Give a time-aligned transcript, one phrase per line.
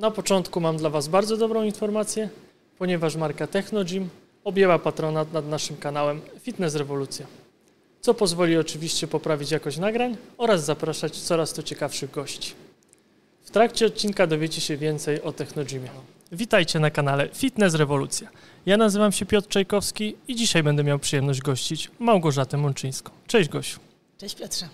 [0.00, 2.28] Na początku mam dla Was bardzo dobrą informację,
[2.78, 4.08] ponieważ marka Technogym
[4.44, 7.26] objęła patronat nad naszym kanałem Fitness Rewolucja,
[8.00, 12.52] co pozwoli oczywiście poprawić jakość nagrań oraz zapraszać coraz to ciekawszych gości.
[13.42, 15.90] W trakcie odcinka dowiecie się więcej o Technogymie.
[16.32, 18.28] Witajcie na kanale Fitness Rewolucja.
[18.66, 23.10] Ja nazywam się Piotr Czajkowski i dzisiaj będę miał przyjemność gościć Małgorzatę Mączyńską.
[23.26, 23.80] Cześć Gosiu.
[24.18, 24.68] Cześć Piotrze.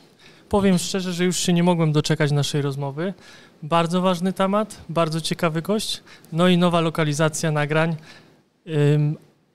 [0.48, 3.14] Powiem szczerze, że już się nie mogłem doczekać naszej rozmowy.
[3.62, 6.02] Bardzo ważny temat, bardzo ciekawy gość,
[6.32, 7.96] no i nowa lokalizacja nagrań.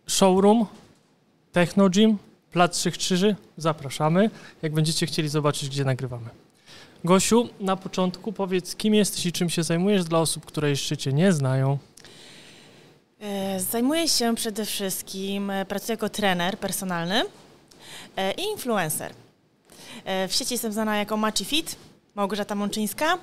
[0.07, 0.65] Showroom,
[1.51, 2.17] Technogym,
[2.51, 3.35] Plac Trzech Krzyży.
[3.57, 4.29] Zapraszamy,
[4.61, 6.29] jak będziecie chcieli zobaczyć, gdzie nagrywamy.
[7.03, 11.13] Gosiu, na początku powiedz, kim jesteś i czym się zajmujesz dla osób, które jeszcze Cię
[11.13, 11.77] nie znają.
[13.19, 17.23] E, Zajmuję się przede wszystkim, e, pracuję jako trener personalny
[18.15, 19.13] e, i influencer.
[20.27, 21.75] W sieci jestem znana jako Machi Fit,
[22.15, 23.17] Małgorzata Mączyńska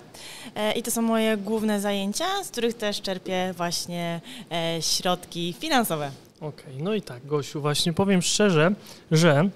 [0.55, 4.20] e, i to są moje główne zajęcia, z których też czerpię właśnie
[4.52, 6.10] e, środki finansowe.
[6.40, 8.74] Okej, no i tak, Gosiu, właśnie powiem szczerze,
[9.10, 9.51] że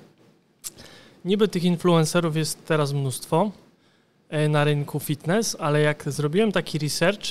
[1.25, 3.51] niby tych influencerów jest teraz mnóstwo
[4.29, 7.23] e, na rynku fitness, ale jak zrobiłem taki research,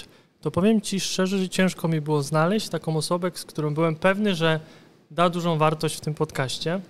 [0.41, 4.35] to powiem Ci szczerze, że ciężko mi było znaleźć taką osobę, z którą byłem pewny,
[4.35, 4.59] że
[5.11, 6.81] da dużą wartość w tym podcaście.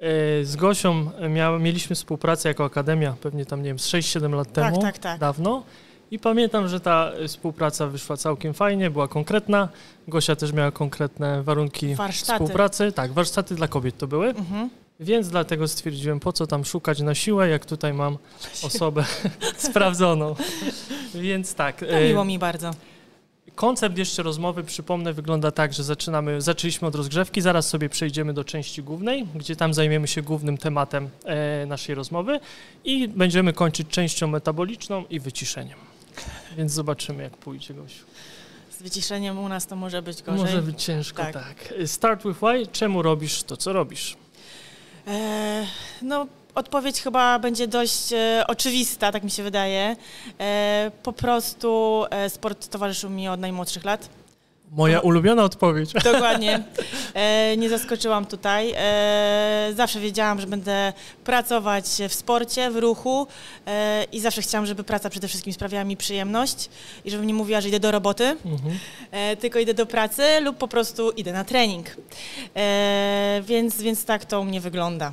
[0.00, 4.52] E, Z Gosią miał, mieliśmy współpracę jako akademia, pewnie tam, nie wiem, z 6-7 lat
[4.52, 5.20] Tak, temu, tak, tak.
[5.20, 5.62] dawno.
[6.10, 9.68] I pamiętam, że ta e, współpraca wyszła całkiem fajnie, była konkretna.
[10.08, 12.32] Gosia też miała konkretne warunki Warsztaty.
[12.44, 12.92] współpracy.
[12.92, 14.70] Tak, warsztaty dla kobiet to były, Mhm.
[15.00, 18.18] więc dlatego stwierdziłem, po co tam szukać na siłę, jak tutaj mam
[18.66, 19.04] osobę
[19.68, 20.34] sprawdzoną.
[21.14, 21.76] Więc tak.
[21.80, 22.70] To e, miło mi bardzo.
[23.56, 28.44] Koncept jeszcze rozmowy, przypomnę, wygląda tak, że zaczynamy, zaczęliśmy od rozgrzewki, zaraz sobie przejdziemy do
[28.44, 32.40] części głównej, gdzie tam zajmiemy się głównym tematem e, naszej rozmowy
[32.84, 35.78] i będziemy kończyć częścią metaboliczną i wyciszeniem.
[36.56, 38.04] Więc zobaczymy, jak pójdzie, Gosiu.
[38.70, 40.44] Z wyciszeniem u nas to może być gorzej.
[40.44, 41.32] Może być ciężko, tak.
[41.32, 41.74] Tak.
[41.86, 42.66] Start with why.
[42.72, 44.16] Czemu robisz to, co robisz?
[45.06, 45.66] E,
[46.02, 46.26] no,
[46.60, 49.96] odpowiedź chyba będzie dość e, oczywista, tak mi się wydaje.
[50.40, 54.08] E, po prostu e, sport towarzyszył mi od najmłodszych lat.
[54.72, 55.92] Moja ulubiona odpowiedź.
[56.12, 56.62] Dokładnie.
[57.14, 58.72] E, nie zaskoczyłam tutaj.
[58.76, 60.92] E, zawsze wiedziałam, że będę
[61.24, 63.26] pracować w sporcie, w ruchu
[63.66, 66.70] e, i zawsze chciałam, żeby praca przede wszystkim sprawiała mi przyjemność
[67.04, 68.78] i żebym nie mówiła, że idę do roboty, Mhm.
[69.40, 71.86] tylko idę do pracy lub po prostu idę na trening.
[73.42, 75.12] Więc, więc tak to u mnie wygląda.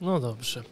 [0.00, 0.62] No dobrze.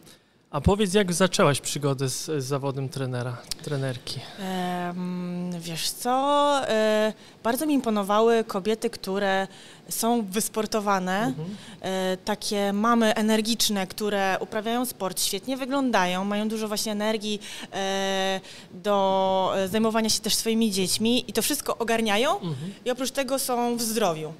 [0.51, 4.19] A powiedz, jak zaczęłaś przygodę z, z zawodem trenera, trenerki?
[4.39, 7.13] Em, wiesz co, e,
[7.43, 9.47] bardzo mi imponowały kobiety, które
[9.89, 11.55] są wysportowane, Mhm.
[11.81, 17.39] e, takie mamy energiczne, które uprawiają sport, świetnie wyglądają, mają dużo właśnie energii
[17.73, 18.41] e,
[18.73, 22.73] do e, zajmowania się też swoimi dziećmi i to wszystko ogarniają Mhm.
[22.85, 24.33] i oprócz tego są w zdrowiu.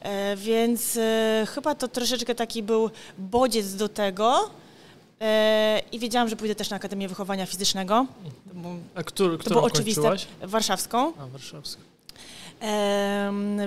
[0.00, 4.50] E, więc e, chyba to troszeczkę taki był bodziec do tego.
[5.20, 8.06] E, I wiedziałam, że pójdę też na Akademię Wychowania Fizycznego.
[8.48, 10.02] To był- A który, to było oczywiste.
[10.02, 10.26] kończyłaś?
[10.42, 11.12] Warszawską.
[11.18, 11.80] A, warszawską.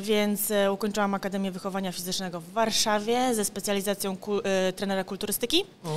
[0.02, 5.88] Więc ukończyłam Akademię Wychowania Fizycznego w Warszawie ze specjalizacją ku, e, trenera kulturystyki, O,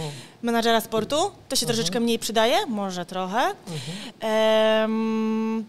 [0.43, 1.17] menadżera sportu.
[1.49, 1.77] To się Mhm.
[1.77, 3.41] troszeczkę mniej przydaje, może trochę.
[4.21, 5.65] mhm.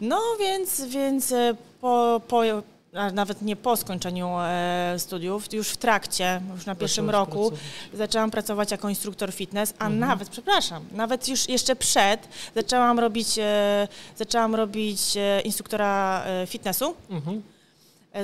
[0.00, 1.34] No więc, więc
[1.80, 2.40] po, po,
[3.12, 7.60] nawet nie po skończeniu e, studiów, już w trakcie, już na pierwszym roku, pracować.
[7.94, 9.98] zaczęłam pracować jako instruktor fitness, a Mhm.
[9.98, 16.94] nawet, przepraszam, nawet już jeszcze przed zaczęłam robić, e, zaczęłam robić e, instruktora fitnessu.
[17.10, 17.42] Mhm.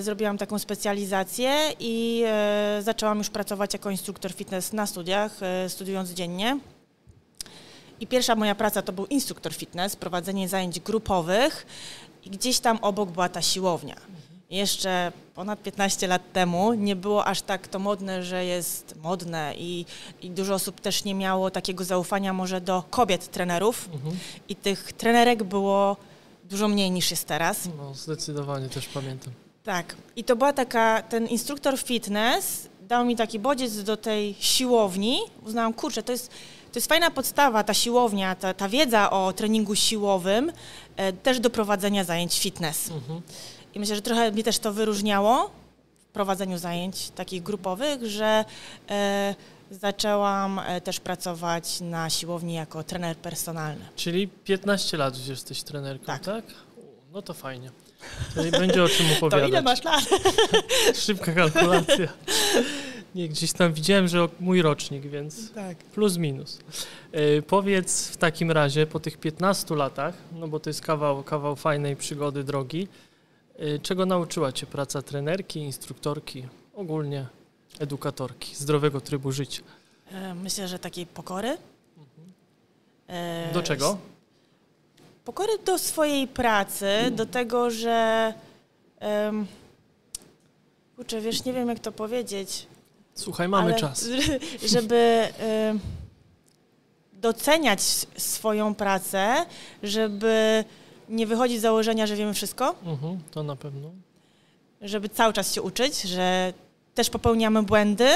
[0.00, 2.24] Zrobiłam taką specjalizację i
[2.80, 6.58] zaczęłam już pracować jako instruktor fitness na studiach, studiując dziennie.
[8.00, 11.66] I pierwsza moja praca to był instruktor fitness, prowadzenie zajęć grupowych
[12.24, 13.96] i gdzieś tam obok była ta siłownia.
[14.52, 19.86] Jeszcze ponad 15 lat temu nie było aż tak to modne, że jest modne i,
[20.22, 24.16] i dużo osób też nie miało takiego zaufania może do kobiet trenerów Mhm.
[24.48, 25.96] i tych trenerek było
[26.44, 27.68] dużo mniej niż jest teraz.
[27.78, 29.32] No, zdecydowanie też pamiętam.
[29.64, 29.96] Tak.
[30.16, 35.20] I to była taka, ten instruktor fitness dał mi taki bodziec do tej siłowni.
[35.46, 36.28] Uznałam, kurczę, to jest,
[36.72, 40.52] to jest fajna podstawa, ta siłownia, ta, ta wiedza o treningu siłowym,
[40.96, 42.90] e, też do prowadzenia zajęć fitness.
[42.90, 43.20] Mhm.
[43.74, 45.50] I myślę, że trochę mnie też to wyróżniało
[45.98, 48.44] w prowadzeniu zajęć takich grupowych, że
[48.90, 49.34] e,
[49.70, 53.84] zaczęłam e, też pracować na siłowni jako trener personalny.
[53.96, 56.22] Czyli 15 lat już jesteś trenerką, tak?
[56.22, 56.44] Tak.
[57.12, 57.70] No to fajnie.
[58.34, 59.48] To będzie o czym To opowiadać.
[59.48, 60.04] ile masz lat?
[61.04, 62.08] Szybka kalkulacja.
[63.14, 65.76] Nie, gdzieś tam widziałem, że mój rocznik, więc Tak.
[65.78, 66.58] plus minus.
[67.12, 71.56] E, powiedz w takim razie, po tych 15 latach, no bo to jest kawał, kawał
[71.56, 72.88] fajnej przygody, drogi,
[73.82, 77.26] czego nauczyła Cię praca trenerki, instruktorki, ogólnie
[77.78, 79.62] edukatorki, zdrowego trybu życia?
[80.12, 81.56] E, Myślę, że takiej pokory.
[83.08, 83.98] E, Do czego?
[85.24, 88.34] Pokory do swojej pracy, do tego, że.
[89.00, 89.46] Um,
[90.96, 92.66] kurczę, wiesz, nie wiem jak to powiedzieć.
[93.14, 94.08] Słuchaj, mamy ale czas.
[94.74, 95.28] Żeby
[97.12, 97.80] doceniać
[98.16, 99.46] swoją pracę,
[99.82, 100.64] żeby
[101.12, 103.90] nie wychodzić z założenia, że wiemy wszystko, Mhm, to na pewno.
[104.80, 106.52] żeby cały czas się uczyć, że
[106.94, 108.08] też popełniamy błędy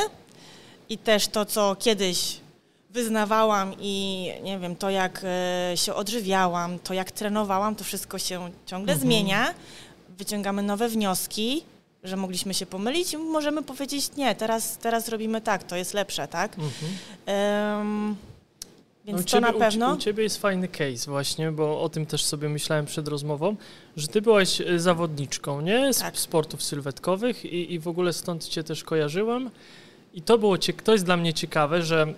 [0.88, 2.40] i też to, co kiedyś
[2.90, 8.50] wyznawałam i nie wiem, to jak e, się odżywiałam, to jak trenowałam, to wszystko się
[8.66, 9.10] ciągle Mhm.
[9.10, 9.54] zmienia.
[10.18, 11.62] Wyciągamy nowe wnioski,
[12.04, 16.28] że mogliśmy się pomylić i możemy powiedzieć nie, teraz, teraz robimy tak, to jest lepsze,
[16.28, 16.56] tak?
[16.58, 16.92] Mhm.
[17.26, 18.16] Em,
[19.06, 19.94] więc No u to ciebie, na pewno.
[19.94, 23.56] U Ciebie jest fajny case właśnie, bo o tym też sobie myślałem przed rozmową,
[23.96, 25.92] że Ty byłaś e, zawodniczką, nie?
[25.94, 26.18] Z Tak.
[26.18, 29.50] sportów sylwetkowych i, i w ogóle stąd Cię też kojarzyłem.
[30.14, 32.14] I to było, to jest dla mnie ciekawe, że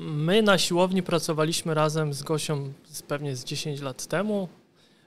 [0.00, 4.48] my na siłowni pracowaliśmy razem z Gosią z, pewnie z 10 lat temu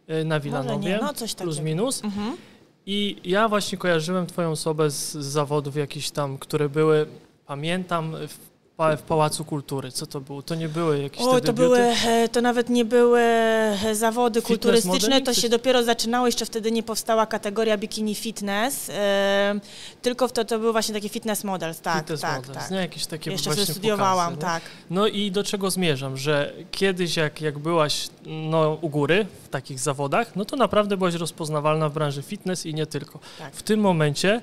[0.07, 1.65] e, na Może Wilanowie, no coś plus takiego.
[1.69, 2.03] minus.
[2.03, 2.37] Mhm.
[2.85, 7.05] I ja właśnie kojarzyłem Twoją osobę z, z zawodów jakichś tam, które były,
[7.45, 8.37] pamiętam, w,
[8.77, 9.91] w Pałacu Kultury.
[9.91, 10.41] Co to było?
[10.41, 14.47] To nie były jakieś O, to były, e, to nawet nie były e, zawody Fitness
[14.47, 19.59] kulturystyczne, modeling, to się dopiero zaczynało, jeszcze wtedy nie powstała kategoria bikini fitness, e,
[20.01, 22.71] tylko to, to był właśnie taki fitness models, tak, Fitness tak, Models, tak.
[22.71, 22.77] nie?
[22.77, 24.63] Jakieś takie Jeszcze właśnie studiowałam, pokazy, tak.
[24.89, 29.79] No i do czego zmierzam, że kiedyś jak, jak byłaś no, u góry w takich
[29.79, 33.19] zawodach, no to naprawdę byłaś rozpoznawalna w branży fitness i nie tylko.
[33.39, 33.55] Tak.
[33.55, 34.41] W tym momencie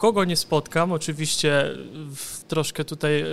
[0.00, 1.64] kogo nie spotkam, oczywiście
[2.48, 3.26] troszkę tutaj y,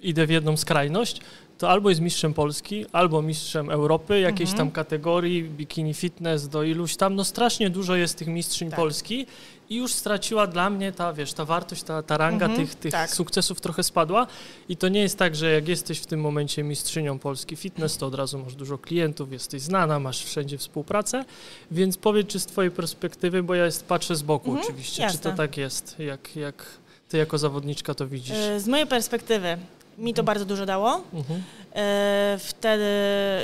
[0.00, 1.20] idę w jedną skrajność,
[1.58, 4.58] to albo jest mistrzem Polski, albo mistrzem Europy, jakiejś Mhm.
[4.58, 8.78] tam kategorii, bikini fitness do iluś tam, no strasznie dużo jest tych mistrzyń Tak.
[8.78, 9.26] Polski
[9.70, 12.92] i już straciła dla mnie ta, wiesz, ta wartość, ta, ta ranga Mhm, tych, tych
[12.92, 13.10] tak.
[13.10, 14.26] sukcesów trochę spadła
[14.68, 18.06] i to nie jest tak, że jak jesteś w tym momencie mistrzynią Polski fitness, to
[18.06, 21.24] od razu masz dużo klientów, jesteś znana, masz wszędzie współpracę,
[21.70, 25.18] więc powiedz, czy z twojej perspektywy, bo ja jest, patrzę z boku Mhm, oczywiście, jasne.
[25.18, 26.64] czy to tak jest, jak, jak
[27.08, 28.36] ty jako zawodniczka to widzisz?
[28.36, 29.56] E, Z mojej perspektywy
[29.98, 31.00] mi to bardzo dużo dało.
[31.14, 31.42] Mhm.
[31.74, 32.84] E, Wtedy,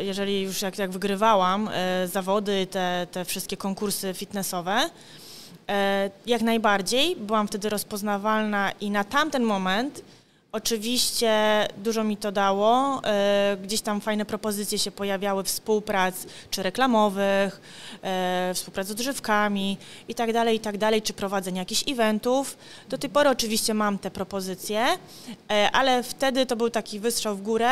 [0.02, 4.90] jeżeli już jak, jak wygrywałam e, zawody, te, te wszystkie konkursy fitnessowe,
[5.68, 10.02] e, jak najbardziej byłam wtedy rozpoznawalna i na tamten moment
[10.52, 11.32] oczywiście
[11.76, 13.00] dużo mi to dało.
[13.04, 17.60] E, Gdzieś tam fajne propozycje się pojawiały współprac, czy reklamowych,
[18.02, 19.78] e, współprac z odżywkami
[20.08, 22.56] i tak dalej, i tak dalej, czy prowadzenia jakichś eventów.
[22.88, 24.86] Do tej pory oczywiście mam te propozycje,
[25.50, 27.70] e, ale wtedy to był taki wystrzał w górę.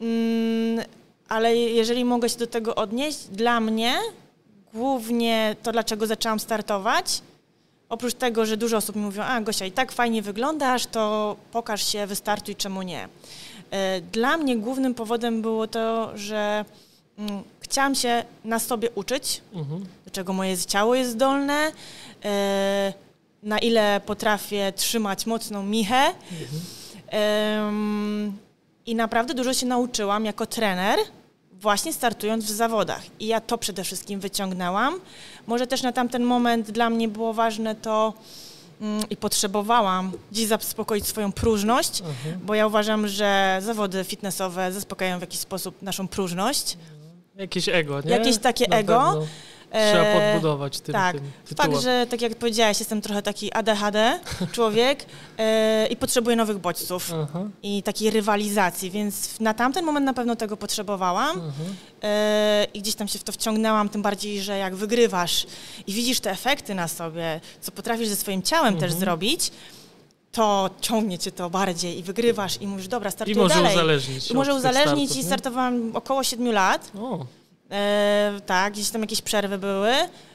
[0.00, 0.84] Mm,
[1.28, 3.94] ale jeżeli mogę się do tego odnieść, dla mnie
[4.74, 7.22] głównie to, dlaczego zaczęłam startować,
[7.92, 11.86] oprócz tego, że dużo osób mi mówią, a Gosia, i tak fajnie wyglądasz, to pokaż
[11.92, 13.08] się, wystartuj, czemu nie.
[13.70, 16.64] E, Dla mnie głównym powodem było to, że
[17.18, 19.84] mm, chciałam się na sobie uczyć, Mhm.
[20.04, 21.72] do czego moje ciało jest zdolne,
[22.24, 22.92] e,
[23.42, 26.02] na ile potrafię trzymać mocną michę.
[27.08, 28.32] Em,
[28.86, 30.98] I naprawdę dużo się nauczyłam jako trener,
[31.62, 33.02] właśnie startując w zawodach.
[33.20, 35.00] I ja to przede wszystkim wyciągnęłam.
[35.46, 38.12] Może też na tamten moment dla mnie było ważne to
[38.80, 42.40] mm, i potrzebowałam dziś zaspokoić swoją próżność, Mhm.
[42.46, 46.76] bo ja uważam, że zawody fitnessowe zaspokajają w jakiś sposób naszą próżność.
[47.36, 48.10] Jakieś ego, nie?
[48.10, 48.92] Jakieś takie Na ego.
[49.06, 49.26] pewno.
[49.72, 51.16] Trzeba E, podbudować tym, tak.
[51.16, 51.70] tym tytułem.
[51.72, 54.20] Fakt, że tak jak powiedziałaś, jestem trochę taki ADHD
[54.52, 55.06] człowiek
[55.38, 60.36] e, i potrzebuję nowych bodźców Aha, i takiej rywalizacji, więc na tamten moment na pewno
[60.36, 61.70] tego potrzebowałam aha.
[62.02, 65.46] e, i gdzieś tam się w to wciągnęłam, tym bardziej, że jak wygrywasz
[65.86, 69.00] i widzisz te efekty na sobie, co potrafisz ze swoim ciałem też Mhm.
[69.00, 69.50] zrobić,
[70.32, 73.72] to ciągnie cię to bardziej i wygrywasz i mówisz, dobra, I startuję może dalej.
[73.72, 75.24] uzależnić I może uzależnić startów, i nie?
[75.26, 76.90] startowałam około 7 lat.
[77.00, 77.26] O,
[77.72, 79.92] E, tak, gdzieś tam jakieś przerwy były,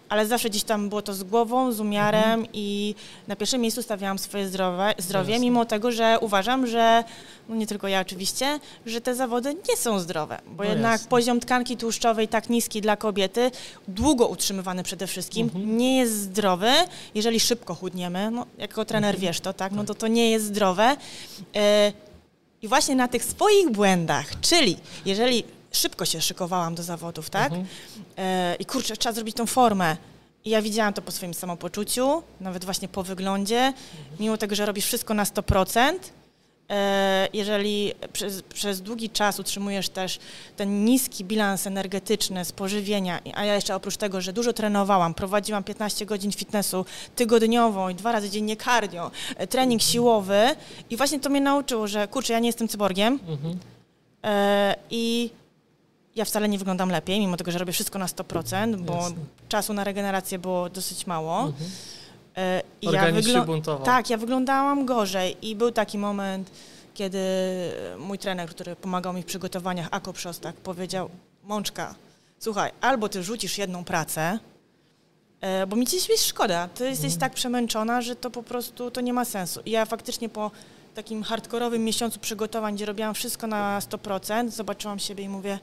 [0.10, 2.96] ale zawsze gdzieś tam było to z głową, z umiarem i
[3.28, 5.46] na pierwszym miejscu stawiałam swoje zdrowe, zdrowie, Jasne.
[5.46, 7.04] mimo tego, że uważam, że,
[7.50, 11.08] no nie tylko ja oczywiście, że te zawody nie są zdrowe, bo No jednak jasne.
[11.10, 13.52] poziom tkanki tłuszczowej tak niski dla kobiety,
[13.88, 15.78] długo utrzymywany przede wszystkim, Mhm.
[15.78, 16.72] nie jest zdrowy,
[17.16, 19.22] jeżeli szybko chudniemy, no jako trener Mhm.
[19.22, 20.98] wiesz to, tak, no to to nie jest zdrowe.
[21.56, 21.94] E,
[22.62, 25.44] I właśnie na tych swoich błędach, czyli jeżeli
[25.78, 27.46] szybko się szykowałam do zawodów, tak?
[27.52, 27.66] mhm.
[28.18, 29.98] E, I kurczę, trzeba zrobić tą formę.
[30.46, 33.74] I ja widziałam to po swoim samopoczuciu, nawet właśnie po wyglądzie.
[34.20, 35.94] Mimo tego, że robisz wszystko na 100%,
[36.70, 40.20] e, jeżeli przez, przez długi czas utrzymujesz też
[40.56, 45.64] ten niski bilans energetyczny z pożywienia, a ja jeszcze oprócz tego, że dużo trenowałam, prowadziłam
[45.64, 50.56] 15 godzin fitnessu tygodniowo i dwa razy dziennie cardio, e, trening siłowy
[50.90, 53.58] i właśnie to mnie nauczyło, że kurczę, ja nie jestem cyborgiem Mhm.
[54.92, 55.30] i
[56.18, 59.16] ja wcale nie wyglądam lepiej, mimo tego, że robię wszystko na 100%, bo Jasne.
[59.50, 61.40] czasu na regenerację było dosyć mało.
[61.40, 61.72] Mhm.
[62.38, 63.86] E, I Organizm się buntował.
[63.86, 66.52] Tak, ja wyglądałam gorzej i był taki moment,
[66.94, 67.20] kiedy
[68.00, 71.10] mój trener, który pomagał mi w przygotowaniach, Ako Przostak, powiedział,
[71.44, 71.96] Mączka,
[72.40, 74.40] słuchaj, albo ty rzucisz jedną pracę,
[75.42, 77.20] e, bo mi ciebie jest szkoda, ty jesteś Mhm.
[77.20, 79.60] tak przemęczona, że to po prostu to nie ma sensu.
[79.66, 80.52] I ja faktycznie po
[80.96, 85.60] takim hardkorowym miesiącu przygotowań, gdzie robiłam wszystko na 100%, zobaczyłam siebie i mówię,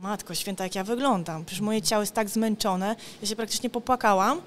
[0.00, 1.44] matko święta, jak ja wyglądam.
[1.44, 2.96] Przecież moje ciało jest tak zmęczone.
[3.22, 4.40] Ja się praktycznie popłakałam,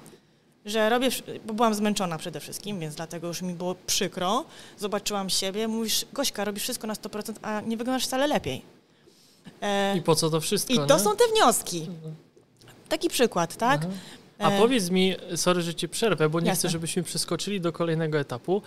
[0.66, 1.08] że robię,
[1.46, 4.44] bo byłam zmęczona przede wszystkim, więc dlatego już mi było przykro.
[4.78, 8.62] Zobaczyłam siebie, mówisz, Gośka, robisz wszystko na 100%, a nie wyglądasz wcale lepiej.
[9.60, 10.72] E, I po co to wszystko?
[10.72, 11.04] I to nie?
[11.04, 11.88] są te wnioski.
[12.88, 13.80] Taki przykład, tak?
[13.84, 13.92] Aha.
[14.38, 16.58] A E, powiedz mi, sorry, że ci przerwę, bo nie Jasne.
[16.58, 18.62] chcę, żebyśmy przeskoczyli do kolejnego etapu,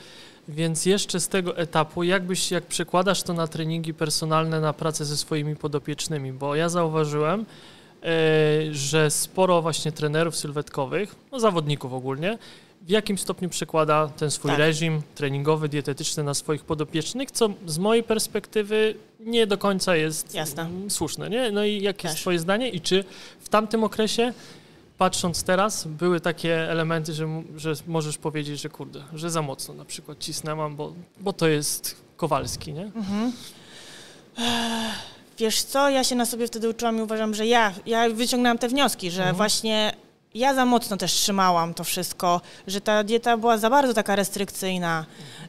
[0.47, 5.17] więc jeszcze z tego etapu, jakbyś, jak przekładasz to na treningi personalne, na pracę ze
[5.17, 7.45] swoimi podopiecznymi, bo ja zauważyłem,
[8.03, 8.05] e,
[8.71, 12.37] że sporo właśnie trenerów sylwetkowych, no zawodników ogólnie,
[12.81, 14.59] w jakim stopniu przekłada ten swój Tak.
[14.59, 20.69] reżim treningowy, dietetyczny na swoich podopiecznych, co z mojej perspektywy nie do końca jest Jasne.
[20.89, 21.29] słuszne.
[21.29, 21.51] Nie?
[21.51, 22.21] No i jakie jest Też.
[22.21, 23.03] twoje zdanie i czy
[23.39, 24.33] w tamtym okresie
[24.97, 29.85] patrząc teraz, były takie elementy, że, że możesz powiedzieć, że kurde, że za mocno na
[29.85, 32.83] przykład cisnęłam, bo, bo to jest Kowalski, nie?
[32.83, 33.31] Mhm.
[35.37, 38.67] Wiesz co, ja się na sobie wtedy uczyłam i uważam, że ja, ja wyciągnęłam te
[38.67, 39.35] wnioski, że Mhm.
[39.35, 39.93] właśnie
[40.33, 45.05] ja za mocno też trzymałam to wszystko, że ta dieta była za bardzo taka restrykcyjna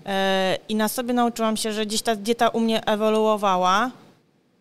[0.06, 3.90] e, i na sobie nauczyłam się, że gdzieś ta dieta u mnie ewoluowała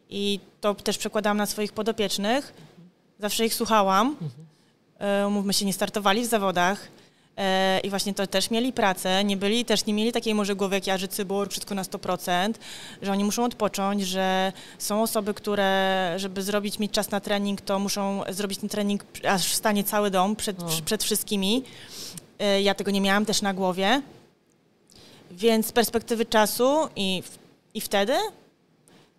[0.10, 2.54] i to też przekładałam na swoich podopiecznych.
[3.20, 4.15] Zawsze ich słuchałam.
[4.22, 4.54] E,
[5.27, 6.87] umówmy się, nie startowali w zawodach.
[7.37, 10.75] E, I właśnie to też mieli pracę, nie byli, też nie mieli takiej może głowy
[10.75, 12.53] jak ja, że cyborg, wszystko na 100%,
[13.01, 17.79] że oni muszą odpocząć, że są osoby, które, żeby zrobić, mieć czas na trening, to
[17.79, 21.63] muszą zrobić ten trening, aż wstanie cały dom przed, przed wszystkimi.
[22.39, 24.01] E, Ja tego nie miałam też na głowie.
[25.31, 27.23] Więc z perspektywy czasu i,
[27.73, 28.13] i wtedy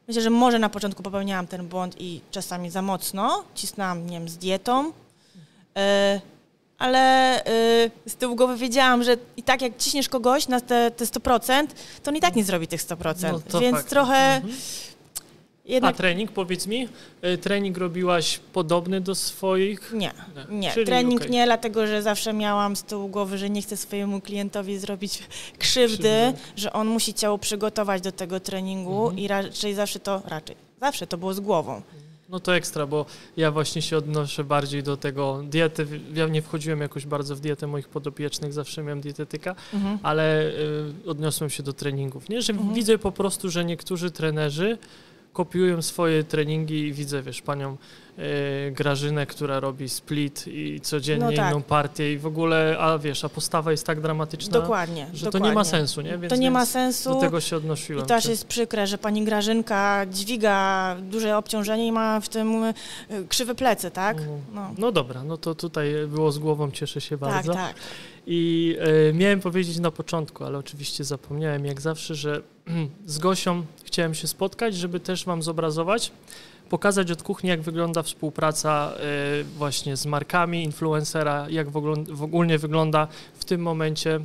[0.08, 4.28] myślę, że może na początku popełniałam ten błąd i czasami za mocno, cisnęłam, nie wiem,
[4.28, 4.92] z dietą, e,
[6.78, 6.98] ale
[7.44, 11.66] e, z tyłu głowy wiedziałam, że i tak jak ciśniesz kogoś na te, te 100%,
[12.02, 13.40] to on i tak nie zrobi tych 100%.
[13.52, 13.90] No Więc fakt.
[13.90, 14.54] trochę Mhm.
[15.66, 16.88] A jednak trening, powiedz mi,
[17.24, 19.92] y, trening robiłaś podobny do swoich?
[19.92, 20.10] nie.
[20.48, 21.30] Nie, Czyli trening okej.
[21.30, 25.22] nie, dlatego że zawsze miałam z tyłu głowy, że nie chcę swojemu klientowi zrobić
[25.58, 26.32] krzywdy, Krzywdy.
[26.56, 29.18] że on musi ciało przygotować do tego treningu Mhm.
[29.18, 31.82] i raczej zawsze to, raczej, zawsze to było z głową.
[32.28, 33.06] No to ekstra, bo
[33.36, 35.86] ja właśnie się odnoszę bardziej do tego diety.
[36.14, 39.98] Ja nie wchodziłem jakoś bardzo w dietę moich podopiecznych, zawsze miałem dietetyka, Mhm.
[40.02, 40.48] ale
[41.04, 42.28] y, odniosłem się do treningów.
[42.28, 42.74] Nie, że Mhm.
[42.74, 44.78] widzę po prostu, że niektórzy trenerzy
[45.32, 47.76] kopiują swoje treningi i widzę, wiesz, panią
[48.72, 51.50] Grażynę, która robi split i codziennie No tak.
[51.50, 55.06] inną partię i w ogóle, a wiesz, a postawa jest tak dramatyczna, Dokładnie.
[55.14, 55.40] że dokładnie.
[55.40, 56.18] to nie ma sensu, nie?
[56.18, 57.14] Więc, to nie ma sensu.
[57.14, 58.06] Do tego się I odnosiłem.
[58.06, 62.64] to aż Czy- jest przykre, że pani Grażynka dźwiga duże obciążenie i ma w tym
[62.64, 62.74] y,
[63.28, 64.16] krzywe plecy, tak?
[64.18, 64.40] Mm.
[64.54, 64.70] No.
[64.78, 67.52] No dobra, no to tutaj było z głową, cieszę się Tak, bardzo.
[67.54, 67.74] tak.
[68.26, 68.76] I
[69.08, 72.42] e, miałem powiedzieć na początku, ale oczywiście zapomniałem jak zawsze, że
[73.06, 76.12] z Gosią chciałem się spotkać, żeby też Wam zobrazować,
[76.68, 78.92] pokazać od kuchni, jak wygląda współpraca
[79.40, 81.70] e, właśnie z markami influencera, jak
[82.08, 84.20] w ogólnie wygląda w tym momencie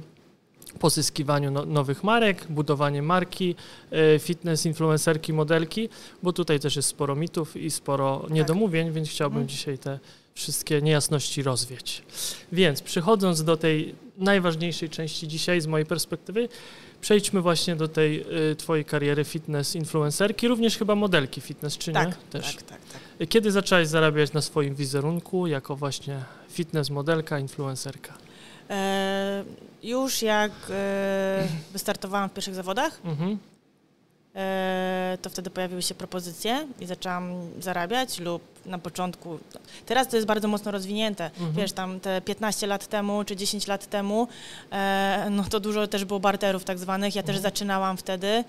[0.79, 3.55] pozyskiwaniu no, nowych marek, budowanie marki,
[3.91, 5.89] e, fitness influencerki, modelki,
[6.23, 9.47] bo tutaj też jest sporo mitów i sporo niedomówień, więc chciałbym Mhm.
[9.49, 9.99] dzisiaj te
[10.33, 12.03] wszystkie niejasności rozwiać.
[12.51, 16.49] Więc przechodząc do tej najważniejszej części dzisiaj z mojej perspektywy,
[17.01, 22.07] przejdźmy właśnie do tej y, twojej kariery fitness influencerki, również chyba modelki fitness, czy Tak,
[22.07, 22.13] nie?
[22.29, 22.55] Też.
[22.55, 22.79] tak, tak,
[23.19, 23.29] tak.
[23.29, 28.13] Kiedy zaczęłaś zarabiać na swoim wizerunku jako właśnie fitness modelka, influencerka?
[28.71, 29.43] E,
[29.83, 33.37] już jak e, wystartowałam w pierwszych zawodach, Mhm.
[34.35, 39.39] e, to wtedy pojawiły się propozycje i zaczęłam zarabiać lub na początku,
[39.85, 41.53] teraz to jest bardzo mocno rozwinięte, Mhm.
[41.53, 44.27] wiesz, tam te 15 lat temu czy 10 lat temu,
[44.71, 47.43] e, no to dużo też było barterów tak zwanych, ja też Mhm.
[47.53, 48.43] zaczynałam wtedy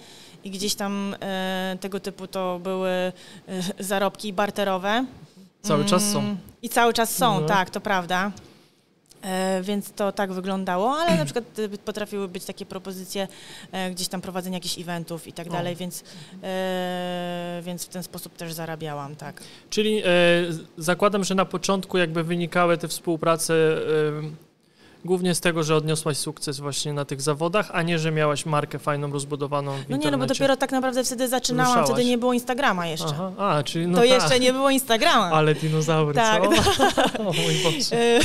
[0.44, 3.12] i gdzieś tam e, tego typu to były e,
[3.78, 5.04] zarobki barterowe.
[5.62, 6.18] Cały czas są.
[6.18, 7.46] Mm, I cały czas są, No.
[7.46, 8.32] tak, to prawda.
[9.22, 13.28] E, więc to tak wyglądało, ale na przykład e, potrafiły być takie propozycje
[13.72, 16.04] e, gdzieś tam prowadzenia jakichś eventów i tak dalej, więc,
[16.42, 19.42] e, więc w ten sposób też zarabiałam, tak.
[19.70, 20.02] Czyli
[20.78, 23.54] zakładam, że na początku jakby wynikały te współprace
[25.04, 28.78] głównie z tego, że odniosłaś sukces właśnie na tych zawodach, a nie, że miałaś markę
[28.78, 31.90] fajną, rozbudowaną No nie, no bo dopiero tak naprawdę wtedy zaczynałam, Ruszałaś.
[31.90, 33.06] wtedy nie było Instagrama jeszcze.
[33.08, 34.10] Aha, a, czyli no to tak.
[34.10, 35.30] jeszcze nie było Instagrama.
[35.30, 36.42] Ale dinozaury, Tak.
[36.42, 36.48] co?
[37.22, 37.96] o mój Boże.
[37.96, 38.20] E,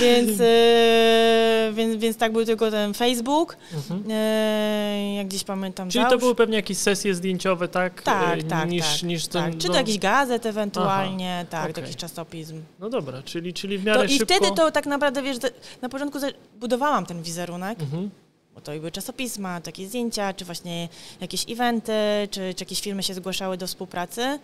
[0.00, 4.04] więc, e, więc, więc tak był tylko ten Facebook, Mhm.
[4.10, 5.90] e, jak gdzieś pamiętam.
[5.90, 8.02] Czyli to załóż- były pewnie jakieś sesje zdjęciowe, tak?
[8.02, 9.60] Tak, tak, niż, tak, niż ten, tak.
[9.60, 11.74] Czy no, to jakiś gazet ewentualnie, tak, okej.
[11.74, 12.62] do jakiś czasopism.
[12.80, 14.34] No dobra, czyli, czyli w miarę To I szybko...
[14.34, 15.48] wtedy to tak naprawdę, wiesz, to
[15.82, 16.26] na początku za-
[16.60, 18.10] budowałam ten wizerunek, Mhm.
[18.54, 20.88] bo to i były czasopisma, to jakieś zdjęcia, czy właśnie
[21.20, 21.92] jakieś eventy,
[22.30, 24.38] czy, czy jakieś firmy się zgłaszały do współpracy.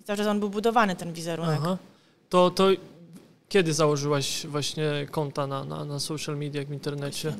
[0.00, 1.58] I cały czas on był budowany, ten wizerunek.
[1.62, 1.76] Aha.
[2.28, 2.68] To, to
[3.48, 7.34] kiedy założyłaś właśnie konta na, na, na social mediach w internecie?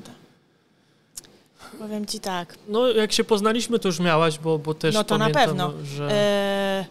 [1.79, 2.55] Powiem ci tak.
[2.69, 5.73] No jak się poznaliśmy, to już miałaś, bo, bo też No to na pamiętam, pewno.
[5.85, 6.09] że...
[6.13, 6.85] E,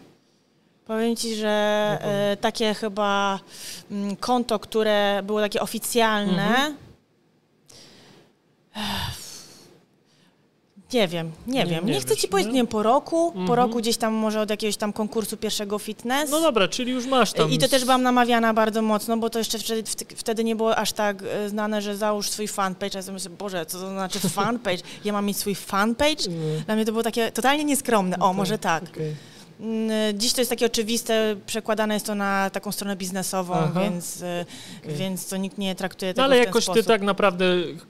[0.92, 1.48] powiem ci, że
[2.02, 3.40] e, takie chyba
[3.90, 6.46] mm, konto, które było takie oficjalne.
[6.48, 6.76] Mhm.
[10.92, 11.86] Nie wiem, nie, Nie- wiem.
[11.86, 12.52] nie Nie, chcę wiesz, ci powiedzieć, nie?
[12.54, 13.46] nie wiem, po roku, Mhm.
[13.46, 16.30] po roku gdzieś tam może od jakiegoś tam konkursu pierwszego fitness.
[16.30, 17.50] No dobra, czyli już masz tam...
[17.50, 20.76] I to też byłam namawiana bardzo mocno, bo to jeszcze wtedy, wt- wtedy nie było
[20.76, 22.98] aż tak e, znane, że załóż swój fanpage.
[22.98, 24.82] Ja sobie myślę, Boże, co to znaczy fanpage?
[25.04, 26.24] Ja mam mieć swój fanpage?
[26.66, 28.18] Dla mnie to było takie totalnie nieskromne.
[28.18, 28.82] O, może tak.
[28.84, 29.14] okej.
[29.62, 33.80] Mm, Dziś to jest takie oczywiste, przekładane jest to na taką stronę biznesową, Aha.
[33.80, 34.44] więc, y,
[34.84, 34.94] Okej.
[34.96, 36.86] więc to nikt nie traktuje tego No ale jakoś ty sposób.
[36.86, 37.44] tak naprawdę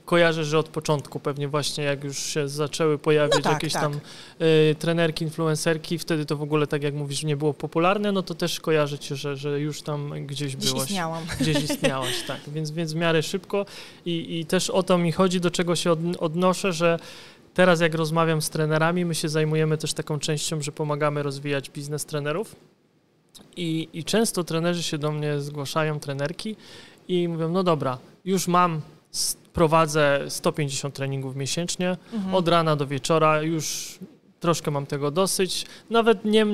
[0.05, 3.83] kojarzysz, że od początku pewnie właśnie jak już się zaczęły pojawiać No tak, jakieś tak.
[3.83, 4.01] tam
[4.43, 8.35] y, trenerki, influencerki, wtedy to w ogóle tak jak mówisz nie było popularne, no to
[8.35, 10.85] też kojarzę cię, że, że już tam gdzieś Dziś byłaś.
[10.89, 11.23] istniałam.
[11.41, 12.41] Gdzieś istniałaś, tak.
[12.49, 13.67] Więc, więc w miarę szybko
[14.07, 16.99] i, i też o to mi chodzi, do czego się od, odnoszę, że
[17.55, 22.05] teraz jak rozmawiam z trenerami, my się zajmujemy też taką częścią, że pomagamy rozwijać biznes
[22.05, 22.57] trenerów
[23.57, 26.57] i, i często trenerzy się do mnie zgłaszają, trenerki
[27.09, 28.81] i mówią, no dobra, już mam,
[29.53, 32.35] prowadzę 150 treningów miesięcznie, Mhm.
[32.35, 33.99] od rana do wieczora, już
[34.43, 35.67] troszkę mam tego dosyć.
[35.91, 36.47] Nawet nie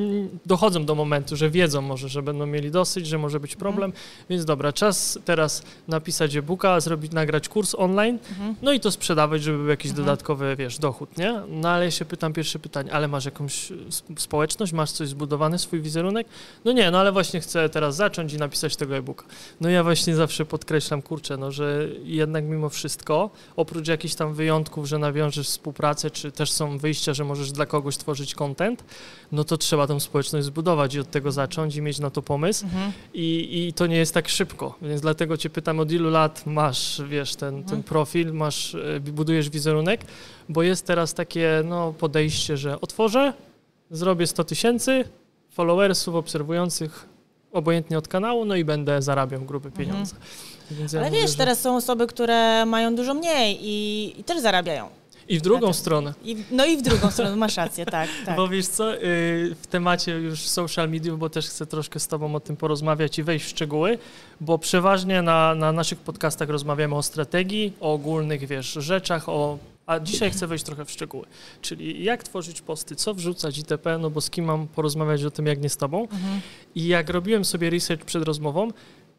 [0.46, 3.92] dochodzą do momentu, że wiedzą może, że będą mieli dosyć, że może być problem,
[4.30, 8.54] więc dobra, czas teraz napisać e-booka, zrobić, nagrać kurs online, Mhm.
[8.62, 10.06] no i to sprzedawać, żeby był jakiś Mhm.
[10.06, 11.40] dodatkowy, wiesz, dochód, nie?
[11.48, 15.58] No ale ja się pytam pierwsze pytanie, ale masz jakąś sp- społeczność, masz coś zbudowane,
[15.58, 16.26] swój wizerunek?
[16.64, 19.24] No nie, no ale właśnie chcę teraz zacząć i napisać tego e-booka.
[19.60, 24.86] No ja właśnie zawsze podkreślam, kurczę, no że jednak mimo wszystko, oprócz jakichś tam wyjątków,
[24.86, 28.84] że nawiążesz współpracę, czy też są wyjścia, że możesz dla kogoś tworzyć content,
[29.32, 32.64] no to trzeba tą społeczność zbudować i od tego zacząć i mieć na to pomysł.
[32.64, 32.92] Mhm.
[33.14, 37.02] I, I to nie jest tak szybko, więc dlatego cię pytam, od ilu lat masz,
[37.08, 37.82] wiesz, ten, ten Mhm.
[37.82, 40.00] profil, masz, e, budujesz wizerunek,
[40.48, 43.32] bo jest teraz takie no, podejście, że otworzę,
[43.90, 45.04] zrobię 100 tysięcy
[45.50, 47.08] followersów obserwujących
[47.52, 49.86] obojętnie od kanału, no i będę zarabiał grube Mhm.
[49.88, 50.14] pieniądze.
[50.70, 54.24] Więc ja Ale mówię, wiesz, że- teraz są osoby, które mają dużo mniej i, i
[54.24, 54.88] też zarabiają.
[55.28, 56.14] I w drugą stronę.
[56.24, 58.36] I, no i w drugą stronę, masz rację, tak, tak.
[58.36, 58.98] Bo wiesz co, y,
[59.62, 63.22] w temacie już social mediów, bo też chcę troszkę z Tobą o tym porozmawiać i
[63.22, 63.98] wejść w szczegóły,
[64.40, 69.58] bo przeważnie na, na naszych podcastach rozmawiamy o strategii, o ogólnych, wiesz, rzeczach, o...
[69.86, 71.26] A dzisiaj chcę wejść trochę w szczegóły,
[71.62, 75.46] czyli jak tworzyć posty, co wrzucać itp., no bo z kim mam porozmawiać o tym,
[75.46, 76.02] jak nie z Tobą.
[76.02, 76.40] Mhm.
[76.74, 78.68] I jak robiłem sobie research przed rozmową,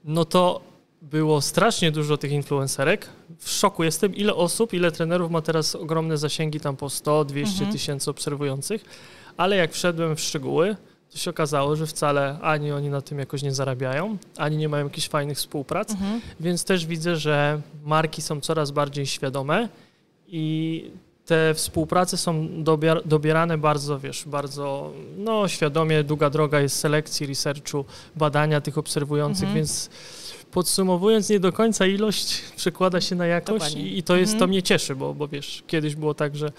[0.06, 0.62] no to
[1.02, 3.08] było strasznie dużo tych influencerek.
[3.40, 7.54] W szoku jestem, ile osób, ile trenerów ma teraz ogromne zasięgi, tam po 100, 200
[7.54, 7.72] Mhm.
[7.72, 8.86] tysięcy obserwujących,
[9.38, 10.76] ale jak wszedłem w szczegóły,
[11.12, 14.86] to się okazało, że wcale ani oni na tym jakoś nie zarabiają, ani nie mają
[14.86, 16.22] jakichś fajnych współprac, Mhm.
[16.40, 19.70] więc też widzę, że marki są coraz bardziej świadome
[20.28, 20.92] i
[21.26, 22.48] te współprace są
[23.06, 27.86] dobierane bardzo, wiesz, bardzo no, świadomie, długa droga jest selekcji, researchu,
[28.16, 29.56] badania tych obserwujących, Mhm.
[29.58, 29.90] więc
[30.52, 34.50] podsumowując, nie do końca ilość przekłada się na jakość i, i to jest, to Mhm.
[34.50, 36.52] mnie cieszy, bo, bo wiesz, kiedyś było tak, że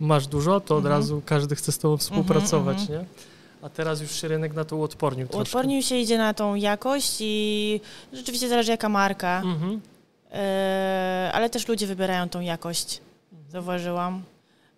[0.00, 1.00] masz dużo, to od Mhm.
[1.00, 2.98] razu każdy chce z tobą współpracować, mhm.
[3.00, 3.04] nie?
[3.62, 5.38] A teraz już się rynek na to uodpornił troszkę.
[5.38, 7.80] Uodpornił się idzie na tą jakość i
[8.12, 9.80] rzeczywiście zależy jaka marka, Mhm.
[10.32, 13.00] e, ale też ludzie wybierają tą jakość,
[13.48, 14.22] zauważyłam.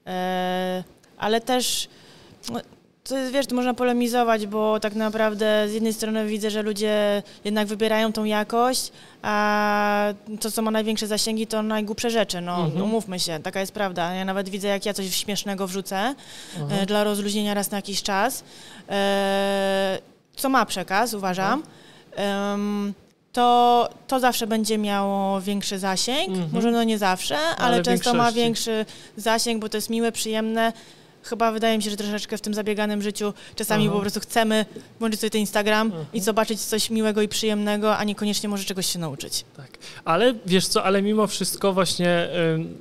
[0.07, 0.85] E,
[1.19, 1.89] ale też,
[2.53, 2.61] no,
[3.09, 7.23] to jest, wiesz, to można polemizować, bo tak naprawdę z jednej strony widzę, że ludzie
[7.45, 8.93] jednak wybierają tą jakość,
[9.23, 12.41] a to, co ma największe zasięgi, to najgłupsze rzeczy.
[12.41, 12.83] No, Mhm.
[12.83, 14.15] umówmy się, taka jest prawda.
[14.15, 16.15] Ja nawet widzę, jak ja coś śmiesznego wrzucę,
[16.71, 18.45] e, dla rozluźnienia raz na jakiś czas,
[18.89, 19.99] e,
[20.37, 21.63] co ma przekaz, uważam.
[22.17, 22.95] Em,
[23.33, 26.29] to, to zawsze będzie miało większy zasięg.
[26.29, 26.49] Mhm.
[26.53, 30.73] Może no nie zawsze, ale, Ale często ma większy zasięg, bo to jest miłe, przyjemne.
[31.27, 33.95] Chyba wydaje mi się, że troszeczkę w tym zabieganym życiu czasami Aha.
[33.95, 34.67] po prostu chcemy
[34.99, 36.07] włączyć sobie ten Instagram Mhm.
[36.13, 39.45] i zobaczyć coś miłego i przyjemnego, a niekoniecznie może czegoś się nauczyć.
[39.57, 39.79] Tak.
[40.05, 42.77] Ale wiesz co, ale mimo wszystko właśnie ym,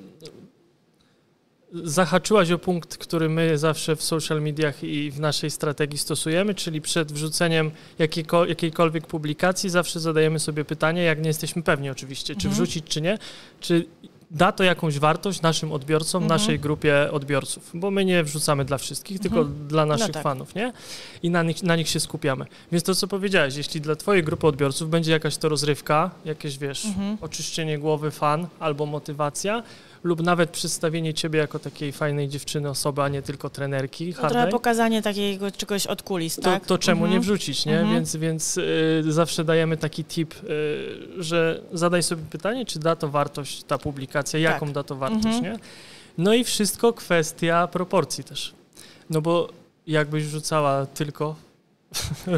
[1.84, 6.81] zahaczyłaś o punkt, który my zawsze w social mediach i w naszej strategii stosujemy, czyli
[6.81, 12.47] przed wrzuceniem jakiejko, jakiejkolwiek publikacji zawsze zadajemy sobie pytanie, jak nie jesteśmy pewni oczywiście, czy
[12.47, 12.53] Mhm.
[12.53, 13.17] wrzucić, czy nie,
[13.60, 13.86] czy
[14.36, 16.39] da to jakąś wartość naszym odbiorcom, Mhm.
[16.39, 19.67] naszej grupie odbiorców, bo my nie wrzucamy dla wszystkich, tylko Mhm.
[19.67, 20.24] dla naszych tak.
[20.24, 20.74] fanów, nie?
[21.24, 22.45] I na nich, na nich się skupiamy.
[22.71, 26.86] Więc to, co powiedziałeś, jeśli dla twojej grupy odbiorców będzie jakaś to rozrywka, jakieś, wiesz,
[26.86, 27.17] Mhm.
[27.21, 29.63] oczyszczenie głowy, fan albo motywacja,
[30.06, 34.48] lub nawet przedstawienie ciebie jako takiej fajnej dziewczyny, osoby, a nie tylko trenerki No, trochę
[34.48, 36.65] pokazanie takiego czegoś od kulis, to, tak?
[36.65, 37.22] to czemu nie Mhm.
[37.22, 37.80] wrzucić, nie?
[37.80, 37.96] Mhm.
[37.96, 40.44] Więc, więc y, zawsze dajemy taki tip, y,
[41.24, 44.76] że zadaj sobie pytanie, czy da to wartość ta publikacja, jaką Tak.
[44.76, 45.44] da to wartość, Mhm.
[45.44, 45.60] nie?
[46.18, 48.54] No i wszystko kwestia proporcji też.
[49.10, 49.50] No bo
[49.88, 51.36] jakbyś wrzucała tylko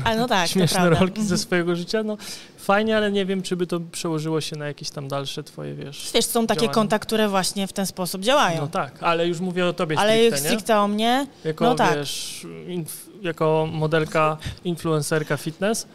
[0.03, 1.37] Ale no tak, śmieszne rolki ze Mhm.
[1.37, 2.17] swojego życia, no
[2.57, 6.11] fajnie, ale nie wiem, czy by to przełożyło się na jakieś tam dalsze twoje, wiesz...
[6.13, 6.73] Wiesz, są takie działania.
[6.73, 8.61] konta, które właśnie w ten sposób działają.
[8.61, 10.47] No tak, ale już mówię o tobie Ale stricte, nie?
[10.49, 11.95] stricte o mnie, Jako, no tak.
[11.97, 15.87] wiesz, inf, jako modelka, influencerka fitness.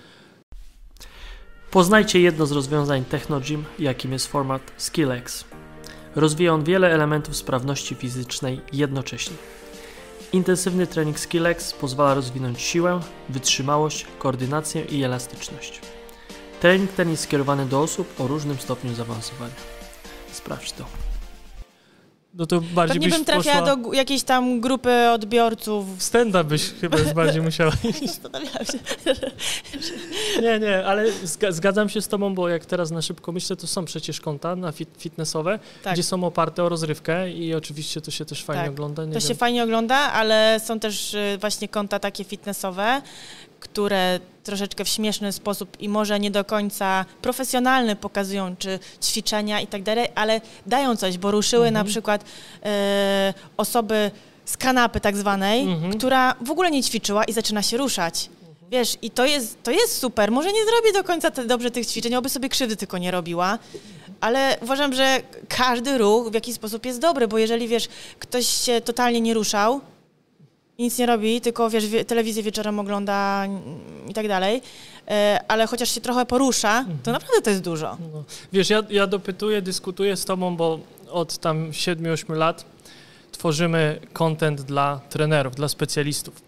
[1.70, 5.44] Poznajcie jedno z rozwiązań TechnoGym, jakim jest format SkillX.
[6.16, 9.36] Rozwija on wiele elementów sprawności fizycznej jednocześnie.
[10.32, 15.80] Intensywny trening SkillX pozwala rozwinąć siłę, wytrzymałość, koordynację i elastyczność.
[16.60, 19.54] Trening ten jest skierowany do osób o różnym stopniu zaawansowania.
[20.32, 21.11] Sprawdź to.
[22.34, 23.76] No to bardziej pewnie byś bym trafiała poszła...
[23.76, 25.98] do jakiejś tam grupy odbiorców.
[25.98, 28.00] W stand-up byś chyba już bardziej musiała iść.
[28.06, 28.78] Zastanawiałam się.
[30.42, 33.66] Nie, nie, ale zga- zgadzam się z tobą, bo jak teraz na szybko myślę, to
[33.66, 35.92] są przecież konta na fit- fitnessowe, Tak.
[35.94, 38.70] gdzie są oparte o rozrywkę i oczywiście to się też fajnie Tak.
[38.72, 39.04] ogląda.
[39.04, 39.28] Nie To wiem.
[39.28, 43.02] się fajnie ogląda, ale są też y, właśnie konta takie fitnessowe,
[43.62, 49.66] które troszeczkę w śmieszny sposób i może nie do końca profesjonalny pokazują, czy ćwiczenia i
[49.66, 51.86] tak dalej, ale dają coś, bo ruszyły Mhm.
[51.86, 52.24] na przykład
[52.64, 54.10] e, osoby
[54.44, 55.92] z kanapy tak zwanej, Mhm.
[55.98, 58.30] która w ogóle nie ćwiczyła i zaczyna się ruszać.
[58.70, 60.30] Wiesz, i to jest, to jest super.
[60.32, 63.58] Może nie zrobi do końca te, dobrze tych ćwiczeń, oby sobie krzywdy tylko nie robiła,
[64.20, 68.80] ale uważam, że każdy ruch w jakiś sposób jest dobry, bo jeżeli wiesz, ktoś się
[68.80, 69.80] totalnie nie ruszał,
[70.82, 73.46] nic nie robi, tylko wiesz, wie, telewizję wieczorem ogląda
[74.08, 74.62] i tak dalej,
[75.08, 77.96] e, ale chociaż się trochę porusza, to naprawdę to jest dużo.
[78.12, 78.24] No.
[78.52, 80.78] Wiesz, ja, ja dopytuję, dyskutuję z tobą, bo
[81.10, 82.64] od tam 7-8 lat
[83.32, 86.42] tworzymy content dla trenerów, dla specjalistów.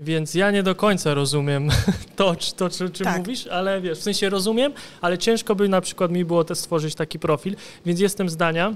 [0.00, 1.68] Więc ja nie do końca rozumiem
[2.16, 3.18] to, czy- to czy, czym Tak.
[3.18, 6.94] mówisz, ale wiesz, w sensie rozumiem, ale ciężko by na przykład mi było też stworzyć
[6.94, 7.56] taki profil,
[7.86, 8.74] więc jestem zdania,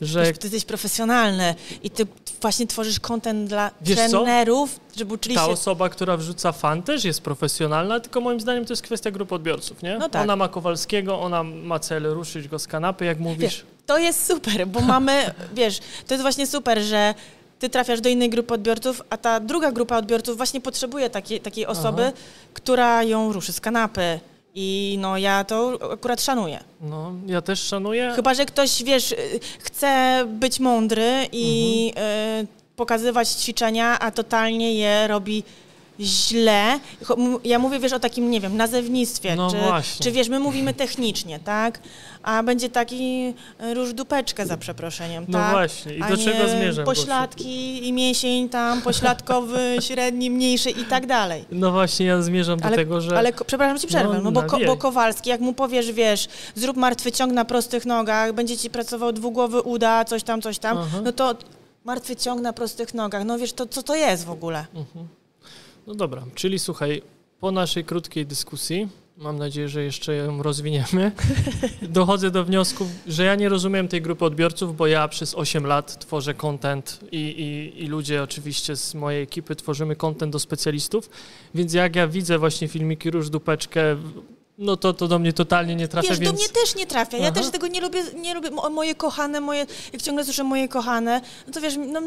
[0.00, 2.06] że Wiesz, ty jesteś profesjonalny i ty
[2.40, 4.08] właśnie tworzysz content dla Wiesz co?
[4.08, 5.50] trenerów, żeby uczyli ta się...
[5.50, 9.82] osoba, która wrzuca fan też jest profesjonalna, tylko moim zdaniem to jest kwestia grupy odbiorców,
[9.82, 9.98] nie?
[9.98, 10.22] No tak.
[10.22, 13.38] Ona ma Kowalskiego, ona ma cel ruszyć go z kanapy, jak mówisz.
[13.38, 17.14] Wiesz, to jest super, bo mamy, wiesz, to jest właśnie super, że
[17.58, 21.66] ty trafiasz do innej grupy odbiorców, a ta druga grupa odbiorców właśnie potrzebuje takiej, takiej
[21.66, 22.16] osoby, Aha.
[22.54, 24.20] która ją ruszy z kanapy.
[24.58, 26.64] I no ja to akurat szanuję.
[26.80, 28.12] No, ja też szanuję.
[28.16, 29.16] Chyba, że ktoś, wiesz, y,
[29.58, 32.44] chce być mądry i Mhm.
[32.44, 35.42] y, pokazywać ćwiczenia, a totalnie je robi
[36.00, 36.78] źle.
[37.44, 40.04] Ja mówię, wiesz, o takim, nie wiem, nazewnictwie, No czy, właśnie.
[40.04, 41.80] czy wiesz, my mówimy technicznie, tak?
[42.22, 45.50] A będzie taki y, róż dupeczkę za przeproszeniem, No tak?
[45.50, 46.84] właśnie, i do czego zmierzam?
[46.84, 51.44] Pośladki i mięsień tam, pośladkowy, średni, mniejszy i tak dalej.
[51.52, 53.18] No właśnie, ja zmierzam do Ale, tego, że...
[53.18, 54.66] ale ko- przepraszam, ci przerwę, No, no, bo, ko, nawijaj.
[54.66, 59.12] bo Kowalski, jak mu powiesz, wiesz, zrób martwy ciąg na prostych nogach, będzie ci pracował
[59.12, 60.98] dwugłowy uda, coś tam, coś tam, Aha.
[61.04, 61.34] no to
[61.84, 64.64] martwy ciąg na prostych nogach, no wiesz, to co to jest w ogóle?
[64.74, 65.08] Mhm.
[65.86, 67.02] No dobra, czyli słuchaj,
[67.40, 71.12] po naszej krótkiej dyskusji, mam nadzieję, że jeszcze ją rozwiniemy,
[71.82, 75.98] dochodzę do wniosku, że ja nie rozumiem tej grupy odbiorców, bo ja przez 8 lat
[75.98, 81.10] tworzę content i, i, i ludzie oczywiście z mojej ekipy tworzymy content do specjalistów,
[81.54, 83.96] więc jak ja widzę właśnie filmiki Róż Dupeczkę,
[84.58, 86.32] no to, to do mnie totalnie nie trafia, Wiesz, więc...
[86.32, 87.32] do mnie też nie trafia, ja Aha.
[87.40, 91.20] też tego nie lubię, nie lubię, Mo- moje kochane, moje, jak ciągle słyszę moje kochane,
[91.46, 92.00] no to wiesz, no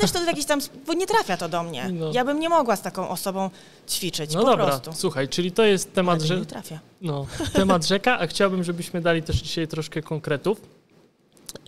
[0.00, 1.88] też to jakiś tam, bo nie trafia to do mnie.
[1.92, 2.10] No.
[2.12, 3.50] Ja bym nie mogła z taką osobą
[3.88, 4.92] ćwiczyć, No po dobra, prostu.
[4.92, 6.38] słuchaj, czyli to jest temat, że...
[6.40, 6.80] nie trafia.
[7.00, 10.60] No, temat rzeka, a chciałbym, żebyśmy dali też dzisiaj troszkę konkretów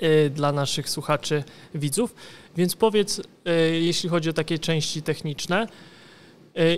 [0.03, 2.15] y, dla naszych słuchaczy, widzów.
[2.57, 3.23] Więc powiedz, y,
[3.81, 5.67] jeśli chodzi o takie części techniczne, E,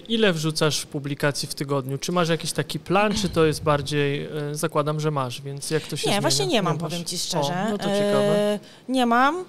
[0.08, 1.98] Ile wrzucasz publikacji w tygodniu?
[1.98, 5.82] Czy masz jakiś taki plan, czy to jest bardziej, e, zakładam, że masz, więc jak
[5.82, 6.20] to się Nie, zmienia?
[6.20, 6.82] właśnie nie mam, masz?
[6.82, 7.52] powiem Ci szczerze.
[7.66, 8.38] O, no to ciekawe.
[8.38, 8.58] E,
[8.88, 9.44] nie mam.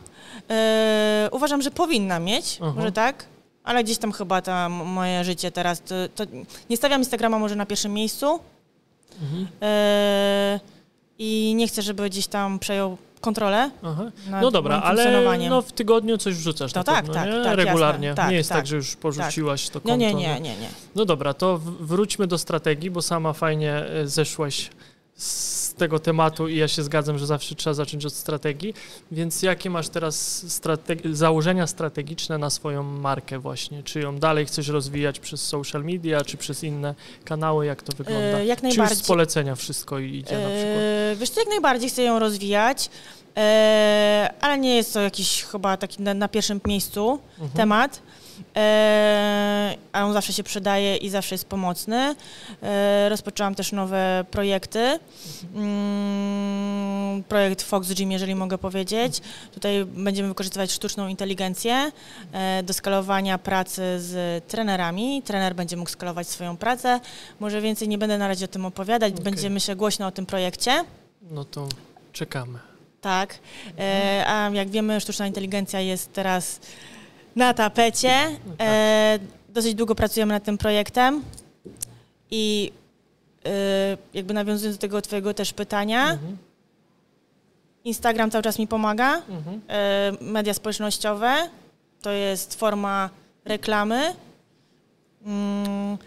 [0.50, 2.74] E, uważam, że powinna mieć, Aha.
[2.76, 3.26] może tak,
[3.64, 6.24] ale gdzieś tam chyba m- moje życie teraz, to, to
[6.70, 8.40] nie stawiam Instagrama może na pierwszym miejscu
[9.22, 9.48] Mhm.
[9.62, 10.60] e,
[11.20, 13.71] i nie chcę, żeby gdzieś tam przejął kontrolę
[14.41, 17.43] No dobra, ale no w tygodniu coś wrzucasz To na tak, pewno, tak, nie?
[17.43, 18.08] tak, Regularnie.
[18.08, 18.23] jasne.
[18.23, 18.67] Tak, nie jest tak, tak.
[18.67, 19.95] że już porzuciłaś to konto.
[19.97, 20.69] Nie, nie, nie, nie, nie.
[20.95, 24.69] No dobra, to wróćmy do strategii, bo sama fajnie e, zeszłaś
[25.15, 28.74] z tego tematu i ja się zgadzam, że zawsze trzeba zacząć od strategii.
[29.12, 33.84] Więc jakie masz teraz strate- założenia strategiczne na swoją markę właśnie?
[33.84, 37.66] Czy ją dalej chcesz rozwijać przez social media, czy przez inne kanały?
[37.66, 38.22] Jak to wygląda?
[38.40, 39.04] E, jak Czy już najbardziej.
[39.04, 40.78] z polecenia wszystko idzie na przykład?
[40.78, 43.25] E, Wiesz co, jak najbardziej chcę ją rozwijać, e,
[44.41, 47.50] ale nie jest to jakiś chyba taki na, na pierwszym miejscu Mhm.
[47.52, 48.02] temat.
[48.56, 52.15] E, a on zawsze się przydaje i zawsze jest pomocny.
[52.63, 55.00] E, rozpoczęłam też nowe projekty.
[55.56, 59.21] Mm, projekt Fox Gym, jeżeli mogę powiedzieć.
[59.54, 61.91] Tutaj będziemy wykorzystywać sztuczną inteligencję
[62.32, 65.21] e, do skalowania pracy z trenerami.
[65.21, 67.00] Trener będzie mógł skalować swoją pracę.
[67.39, 69.13] Może więcej nie będę na razie o tym opowiadać.
[69.13, 69.24] Okej.
[69.24, 70.84] Będziemy się głośno o tym projekcie.
[71.21, 71.67] No to
[72.13, 72.60] czekamy.
[73.06, 73.39] Tak.
[73.80, 76.60] E, a jak wiemy, sztuczna inteligencja jest teraz
[77.36, 78.30] na tapecie.
[78.46, 78.68] No tak.
[78.70, 81.24] E, dosyć długo pracujemy nad tym projektem
[82.32, 82.72] i
[83.46, 83.50] e,
[84.13, 86.38] jakby nawiązując do tego twojego też pytania, Mhm.
[87.84, 89.22] Instagram cały czas mi pomaga.
[89.30, 89.62] Mhm.
[90.22, 91.50] Media społecznościowe
[92.02, 93.10] to jest forma
[93.46, 94.13] reklamy
[95.26, 95.98] mm,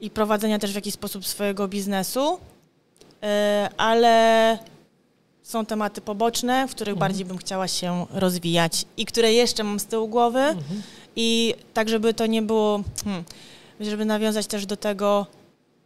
[0.00, 2.38] i prowadzenia też w jakiś sposób swojego biznesu,
[3.76, 4.58] ale
[5.42, 6.98] są tematy poboczne, w których Mhm.
[7.10, 10.82] bardziej bym chciała się rozwijać i które jeszcze mam z tyłu głowy Mhm.
[11.16, 13.24] i tak, żeby to nie było, hmm,
[13.80, 15.26] żeby nawiązać też do tego,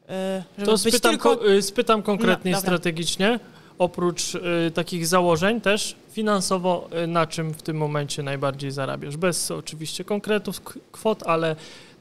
[0.09, 1.37] e, żeby To spytam, tylko...
[1.37, 3.41] ko- y, spytam konkretnie No, strategicznie,
[3.79, 4.41] oprócz y,
[4.75, 9.17] takich założeń też finansowo, y, na czym w tym momencie najbardziej zarabiasz?
[9.17, 10.61] Bez oczywiście konkretów,
[10.93, 11.57] kwot, ale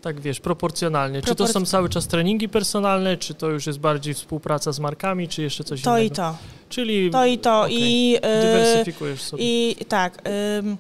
[0.06, 1.22] tak wiesz, proporcjonalnie.
[1.22, 5.28] Czy to są cały czas treningi personalne, czy to już jest bardziej współpraca z markami,
[5.28, 6.16] czy jeszcze coś To i innego?
[6.16, 6.36] to,
[6.70, 7.76] Czyli to i to okej.
[7.82, 8.18] i...
[8.22, 9.44] e, dywersyfikujesz sobie.
[9.44, 10.22] I tak,
[10.60, 10.78] ym,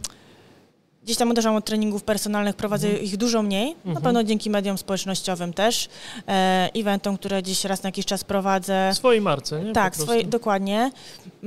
[1.03, 3.05] gdzieś tam uderzam od treningów personalnych, prowadzę Mhm.
[3.05, 4.03] ich dużo mniej, na Mhm.
[4.03, 5.89] pewno dzięki mediom społecznościowym też,
[6.27, 8.89] e, eventom, które gdzieś raz na jakiś czas prowadzę.
[8.93, 9.73] W swojej marce, nie?
[9.73, 10.03] tak, Po prostu.
[10.13, 10.91] swoje, dokładnie.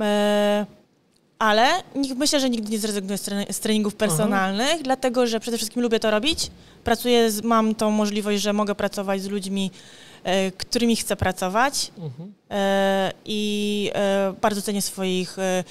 [0.01, 0.65] E,
[1.39, 1.83] ale
[2.15, 5.99] myślę, że nigdy nie zrezygnuję z, tre- z treningów personalnych, dlatego że przede wszystkim lubię
[5.99, 6.51] to robić.
[6.83, 9.71] Pracuję, z, mam tą możliwość, że mogę pracować z ludźmi,
[10.23, 12.33] e, którymi chcę pracować Mhm.
[12.51, 15.63] e, i e, bardzo cenię swoich e,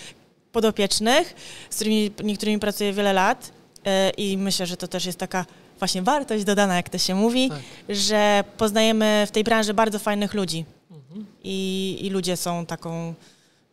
[0.53, 1.35] podopiecznych,
[1.71, 3.53] z którymi niektórymi pracuję wiele lat
[3.85, 5.47] e, i myślę, że to też jest taka
[5.79, 7.59] właśnie wartość dodana, jak to się mówi, Tak.
[7.89, 11.27] że poznajemy w tej branży bardzo fajnych ludzi Mhm.
[11.45, 13.15] i, i ludzie są taką,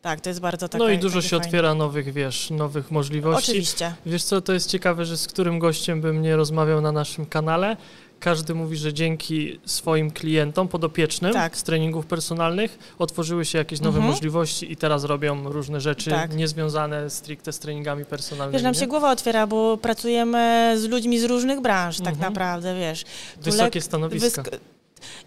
[0.06, 1.46] tak, to jest bardzo taka No i dużo takie się fajne.
[1.46, 3.50] otwiera nowych, wiesz, nowych możliwości.
[3.50, 3.94] Oczywiście.
[4.06, 7.76] Wiesz co, to jest ciekawe, że z którym gościem bym nie rozmawiał na naszym kanale.
[8.20, 11.56] Każdy mówi, że dzięki swoim klientom podopiecznym Tak.
[11.56, 14.10] z treningów personalnych otworzyły się jakieś nowe Mhm.
[14.14, 16.36] możliwości i teraz robią różne rzeczy Tak.
[16.36, 18.52] niezwiązane stricte z treningami personalnymi.
[18.52, 18.80] Wiesz, nam nie?
[18.80, 22.32] się głowa otwiera, bo pracujemy z ludźmi z różnych branż tak Mhm.
[22.32, 23.04] naprawdę, wiesz.
[23.34, 24.42] Tu Wysokie stanowiska.
[24.42, 24.58] Wysk-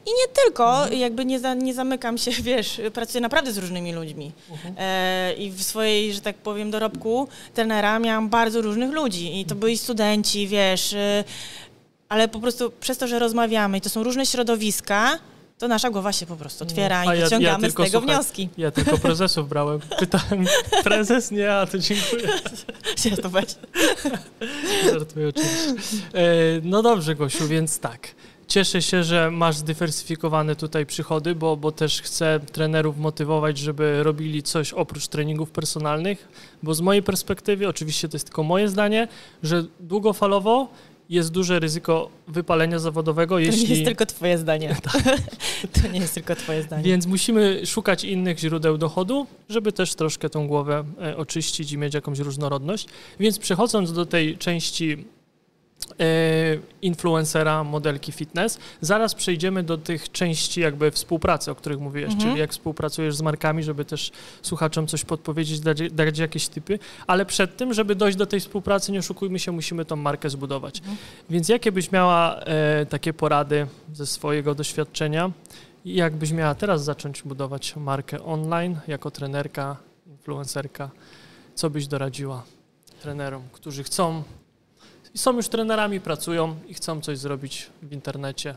[0.05, 0.99] I nie tylko, Mhm.
[0.99, 4.31] jakby nie, za, nie zamykam się, wiesz, pracuję naprawdę z różnymi ludźmi.
[4.51, 4.75] Mhm.
[4.77, 9.39] E, I w swojej, że tak powiem, dorobku trenera miałam bardzo różnych ludzi.
[9.39, 11.23] I to byli studenci, wiesz, y,
[12.09, 15.19] ale po prostu przez to, że rozmawiamy i to są różne środowiska,
[15.57, 17.99] to nasza głowa się po prostu otwiera No, i ja- ja wyciągamy tylko, z tego
[17.99, 18.49] słuchaj, wnioski.
[18.57, 19.79] Ja tylko prezesów brałem.
[19.99, 20.45] Pytałem,
[20.83, 21.31] prezes?
[21.31, 22.27] Nie, a to dziękuję.
[22.97, 23.29] Się to.
[24.91, 25.67] Żartuję oczywiście.
[26.13, 26.21] E,
[26.63, 28.07] No dobrze, Gosiu, więc tak.
[28.49, 34.43] Cieszę się, że masz zdywersyfikowane tutaj przychody, bo, bo też chcę trenerów motywować, żeby robili
[34.43, 36.27] coś oprócz treningów personalnych,
[36.63, 39.07] bo z mojej perspektywy, oczywiście to jest tylko moje zdanie,
[39.43, 40.67] że długofalowo
[41.09, 43.63] jest duże ryzyko wypalenia zawodowego, To jeśli...
[43.63, 44.75] nie jest tylko twoje zdanie.
[45.81, 46.83] to nie jest tylko twoje zdanie.
[46.83, 51.93] Więc musimy szukać innych źródeł dochodu, żeby też troszkę tą głowę e, oczyścić i mieć
[51.93, 52.87] jakąś różnorodność.
[53.19, 55.05] Więc przechodząc do tej części
[56.81, 62.29] influencera, modelki fitness, zaraz przejdziemy do tych części jakby współpracy, o których mówiłeś, Mhm.
[62.29, 64.11] czyli jak współpracujesz z markami, żeby też
[64.41, 68.91] słuchaczom coś podpowiedzieć, dać, dać jakieś typy, ale przed tym, żeby dojść do tej współpracy,
[68.91, 70.79] nie oszukujmy się, musimy tą markę zbudować.
[70.79, 70.97] Mhm.
[71.29, 75.31] Więc jakie byś miała e, takie porady ze swojego doświadczenia?
[75.85, 80.89] I jakbyś miała teraz zacząć budować markę online jako trenerka, influencerka,
[81.55, 82.43] co byś doradziła
[83.01, 84.23] trenerom, którzy chcą,
[85.15, 88.55] są już trenerami, pracują i chcą coś zrobić w internecie,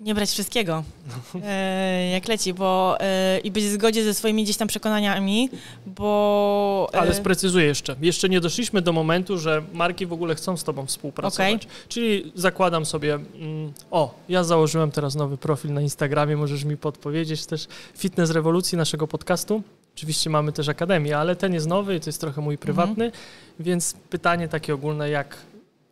[0.00, 0.84] Nie brać wszystkiego,
[1.44, 5.50] e, jak leci, bo e, i być w zgodzie ze swoimi gdzieś tam przekonaniami,
[5.86, 6.88] bo...
[6.92, 7.96] Ale sprecyzuję jeszcze.
[8.00, 11.64] Jeszcze nie doszliśmy do momentu, że marki w ogóle chcą z Tobą współpracować.
[11.64, 11.76] Okay.
[11.88, 17.46] Czyli zakładam sobie, mm, o, ja założyłem teraz nowy profil na Instagramie, możesz mi podpowiedzieć
[17.46, 19.62] też Fitness Rewolucji naszego podcastu.
[19.96, 23.24] Oczywiście mamy też Akademię, ale ten jest nowy i to jest trochę mój prywatny, mhm.
[23.60, 25.36] więc pytanie takie ogólne, jak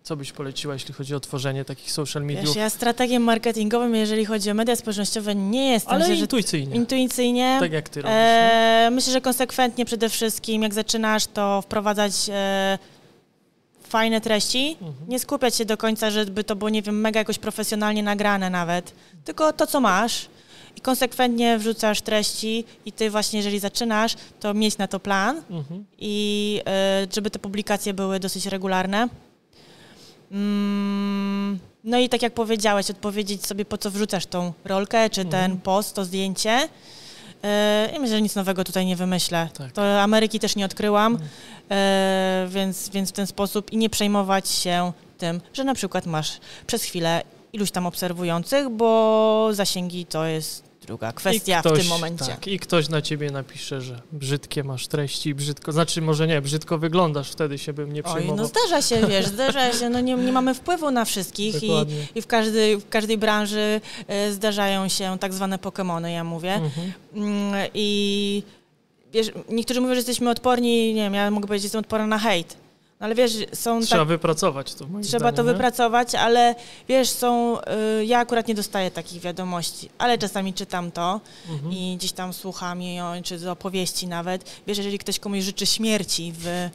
[0.09, 2.47] co byś poleciła, jeśli chodzi o tworzenie takich social mediów?
[2.47, 5.94] Wiesz, ja strategiem marketingowym, jeżeli chodzi o media społecznościowe, nie jestem.
[5.94, 6.77] Ale myślę, intuicyjnie.
[6.77, 7.57] Intuicyjnie.
[7.61, 8.16] Tak jak ty robisz.
[8.16, 12.79] E, myślę, że konsekwentnie przede wszystkim, jak zaczynasz, to wprowadzać e,
[13.83, 14.77] fajne treści.
[14.81, 15.09] Mhm.
[15.09, 18.92] Nie skupiać się do końca, żeby to było, nie wiem, mega jakoś profesjonalnie nagrane nawet,
[19.25, 20.29] tylko to, co masz
[20.77, 25.85] i konsekwentnie wrzucasz treści i ty właśnie, jeżeli zaczynasz, to mieć na to plan mhm.
[25.99, 29.09] i e, żeby te publikacje były dosyć regularne.
[30.33, 35.45] Mm, no i tak jak powiedziałeś, odpowiedzieć sobie, po co wrzucasz tą rolkę, czy ten
[35.45, 35.61] mhm.
[35.61, 36.69] post, to zdjęcie.
[37.45, 39.49] E, I myślę, że nic nowego tutaj nie wymyślę.
[39.59, 39.73] Tak.
[39.73, 41.31] To Ameryki też nie odkryłam, mhm.
[41.71, 46.41] e, więc, więc w ten sposób i nie przejmować się tym, że na przykład masz
[46.67, 52.24] przez chwilę iluś tam obserwujących, bo zasięgi to jest druga kwestia ktoś, w tym momencie.
[52.24, 56.79] Tak, I ktoś na ciebie napisze, że brzydkie masz treści, brzydko, znaczy może nie, brzydko
[56.79, 58.35] wyglądasz, wtedy się bym nie przejmował.
[58.35, 61.70] Oj, no zdarza się, wiesz, zdarza się, no nie, nie mamy wpływu na wszystkich i,
[62.14, 63.81] i w, każdej, w każdej branży
[64.29, 66.55] y, zdarzają się tak zwane Pokémony, ja mówię.
[66.55, 66.88] Mhm.
[67.55, 68.42] Y, I
[69.12, 72.18] wiesz, niektórzy mówią, że jesteśmy odporni, nie wiem, ja mogę powiedzieć, że jestem odporna na
[72.18, 72.57] hejt
[73.01, 74.85] no ale wiesz, są Trzeba tak, wypracować to.
[74.85, 75.53] Trzeba zdaniem, to nie?
[75.53, 76.55] wypracować, ale
[76.89, 77.59] wiesz, są.
[78.01, 81.73] Y, ja akurat nie dostaję takich wiadomości, ale czasami czytam to mhm.
[81.73, 84.45] i gdzieś tam słucham jej, czy z opowieści nawet.
[84.67, 86.69] Wiesz, jeżeli ktoś komuś życzy śmierci w.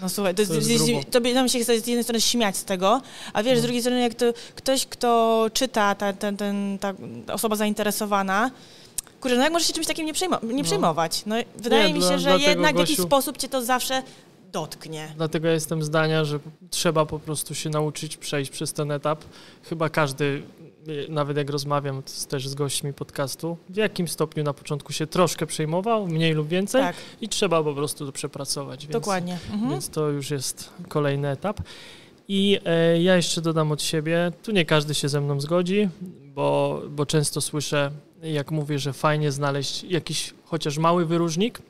[0.00, 3.00] No słuchaj, to, to, jest, to, nam się chce z jednej strony śmiać z tego,
[3.32, 3.62] a wiesz, z no.
[3.62, 6.94] drugiej strony, jak to ktoś, kto czyta, ta, ten, ten, ta
[7.32, 8.50] osoba zainteresowana,
[9.20, 10.64] Kurczę, no jak możesz się czymś takim nie, przejmo- nie no.
[10.64, 11.22] przejmować?
[11.26, 14.02] No, wydaje nie, mi się, że jednak w jakiś sposób cię to zawsze
[14.52, 15.12] dotknie.
[15.16, 16.38] Dlatego ja jestem zdania, że
[16.70, 19.24] trzeba po prostu się nauczyć przejść przez ten etap.
[19.62, 20.42] Chyba każdy,
[21.08, 26.06] nawet jak rozmawiam też z gośćmi podcastu, w jakim stopniu na początku się troszkę przejmował,
[26.06, 26.96] mniej lub więcej tak.
[27.20, 28.86] i trzeba po prostu to przepracować.
[28.86, 29.38] Więc, Dokładnie.
[29.52, 29.70] Mhm.
[29.70, 31.60] Więc to już jest kolejny etap.
[32.28, 35.88] I e, ja jeszcze dodam od siebie, tu nie każdy się ze mną zgodzi,
[36.34, 37.90] bo, bo często słyszę,
[38.22, 41.62] jak mówię, że fajnie znaleźć jakiś chociaż mały wyróżnik,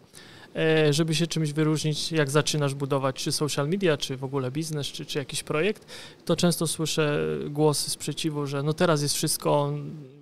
[0.90, 5.06] żeby się czymś wyróżnić, jak zaczynasz budować czy social media, czy w ogóle biznes, czy,
[5.06, 5.86] czy jakiś projekt,
[6.24, 9.72] to często słyszę głosy sprzeciwu, że no teraz jest wszystko,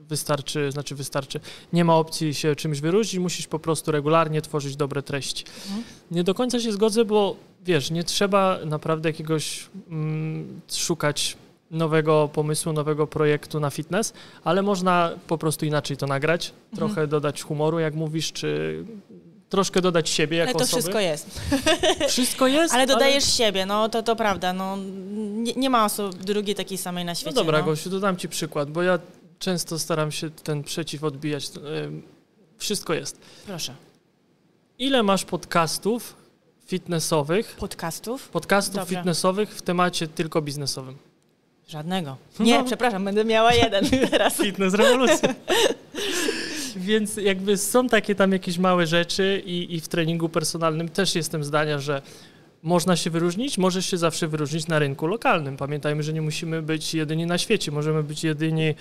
[0.09, 1.40] wystarczy, znaczy wystarczy,
[1.73, 5.45] nie ma opcji się czymś wyróżnić, musisz po prostu regularnie tworzyć dobre treści.
[5.66, 5.85] Mhm.
[6.11, 11.37] Nie do końca się zgodzę, bo wiesz, nie trzeba naprawdę jakiegoś mm, szukać
[11.71, 14.12] nowego pomysłu, nowego projektu na fitness,
[14.45, 16.77] ale można po prostu inaczej to nagrać, mhm.
[16.77, 18.85] trochę dodać humoru, jak mówisz, czy
[19.51, 20.83] troszkę dodać siebie jako Ale to osoby.
[20.83, 21.41] wszystko jest.
[22.09, 22.75] Wszystko jest?
[22.75, 23.33] Ale dodajesz ale...
[23.33, 24.53] siebie, no to, to prawda.
[24.53, 24.77] No,
[25.17, 27.35] nie, nie ma osoby drugiej takiej samej na świecie.
[27.35, 27.65] No dobra, no.
[27.65, 28.99] Gosiu, dodam Ci przykład, bo ja
[29.39, 31.51] często staram się ten przeciw odbijać.
[32.59, 33.21] Wszystko jest.
[33.47, 33.75] Proszę.
[34.79, 36.17] Ile masz podcastów
[36.67, 37.57] fitnessowych?
[37.57, 38.29] Podcastów?
[38.29, 38.99] Podcastów Dobra.
[38.99, 40.97] fitnessowych w temacie tylko biznesowym.
[41.69, 42.17] Żadnego.
[42.41, 42.65] Nie, no.
[42.65, 44.37] przepraszam, będę miała jeden teraz.
[44.37, 45.35] Fitness rewolucja.
[46.81, 51.45] Więc jakby są takie tam jakieś małe rzeczy i, i w treningu personalnym też jestem
[51.45, 52.03] zdania, że
[52.62, 55.57] można się wyróżnić, możesz się zawsze wyróżnić na rynku lokalnym.
[55.57, 58.75] Pamiętajmy, że nie musimy być jedyni na świecie, możemy być jedyni e,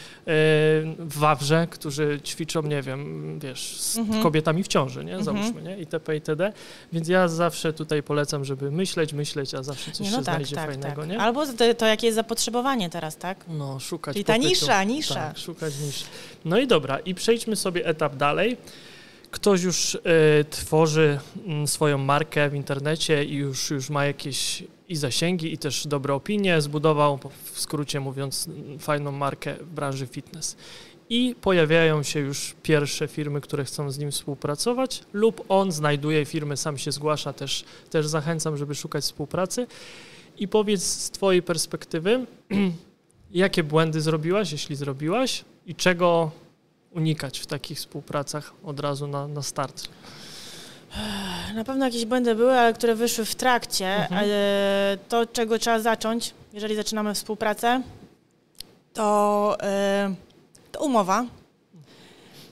[0.99, 4.23] w Wawrze, którzy ćwiczą, nie wiem, wiesz, z mhm.
[4.23, 5.15] kobietami w ciąży, nie?
[5.15, 5.23] Mhm.
[5.23, 5.77] Załóżmy, nie?
[5.77, 6.15] itp.
[6.15, 6.53] itd.
[6.93, 10.55] Więc ja zawsze tutaj polecam, żeby myśleć, myśleć, a zawsze coś no się tak, znajdzie
[10.55, 11.09] tak, fajnego, tak.
[11.09, 11.19] nie?
[11.19, 13.45] Albo to, to, jakie jest zapotrzebowanie teraz, tak?
[13.47, 14.49] No, szukać Czyli ta popytu.
[14.49, 15.15] nisza, nisza.
[15.15, 16.03] Tak, szukać nisz.
[16.45, 18.57] No i dobra, i przejdźmy sobie etap dalej
[19.31, 19.99] ktoś już y,
[20.49, 21.19] tworzy
[21.63, 26.13] y, swoją markę w internecie i już, już ma jakieś i zasięgi, i też dobre
[26.13, 30.57] opinie, zbudował, w skrócie mówiąc, fajną markę w branży fitness.
[31.09, 36.57] I pojawiają się już pierwsze firmy, które chcą z nim współpracować, lub on znajduje firmy,
[36.57, 39.67] sam się zgłasza, też, też zachęcam, żeby szukać współpracy.
[40.37, 42.25] I powiedz z Twojej perspektywy,
[43.31, 46.31] jakie błędy zrobiłaś, jeśli zrobiłaś, i czego
[46.91, 49.89] unikać w takich współpracach od razu na, na start?
[51.55, 53.95] Na pewno jakieś błędy były, ale które wyszły w trakcie.
[53.95, 54.29] Mhm.
[55.09, 57.81] To, czego trzeba zacząć, jeżeli zaczynamy współpracę,
[58.93, 60.15] to, e,
[60.71, 61.25] to umowa.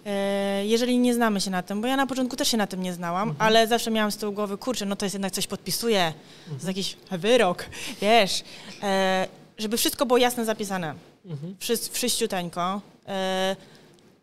[0.05, 2.83] E, jeżeli nie znamy się na tym, bo ja na początku też się na tym
[2.83, 3.47] nie znałam, mhm.
[3.47, 6.15] ale zawsze miałam z tyłu głowy, kurczę, no to jest jednak coś podpisuje, mhm.
[6.47, 7.65] to jest jakiś wyrok,
[8.01, 8.43] wiesz,
[8.83, 9.27] e,
[9.57, 11.55] żeby wszystko było jasno zapisane mhm.
[11.91, 12.81] Wszyściuteńko.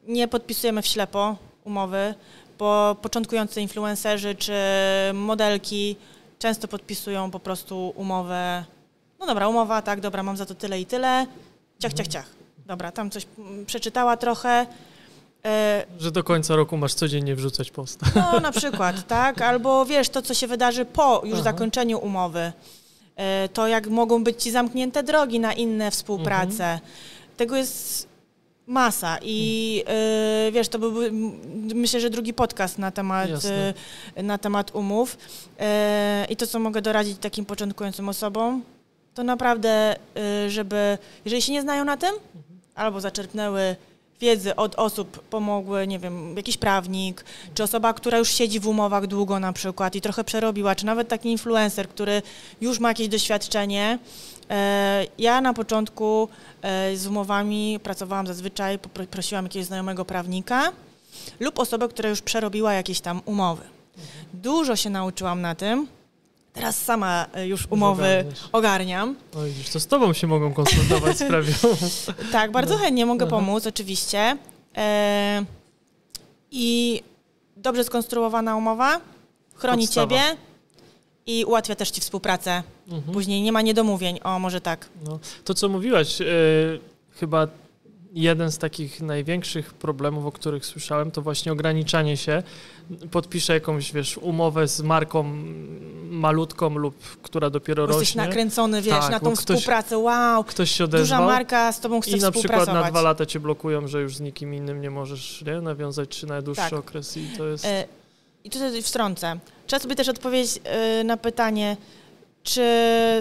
[0.08, 2.14] Nie podpisujemy w ślepo umowy,
[2.58, 4.52] bo początkujący influencerzy czy
[5.14, 5.96] modelki
[6.38, 8.64] często podpisują po prostu umowę.
[9.20, 11.26] No dobra, umowa, tak, dobra, mam za to tyle i tyle.
[11.78, 12.26] Ciach, ciach, ciach.
[12.66, 13.26] Dobra, tam coś
[13.66, 14.66] przeczytała trochę.
[15.44, 18.00] E, Że do końca roku masz codziennie wrzucać post.
[18.14, 19.42] No, na przykład, tak?
[19.42, 21.42] Albo wiesz, to, co się wydarzy po już Aha.
[21.42, 22.52] zakończeniu umowy.
[23.16, 26.64] E, to, jak mogą być ci zamknięte drogi na inne współprace.
[26.64, 26.80] Mhm.
[27.36, 28.08] Tego jest
[28.66, 29.76] masa i
[30.46, 31.10] yy, wiesz, to byłby
[31.74, 33.30] myślę, że drugi podcast na temat,
[34.16, 35.18] yy, na temat umów
[35.58, 35.64] yy,
[36.28, 38.62] i to, co mogę doradzić takim początkującym osobom,
[39.14, 39.96] to naprawdę,
[40.48, 42.60] żeby, jeżeli się nie znają na tym, mhm.
[42.74, 43.76] albo zaczerpnęły
[44.20, 49.06] wiedzy od osób pomogły, nie wiem, jakiś prawnik, czy osoba, która już siedzi w umowach
[49.06, 52.22] długo na przykład i trochę przerobiła, czy nawet taki influencer, który
[52.60, 53.98] już ma jakieś doświadczenie.
[54.50, 56.28] E, ja na początku
[56.62, 58.78] e, z umowami pracowałam zazwyczaj,
[59.10, 60.72] prosiłam jakiegoś znajomego prawnika
[61.40, 63.62] lub osobę, która już przerobiła jakieś tam umowy.
[64.34, 65.86] Dużo się nauczyłam na tym.
[66.54, 69.16] Teraz sama e, już umowy ogarniam.
[69.36, 71.52] Oj, to z tobą się mogą konsultować sprawią.
[72.32, 72.80] tak, bardzo no.
[72.80, 73.30] chętnie mogę Aha.
[73.36, 74.36] pomóc, oczywiście.
[74.76, 75.44] E,
[76.50, 77.02] I
[77.56, 79.00] dobrze skonstruowana umowa
[79.54, 80.06] chroni Podstawa.
[80.06, 80.22] ciebie
[81.26, 82.62] i ułatwia też ci współpracę.
[82.88, 83.14] Mhm.
[83.14, 84.88] Później nie ma niedomówień, o może tak.
[85.04, 86.24] No, to co mówiłaś, e,
[87.10, 87.46] chyba
[88.14, 92.42] jeden z takich największych problemów, o których słyszałem, to właśnie ograniczanie się.
[93.10, 95.24] Podpiszę jakąś, wiesz, umowę z marką
[96.10, 98.00] malutką lub która dopiero rośnie.
[98.00, 101.80] Jesteś nakręcony, wiesz, tak, na tą ktoś, współpracę, wow, ktoś się odezwał, duża marka z
[101.80, 104.80] tobą chce I na przykład na dwa lata cię blokują, że już z nikim innym
[104.80, 106.72] nie możesz nie, nawiązać, czy na dłuższy tak.
[106.72, 107.64] okres i to jest...
[107.64, 107.84] E,
[108.44, 109.38] I tutaj wstrącę.
[109.66, 111.76] Trzeba sobie też odpowiedzieć e, na pytanie,
[112.42, 112.62] czy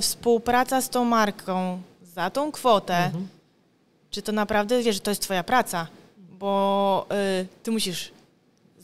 [0.01, 3.27] współpraca z tą marką za tą kwotę mhm
[4.13, 5.87] czy to naprawdę, wiesz, że to jest twoja praca,
[6.17, 7.05] bo
[7.41, 8.11] y, ty musisz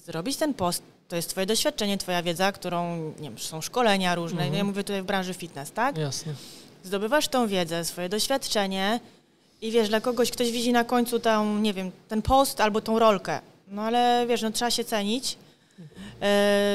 [0.05, 4.41] zrobić ten post, to jest twoje doświadczenie, twoja wiedza, którą, nie wiem, są szkolenia różne,
[4.41, 4.57] mhm.
[4.57, 5.97] ja mówię tutaj w branży fitness, tak?
[5.97, 6.33] Jasne.
[6.83, 8.99] Zdobywasz tą wiedzę, swoje doświadczenie
[9.61, 12.99] i wiesz, dla kogoś ktoś widzi na końcu tam, nie wiem, ten post albo tą
[12.99, 15.37] rolkę, no ale wiesz, no trzeba się cenić,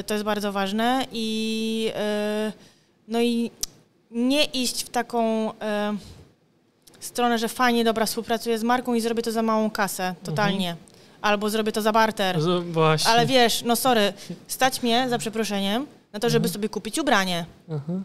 [0.01, 1.91] y, to jest bardzo ważne i
[2.49, 2.53] y,
[3.09, 3.51] no i
[4.11, 5.53] nie iść w taką...
[7.05, 10.71] Stronę, że fajnie, dobra, współpracuję z marką i zrobię to za małą kasę, totalnie.
[10.71, 10.89] Mhm.
[11.21, 12.41] Albo zrobię to za barter.
[12.41, 13.11] Z, właśnie.
[13.11, 14.13] Ale wiesz, no sorry,
[14.47, 16.53] stać mnie, za przeproszeniem, na to, żeby mhm.
[16.53, 17.47] sobie kupić ubranie.
[17.69, 18.05] Mhm.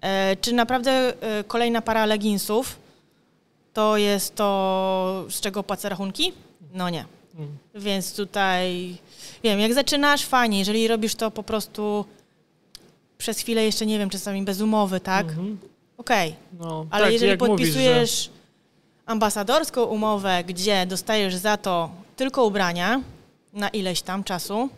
[0.00, 2.78] E, czy naprawdę e, kolejna para leginsów
[3.72, 6.32] to jest to, z czego płacę rachunki?
[6.72, 7.04] No nie.
[7.34, 7.58] Mhm.
[7.74, 8.96] Więc tutaj,
[9.42, 12.04] wiem, jak zaczynasz, fajnie, jeżeli robisz to po prostu
[13.18, 15.26] przez chwilę jeszcze, nie wiem, czasami bez umowy, tak?
[16.04, 16.66] Okej, okay.
[16.68, 18.30] no, ale tak, jeżeli podpisujesz mówisz, że...
[19.06, 23.00] ambasadorską umowę, gdzie dostajesz za to tylko ubrania
[23.52, 24.68] na ileś tam czasu,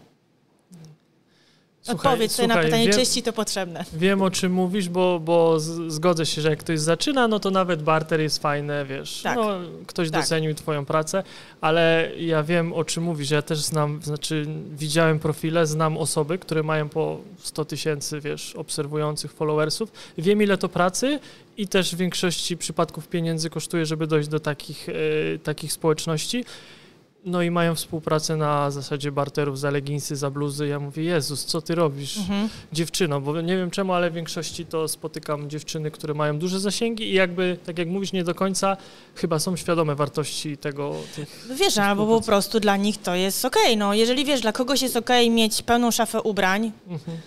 [1.87, 3.85] Słuchaj, Odpowiedź sobie słuchaj, na pytanie, wiem, czy ci to potrzebne.
[3.93, 7.83] Wiem, o czym mówisz, bo, bo zgodzę się, że jak ktoś zaczyna, no to nawet
[7.83, 9.37] barter jest fajne, wiesz, tak.
[9.37, 10.21] no, ktoś tak.
[10.21, 11.23] docenił twoją pracę,
[11.61, 13.31] ale ja wiem, o czym mówisz.
[13.31, 19.33] Ja też znam, znaczy widziałem profile, znam osoby, które mają po 100 tysięcy, wiesz, obserwujących
[19.33, 19.93] followersów.
[20.19, 21.19] Wiem, ile to pracy
[21.57, 24.93] i też w większości przypadków pieniędzy kosztuje, żeby dojść do takich, e,
[25.39, 26.45] takich społeczności.
[27.27, 30.67] No i mają współpracę na zasadzie barterów za leginsy, za bluzy.
[30.67, 32.49] Ja mówię, Jezus, co ty robisz, mhm.
[32.73, 33.21] dziewczyno?
[33.21, 37.13] Bo nie wiem czemu, ale w większości to spotykam dziewczyny, które mają duże zasięgi i
[37.13, 38.77] jakby, tak jak mówisz, nie do końca
[39.15, 40.95] chyba są świadome wartości tego.
[41.17, 43.63] Tych, no wiesz, albo po prostu dla nich to jest okej.
[43.63, 43.77] Okay.
[43.77, 47.19] No, jeżeli wiesz, dla kogoś jest okej okay mieć pełną szafę ubrań, mhm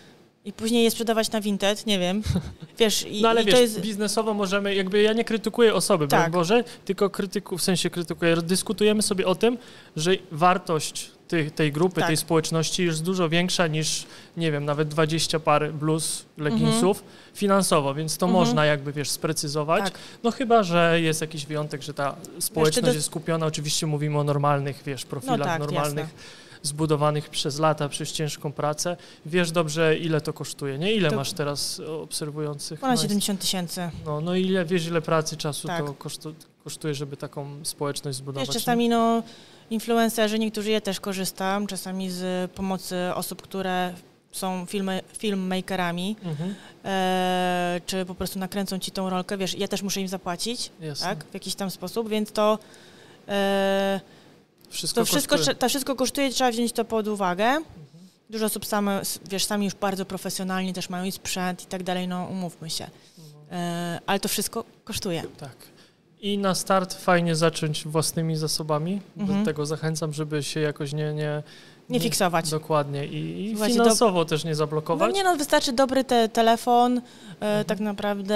[0.50, 2.24] i później je sprzedawać na Vinted, nie wiem.
[2.80, 3.82] Wiesz, i, no ale i wiesz, to jest...
[3.82, 6.32] biznesowo możemy, jakby ja nie krytykuję osoby, tak.
[6.32, 9.58] Boże, tylko krytyku, w sensie krytykuję, dyskutujemy sobie o tym,
[9.95, 12.08] że wartość tej, tej grupy, tak.
[12.08, 14.06] tej społeczności jest dużo większa niż,
[14.38, 17.36] nie wiem, nawet 20 par bluz, leginsów mhm.
[17.36, 18.45] finansowo, więc to mhm.
[18.45, 19.84] można jakby, wiesz, sprecyzować.
[19.84, 19.93] Tak.
[20.24, 22.93] No chyba, że jest jakiś wyjątek, że ta społeczność do...
[22.93, 26.06] jest skupiona, oczywiście mówimy o normalnych, wiesz, profilach, no tak, normalnych.
[26.06, 28.97] Jasne zbudowanych przez lata, przez ciężką pracę.
[29.26, 30.93] Wiesz dobrze, ile to kosztuje, nie?
[30.93, 32.80] Ile to masz teraz obserwujących?
[32.80, 33.89] Ponad 70 tysięcy.
[34.05, 35.86] No, no ile, wiesz, ile pracy, czasu tak.
[35.86, 35.95] to
[36.64, 38.47] kosztuje, żeby taką społeczność zbudować?
[38.47, 39.24] Wiesz, czasami no,
[39.70, 43.93] influencerzy, niektórzy ja też korzystam, czasami z pomocy osób, które
[44.32, 46.55] są filmy, filmmakerami, mhm.
[46.86, 51.24] e, czy po prostu nakręcą ci tą rolkę, wiesz, ja też muszę im zapłacić, tak,
[51.24, 52.60] w jakiś tam sposób, więc to
[53.28, 53.99] e,
[54.70, 55.56] wszystko to wszystko, kosztuje.
[55.56, 57.46] to wszystko kosztuje, trzeba wziąć to pod uwagę.
[57.46, 57.66] Mhm.
[58.30, 62.08] Dużo osób same, wiesz, sami już bardzo profesjonalnie też mają i sprzęt i tak dalej,
[62.08, 62.88] no umówmy się.
[63.20, 63.46] Mhm.
[63.62, 65.24] E, ale to wszystko kosztuje.
[65.38, 65.56] Tak.
[66.22, 69.02] I na start fajnie zacząć własnymi zasobami.
[69.18, 69.40] Mhm.
[69.40, 71.14] Do tego zachęcam, żeby się jakoś nie...
[71.14, 71.44] Nie,
[71.90, 72.50] Nie fiksować.
[72.50, 73.06] Dokładnie.
[73.06, 75.16] I, i finansowo też nie No zablokować.
[75.16, 77.02] nie no, wystarczy dobry te, telefon, e,
[77.42, 77.66] Mhm.
[77.66, 78.36] tak naprawdę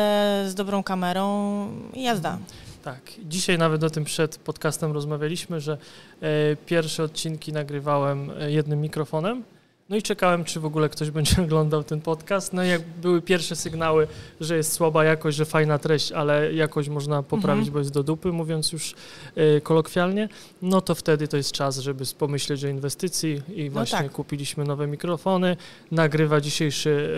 [0.49, 2.37] z dobrą kamerą i jazda.
[2.83, 3.01] Tak.
[3.25, 5.77] Dzisiaj nawet o tym przed podcastem rozmawialiśmy, że
[6.21, 9.43] e, pierwsze odcinki nagrywałem e, jednym mikrofonem.
[9.89, 12.53] No i czekałem, czy w ogóle ktoś będzie oglądał ten podcast.
[12.53, 14.07] No i jak były pierwsze sygnały,
[14.41, 17.73] że jest słaba jakość, że fajna treść, ale jakość można poprawić, Mhm.
[17.73, 18.95] bo jest do dupy, mówiąc już
[19.35, 20.29] e, kolokwialnie,
[20.61, 24.11] no to wtedy to jest czas, żeby pomyśleć o inwestycji i właśnie tak.
[24.11, 25.57] kupiliśmy nowe mikrofony.
[25.91, 27.09] Nagrywa dzisiejszy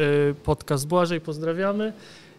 [0.43, 1.93] podcast Błażej, pozdrawiamy.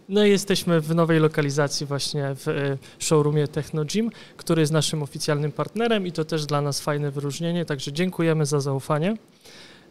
[0.08, 5.02] No i jesteśmy w nowej lokalizacji właśnie w e, showroomie Techno Gym, który jest naszym
[5.02, 9.16] oficjalnym partnerem i to też dla nas fajne wyróżnienie, także dziękujemy za zaufanie.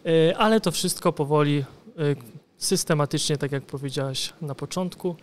[0.05, 1.63] E, Ale to wszystko powoli, e,
[2.57, 5.15] systematycznie, tak jak powiedziałaś na początku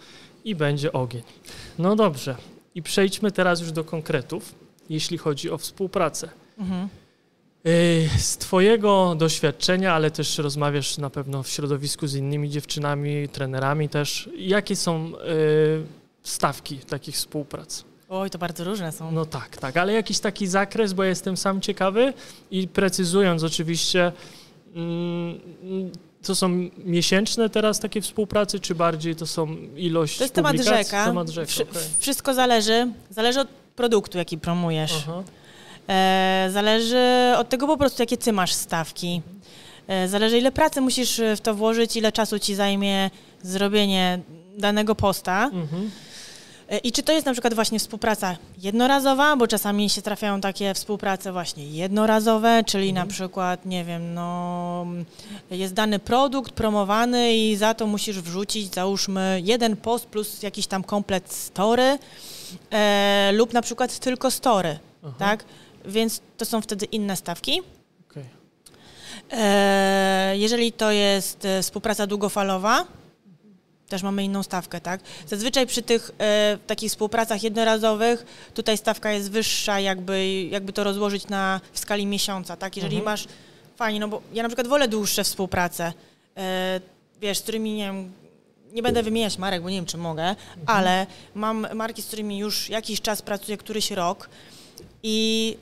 [0.44, 1.22] i będzie ogień.
[1.78, 2.36] No dobrze
[2.74, 4.54] i przejdźmy teraz już do konkretów,
[4.88, 6.28] jeśli chodzi o współpracę.
[6.58, 6.88] Mhm.
[7.64, 13.88] E, Z Twojego doświadczenia, ale też rozmawiasz na pewno w środowisku z innymi dziewczynami, trenerami
[13.88, 14.30] też.
[14.38, 15.20] Jakie są e,
[16.22, 17.84] stawki takich współprac?
[18.08, 19.12] Oj, to bardzo różne są.
[19.12, 22.12] No tak, tak, ale jakiś taki zakres, bo ja jestem sam ciekawy
[22.50, 24.12] i precyzując oczywiście,
[24.74, 25.40] mm,
[26.22, 26.48] to są
[26.84, 30.84] miesięczne teraz takie współpracy, czy bardziej to są ilość To jest temat publikacji?
[30.84, 31.04] rzeka.
[31.06, 31.82] Temat rzeka, okej.
[31.98, 32.92] Wszystko zależy.
[33.10, 34.92] Zależy od produktu, jaki promujesz.
[35.08, 35.22] Aha.
[35.92, 39.22] E, zależy od tego po prostu, jakie ty masz stawki.
[39.88, 43.10] E, zależy, ile pracy musisz w to włożyć, ile czasu ci zajmie
[43.42, 44.18] zrobienie
[44.58, 45.44] danego posta.
[45.52, 45.90] Mhm.
[46.68, 50.74] E, I czy to jest na przykład właśnie współpraca jednorazowa, bo czasami się trafiają takie
[50.74, 53.06] współprace właśnie jednorazowe, czyli Mhm.
[53.08, 54.86] na przykład, nie wiem, no
[55.50, 60.84] jest dany produkt promowany i za to musisz wrzucić, załóżmy, jeden post plus jakiś tam
[60.84, 61.98] komplet story
[62.70, 65.14] e, lub na przykład tylko story, Aha.
[65.18, 65.44] tak?
[65.84, 67.60] Więc to są wtedy inne stawki.
[68.10, 68.24] Okej.
[69.30, 72.86] E, jeżeli to jest e, współpraca długofalowa,
[73.88, 75.00] też mamy inną stawkę, tak?
[75.26, 81.28] Zazwyczaj przy tych e, takich współpracach jednorazowych tutaj stawka jest wyższa, jakby, jakby to rozłożyć
[81.28, 82.76] na, w skali miesiąca, tak?
[82.76, 83.12] Jeżeli Mhm.
[83.12, 83.26] masz,
[83.76, 85.92] fajnie, no bo ja na przykład wolę dłuższe współprace,
[86.36, 86.80] e,
[87.20, 88.12] wiesz, z którymi, nie wiem,
[88.72, 90.34] nie będę wymieniać marek, bo nie wiem, czy mogę,
[90.66, 94.28] ale mam marki, z którymi już jakiś czas pracuję, któryś rok
[95.02, 95.56] i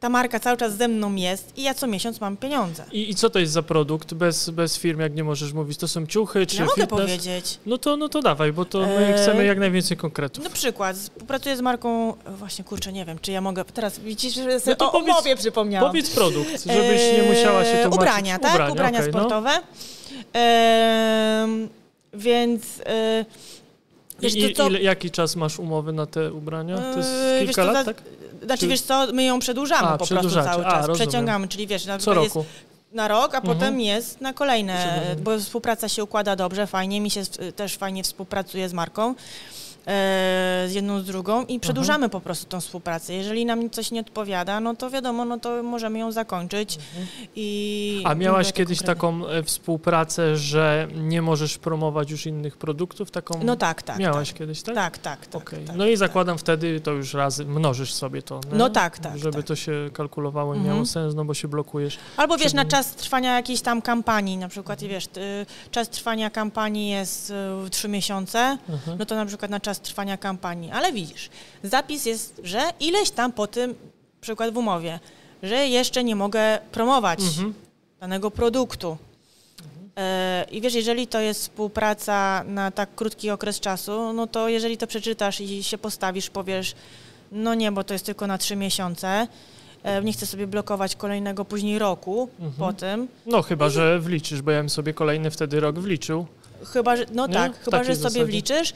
[0.00, 2.84] ta marka cały czas ze mną jest i ja co miesiąc mam pieniądze.
[2.92, 5.78] I, I co to jest za produkt bez, bez firm, jak nie możesz mówić?
[5.78, 7.00] To są ciuchy czy Ja mogę fitness?
[7.00, 7.58] powiedzieć.
[7.66, 10.44] No to, no to dawaj, bo to my Eee, chcemy jak najwięcej konkretów.
[10.44, 14.60] Na przykład współpracuję z marką, właśnie kurczę, nie wiem, czy ja mogę, teraz widzisz, że
[14.60, 15.90] sobie No to o powiedz- umowie przypomniałam.
[15.90, 17.94] Powiedz produkt, żebyś nie musiała się tłumaczyć.
[17.94, 18.70] Ubrania, tak?
[18.72, 19.18] Ubrania okej, no.
[19.18, 19.50] sportowe.
[20.32, 21.68] Ehm,
[22.14, 23.24] więc e,
[24.20, 26.76] wiesz, I, to, co, ile, jaki czas masz umowy na te ubrania?
[26.78, 28.02] To jest Eee, wiesz kilka co, lat, za- tak?
[28.42, 31.08] Znaczy Czy- wiesz co, my ją przedłużamy A, po prostu cały A, czas, rozumiem.
[31.08, 32.48] przeciągamy, czyli wiesz, na, Co jest roku?
[32.92, 33.54] na rok, a Mhm.
[33.58, 37.22] potem jest na kolejne, bo współpraca się układa dobrze, fajnie, mi się
[37.56, 39.14] też fajnie współpracuje z marką,
[40.68, 43.14] z jedną, z drugą i przedłużamy po prostu tą współpracę.
[43.14, 46.78] Jeżeli nam coś nie odpowiada, no to wiadomo, no to możemy ją zakończyć
[47.36, 47.94] i...
[47.98, 48.12] Mhm.
[48.18, 48.94] A miałaś kiedyś konkretnie.
[48.94, 53.10] taką e, współpracę, że nie możesz promować już innych produktów?
[53.10, 53.98] Taką No tak, tak.
[53.98, 54.38] Miałaś tak.
[54.38, 54.74] kiedyś, tak?
[54.74, 55.42] Tak, tak, tak.
[55.42, 55.64] Okej.
[55.64, 55.98] tak no i tak.
[55.98, 58.40] zakładam wtedy to już razy mnożysz sobie to.
[58.52, 58.58] nie?
[58.58, 59.46] No tak, tak, Żeby tak.
[59.46, 60.74] to się kalkulowało i Mhm.
[60.74, 61.98] miało sens, no bo się blokujesz.
[62.16, 65.04] Albo wiesz, na czas trwania jakiejś tam kampanii, na przykład, i wiesz,
[65.70, 67.32] czas trwania kampanii jest
[67.66, 68.98] y, trzy miesiące, Mhm.
[68.98, 70.70] no to na przykład na czas trwania kampanii.
[70.70, 71.30] Ale widzisz,
[71.64, 73.74] zapis jest, że ileś tam po tym,
[74.20, 75.00] przykład w umowie,
[75.42, 77.54] że jeszcze nie mogę promować Mhm.
[78.00, 78.96] danego produktu.
[79.96, 84.76] E, I wiesz, jeżeli to jest współpraca na tak krótki okres czasu, no to jeżeli
[84.76, 86.74] to przeczytasz i się postawisz, powiesz,
[87.32, 89.26] no nie, bo to jest tylko na trzy miesiące,
[89.82, 92.52] e, nie chcę sobie blokować kolejnego później roku Mhm.
[92.58, 96.26] po tym, No chyba, że wliczysz, bo ja bym sobie kolejny wtedy rok wliczył.
[96.72, 97.34] Chyba, że, no Nie?
[97.34, 98.72] tak, chyba, że sobie wliczysz.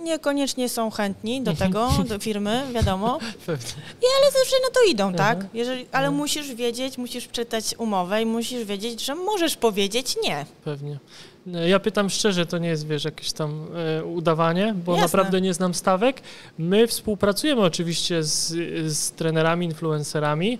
[0.00, 3.72] Niekoniecznie są chętni do tego, do firmy, wiadomo, Pewnie.
[4.20, 5.34] ale zawsze na to idą, tak?
[5.36, 5.50] Mhm.
[5.54, 6.14] Jeżeli, ale Mhm.
[6.14, 10.46] musisz wiedzieć, musisz czytać umowę i musisz wiedzieć, że możesz powiedzieć nie.
[10.64, 10.98] Pewnie.
[11.68, 13.66] Ja pytam szczerze, to nie jest, wiesz, jakieś tam
[13.98, 15.02] e, udawanie, bo Jasne.
[15.06, 16.20] naprawdę nie znam stawek.
[16.58, 18.46] My współpracujemy oczywiście z,
[18.92, 20.58] z trenerami, influencerami,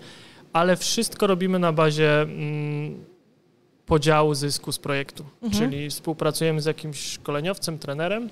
[0.53, 3.05] ale wszystko robimy na bazie mm,
[3.85, 5.25] podziału zysku z projektu.
[5.41, 5.71] Mhm.
[5.71, 8.29] Czyli współpracujemy z jakimś szkoleniowcem, trenerem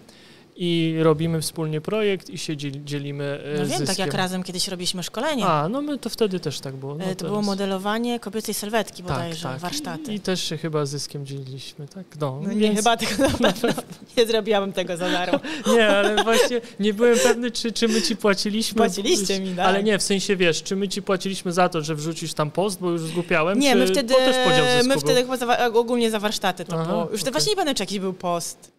[0.60, 3.88] i robimy wspólnie projekt i się dzielimy e, No wiem, zyskiem.
[3.88, 5.46] tak jak razem kiedyś robiliśmy szkolenie.
[5.46, 6.96] A, no my to wtedy też tak było.
[6.96, 9.60] No E, to teraz- było modelowanie kobiecej sylwetki tak, bodajże, tak.
[9.60, 10.14] warsztaty.
[10.14, 12.04] I też się chyba zyskiem dzieliliśmy, tak?
[12.22, 13.84] No, no nie, więc- chyba tego na pewno
[14.18, 15.40] nie zrobiłam tego za darmo.
[15.76, 18.78] Nie, ale właśnie nie byłem pewny, czy, czy my ci płaciliśmy.
[18.78, 19.66] Płaciliście mi, tak.
[19.66, 22.80] Ale nie, w sensie wiesz, czy my ci płaciliśmy za to, że wrzucisz tam post,
[22.80, 25.02] bo już zgłupiałem, Nie, czy my wtedy, też podział zysku my był?
[25.02, 27.02] wtedy chyba za, ogólnie za warsztaty to Aha, było.
[27.02, 27.24] Już okej.
[27.26, 28.77] to właśnie nie pamiętam, czy jakiś był post.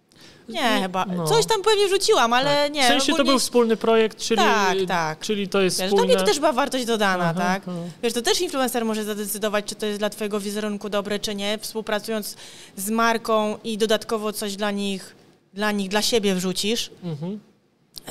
[0.49, 1.05] Nie, Nie, chyba.
[1.07, 1.27] no.
[1.27, 2.73] Coś tam pewnie wrzuciłam, ale Tak.
[2.73, 2.83] nie.
[2.83, 5.19] W sensie to ogólnie- był wspólny projekt, czyli, Tak, tak.
[5.21, 6.07] czyli to jest Wiesz, dla wspólne...
[6.07, 7.63] mnie to też była wartość dodana, Aha, tak?
[7.69, 7.77] aha.
[8.03, 11.59] Wiesz, to też influencer może zadecydować, czy to jest dla twojego wizerunku dobre, czy nie,
[11.61, 12.37] współpracując
[12.77, 15.17] z marką i dodatkowo coś dla nich,
[15.55, 17.41] dla nich, dla siebie wrzucisz, Mhm.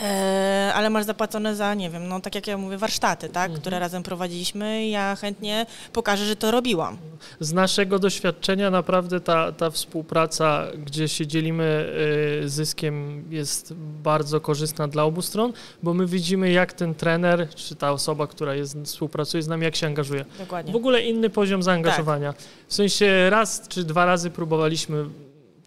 [0.01, 3.45] E, ale masz zapłacone za, nie wiem, no tak jak ja mówię, warsztaty, tak?
[3.45, 3.61] Mhm.
[3.61, 6.97] Które razem prowadziliśmy i ja chętnie pokażę, że to robiłam.
[7.39, 11.93] Z naszego doświadczenia naprawdę ta, ta współpraca, gdzie się dzielimy
[12.43, 13.73] y, zyskiem jest
[14.03, 18.55] bardzo korzystna dla obu stron, bo my widzimy jak ten trener, czy ta osoba, która
[18.55, 20.25] jest, współpracuje z nami, jak się angażuje.
[20.39, 20.73] Dokładnie.
[20.73, 22.33] W ogóle inny poziom zaangażowania.
[22.67, 25.05] W sensie raz czy dwa razy próbowaliśmy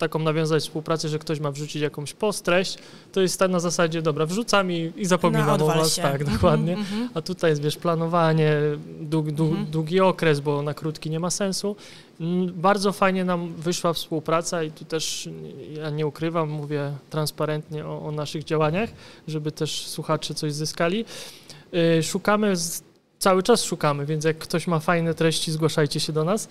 [0.01, 2.79] taką nawiązać współpracę, że ktoś ma wrzucić jakąś postreść,
[3.13, 5.95] to jest tak na zasadzie, dobra, wrzucam i, i zapominam Na o was.
[5.97, 6.03] się.
[6.03, 6.73] Tak, Mhm, dokładnie.
[6.73, 7.09] mhm.
[7.15, 8.53] A tutaj jest, wiesz, planowanie,
[9.01, 9.71] dług, dług, Mhm.
[9.71, 11.77] długi okres, bo na krótki nie ma sensu.
[12.21, 15.29] Mm, Bardzo fajnie nam wyszła współpraca i tu też
[15.77, 18.91] ja nie ukrywam, mówię transparentnie o, o naszych działaniach,
[19.29, 21.05] żeby też słuchacze coś zyskali.
[21.99, 22.83] Y, Szukamy, z,
[23.21, 26.49] cały czas szukamy, więc jak ktoś ma fajne treści, zgłaszajcie się do nas.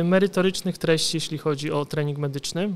[0.00, 2.70] Y, Merytorycznych treści, jeśli chodzi o trening medyczny.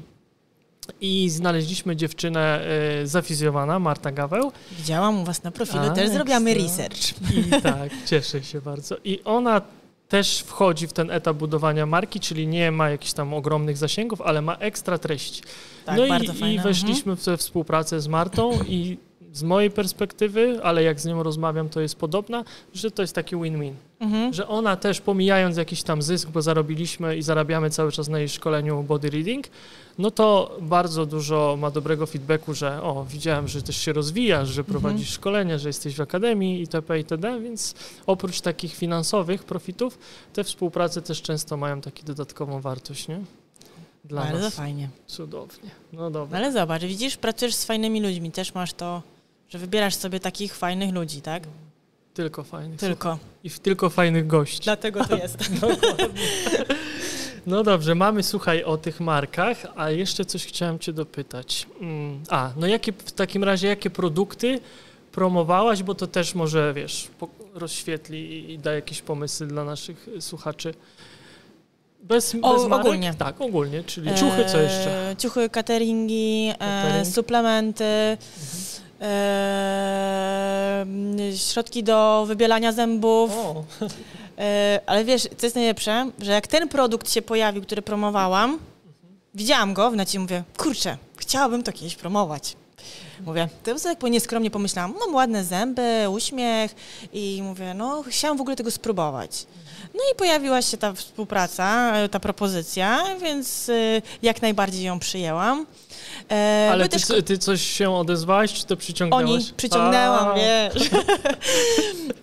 [1.01, 2.67] I znaleźliśmy dziewczynę
[3.03, 4.53] y, zafizjowana, Marta Gaweł.
[4.79, 6.65] Widziałam u was na profilu, A, też zrobiłam ekstra.
[6.65, 7.15] research.
[7.37, 8.97] I tak, cieszę się bardzo.
[9.05, 9.61] I ona
[10.09, 14.43] też wchodzi w ten etap budowania marki, czyli nie ma jakichś tam ogromnych zasięgów, ale
[14.43, 15.43] ma ekstra treści.
[15.85, 16.55] Tak, no bardzo i, fajne.
[16.55, 18.99] i weszliśmy w tę współpracę z Martą i
[19.37, 23.37] z mojej perspektywy, ale jak z nią rozmawiam, to jest podobna, że to jest taki
[23.37, 23.75] win-win.
[24.01, 24.33] Mhm.
[24.33, 28.29] Że ona też pomijając jakiś tam zysk, bo zarobiliśmy i zarabiamy cały czas na jej
[28.29, 29.47] szkoleniu body reading,
[29.99, 34.65] no to bardzo dużo ma dobrego feedbacku, że o, widziałem, że też się rozwijasz, że
[34.65, 35.15] prowadzisz Mhm.
[35.15, 36.99] szkolenia, że jesteś w akademii itp.
[36.99, 37.75] itd., więc
[38.07, 39.99] oprócz takich finansowych profitów,
[40.33, 43.21] te współprace też często mają taką dodatkową wartość, nie?
[44.05, 44.55] Dla Bardzo nas.
[44.55, 44.89] fajnie.
[45.07, 45.71] Cudownie.
[45.93, 46.39] No dobra.
[46.39, 49.03] ale zobacz, widzisz, pracujesz z fajnymi ludźmi, też masz to,
[49.49, 51.43] że wybierasz sobie takich fajnych ludzi, tak?
[52.15, 52.81] Tylko fajnych.
[52.81, 53.19] Tylko.
[53.45, 54.61] I w tylko fajnych gości.
[54.65, 55.37] Dlatego to jest.
[57.47, 61.67] No dobrze, mamy słuchaj o tych markach, a jeszcze coś chciałem Cię dopytać.
[61.81, 64.61] Mm, A, no jakie w takim razie jakie produkty
[65.13, 67.09] promowałaś, bo to też może, wiesz,
[67.55, 70.75] rozświetli i- da jakieś pomysły dla naszych słuchaczy.
[72.03, 72.87] Bez, O, bez marek?
[72.87, 73.15] ogólnie.
[73.15, 75.11] Tak, ogólnie, czyli ciuchy, co jeszcze?
[75.11, 77.07] E, ciuchy, cateringi, e, Catering.
[77.07, 77.85] suplementy,
[81.37, 83.31] środki do wybielania zębów.
[84.39, 86.11] E, ale wiesz, co jest najlepsze?
[86.21, 88.59] Że jak ten produkt się pojawił, który promowałam,
[89.35, 92.57] widziałam go w necie i mówię, kurczę, chciałabym to kiedyś promować.
[93.27, 96.75] Mówię, to sobie tak nieskromnie pomyślałam, mam ładne zęby, uśmiech
[97.13, 99.47] i mówię, no chciałam w ogóle tego spróbować.
[99.95, 105.67] No i pojawiła się ta współpraca, ta propozycja, więc e, jak najbardziej ją przyjęłam.
[106.31, 109.31] E, ale ty, też ty coś się odezwałaś, czy to przyciągnęłaś?
[109.31, 110.91] oni przyciągnęłam, A, wiesz.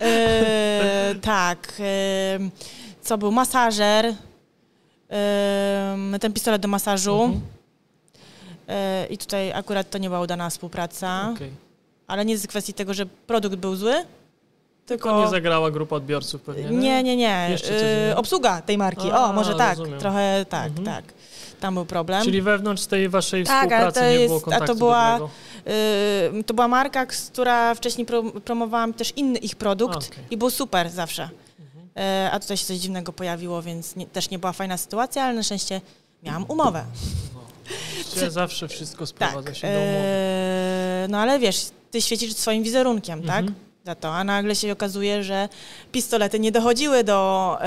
[0.02, 1.74] e, tak.
[1.80, 2.40] E,
[3.02, 3.32] co był?
[3.32, 4.14] Masażer.
[5.12, 7.22] E, ten pistolet do masażu.
[7.24, 7.42] Mhm.
[8.68, 11.30] E, I tutaj akurat to nie była udana współpraca.
[11.36, 11.52] Okej.
[12.08, 13.94] Ale nie z kwestii tego, że produkt był zły.
[14.86, 17.50] Tylko nie zagrała grupa odbiorców pewnie, Nie, nie, nie.
[17.58, 19.12] Coś E, obsługa tej marki.
[19.12, 19.78] A, o, może tak.
[19.78, 20.00] rozumiem.
[20.00, 20.86] Trochę tak, Mhm.
[20.86, 21.06] tak.
[21.64, 22.24] Tam był problem.
[22.26, 25.20] Czyli wewnątrz tej waszej Tak, współpracy nie jest- było a to kontaktu była-.
[26.40, 29.98] Y, to była marka, która wcześniej pro, promowałam też inny ich produkt A.
[30.08, 30.28] Mhm.
[30.32, 31.30] i był super zawsze.
[31.98, 35.34] Y, a tutaj się coś dziwnego pojawiło, więc nie, też nie była fajna sytuacja, ale
[35.34, 35.82] na szczęście
[36.24, 36.84] miałam umowę.
[38.20, 39.56] Się zawsze wszystko sprowadza Tak.
[39.56, 39.98] się do umowy.
[41.06, 43.46] y, no ale wiesz, ty świecisz swoim wizerunkiem, Mhm.
[43.46, 43.56] tak?
[43.86, 45.50] Za to, a nagle się okazuje, że
[45.92, 47.58] pistolety nie dochodziły do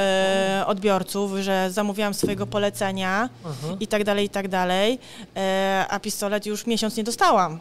[0.62, 3.76] y, odbiorców, że zamówiłam swojego polecenia Aha.
[3.80, 4.98] i tak dalej, i tak dalej,
[5.36, 7.60] e, a pistolet już miesiąc nie dostałam.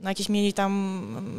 [0.00, 0.72] No jakieś mieli tam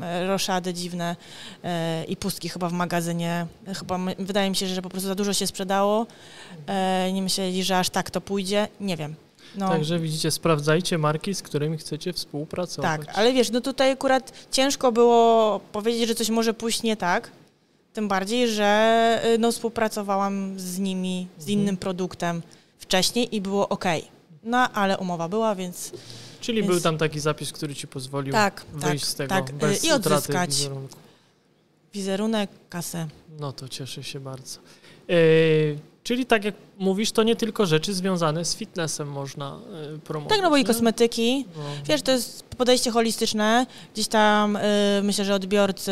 [0.01, 1.16] mm, roszady dziwne
[1.64, 3.47] e, i pustki chyba w magazynie.
[3.80, 6.08] Chyba wydaje mi się, że po prostu za dużo się sprzedało.
[6.68, 8.68] E, nie myśleli, że aż tak to pójdzie.
[8.80, 9.16] Nie wiem.
[9.58, 12.99] No, Także widzicie, sprawdzajcie marki, z którymi chcecie współpracować.
[13.06, 17.32] tak, ale wiesz, no tutaj akurat ciężko było powiedzieć, że coś może pójść nie tak.
[17.93, 21.60] Tym bardziej, że y, no, współpracowałam z nimi, z Mhm.
[21.60, 22.41] innym produktem
[22.80, 23.86] wcześniej i było ok.
[24.43, 25.91] No ale umowa była, więc
[26.41, 29.51] Czyli Więc- był tam taki zapis, który ci pozwolił Tak, wyjść tak, z tego tak.
[29.51, 30.97] bez I odzyskać wizerunku.
[31.93, 33.08] wizerunek, kasę.
[33.39, 34.60] No to cieszę się bardzo.
[35.10, 35.14] E,
[36.03, 39.58] czyli tak jak mówisz, to nie tylko rzeczy związane z fitnessem można
[39.95, 40.30] e, promować.
[40.30, 41.45] Tak, no bo i kosmetyki.
[41.58, 41.64] No.
[41.86, 43.66] Wiesz, to jest podejście holistyczne.
[43.93, 44.60] Gdzieś tam y,
[45.03, 45.91] myślę, że odbiorcy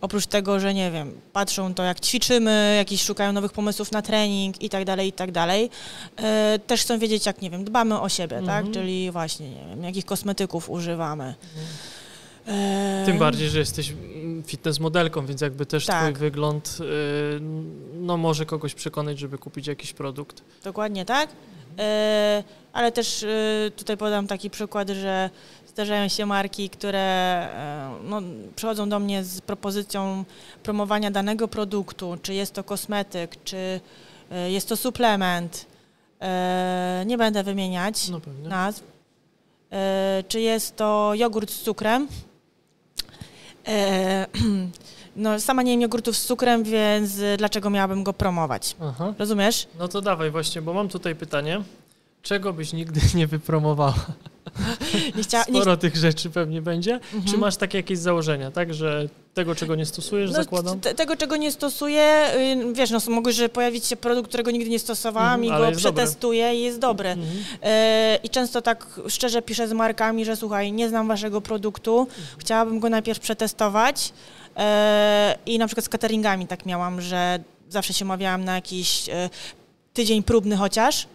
[0.00, 4.62] oprócz tego, że nie wiem, patrzą to jak ćwiczymy, jakieś szukają nowych pomysłów na trening
[4.62, 5.70] i tak dalej, i tak dalej,
[6.66, 8.64] też chcą wiedzieć, jak, nie wiem, dbamy o siebie, Mhm.
[8.64, 8.74] tak?
[8.74, 11.24] Czyli właśnie, nie wiem, jakich kosmetyków używamy.
[11.24, 11.66] Mhm.
[12.48, 13.94] E, Tym bardziej, że jesteś
[14.46, 16.02] fitness modelką, więc jakby też Tak.
[16.02, 17.40] twój wygląd y,
[17.92, 20.42] no może kogoś przekonać, żeby kupić jakiś produkt.
[20.64, 21.30] Dokładnie tak.
[21.78, 25.30] E, ale też e, tutaj podam taki przykład, że
[25.66, 28.20] zdarzają się marki, które e, no,
[28.56, 30.24] przychodzą do mnie z propozycją
[30.62, 33.80] promowania danego produktu, czy jest to kosmetyk, czy
[34.30, 35.66] e, jest to suplement.
[36.20, 38.82] E, nie będę wymieniać No nazw.
[40.28, 42.08] Czy jest to jogurt z cukrem?
[43.68, 44.26] E,
[45.16, 48.76] no, sama nie jem jogurtów z cukrem, więc dlaczego miałabym go promować?
[48.82, 49.14] Aha.
[49.18, 49.66] Rozumiesz?
[49.78, 51.62] No to dawaj właśnie, bo mam tutaj pytanie.
[52.28, 53.94] Czego byś nigdy nie wypromowała?
[55.16, 56.94] Nie chcia, nie, Sporo tych rzeczy pewnie będzie.
[56.94, 57.24] Mhm.
[57.24, 58.74] Czy masz takie jakieś założenia, tak?
[58.74, 60.80] Że tego, czego nie stosujesz, No, zakładam?
[60.80, 62.26] te- tego, czego nie stosuję,
[62.70, 63.00] y, wiesz, no
[63.30, 65.76] że pojawić się produkt, którego nigdy nie stosowałam Mhm, i go dobry.
[65.76, 67.08] przetestuję i jest dobry.
[67.08, 67.28] Mhm.
[67.62, 72.08] E, I często tak szczerze piszę z markami, że słuchaj, nie znam waszego produktu,
[72.38, 74.12] chciałabym go najpierw przetestować.
[74.56, 79.30] E, I na przykład z cateringami tak miałam, że zawsze się umawiałam na jakiś e,
[79.92, 81.06] tydzień próbny chociaż.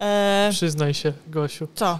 [0.00, 1.68] E, Przyznaj się, Gosiu.
[1.74, 1.98] co?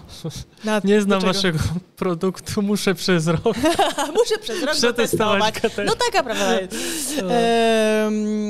[0.63, 1.57] Na, Nie znam dlaczego?
[1.57, 3.43] waszego produktu, muszę przez rok
[4.17, 5.89] Muszę przez rok przetestować catering.
[5.89, 6.75] No taka prawda jest.
[7.21, 7.27] No.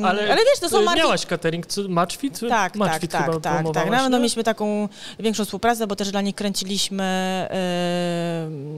[0.08, 1.00] Ale, ale, wiesz, to są y, marki...
[1.02, 2.40] Miałaś catering, Matchfit?
[2.40, 3.54] Tak, tak, Matchfit tak, tak, tak.
[3.54, 4.22] promowałaś, Nawet no, nie?
[4.22, 4.90] mieliśmy taką
[5.20, 7.54] większą współpracę, bo też dla nich kręciliśmy e,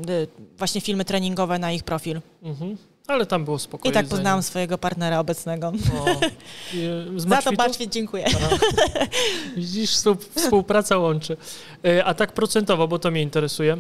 [0.10, 2.22] e, właśnie filmy treningowe na ich profil.
[2.44, 2.78] Mhm.
[3.08, 3.94] Ale tam było I spokojnie.
[3.94, 5.72] tak poznałam swojego partnera obecnego.
[7.18, 7.54] Z Za to?
[7.54, 8.26] Patchfit dziękuję.
[9.58, 11.38] Widzisz, współ- współpraca łączy.
[11.86, 13.78] E, A tak procentowo, bo to mnie interesuje.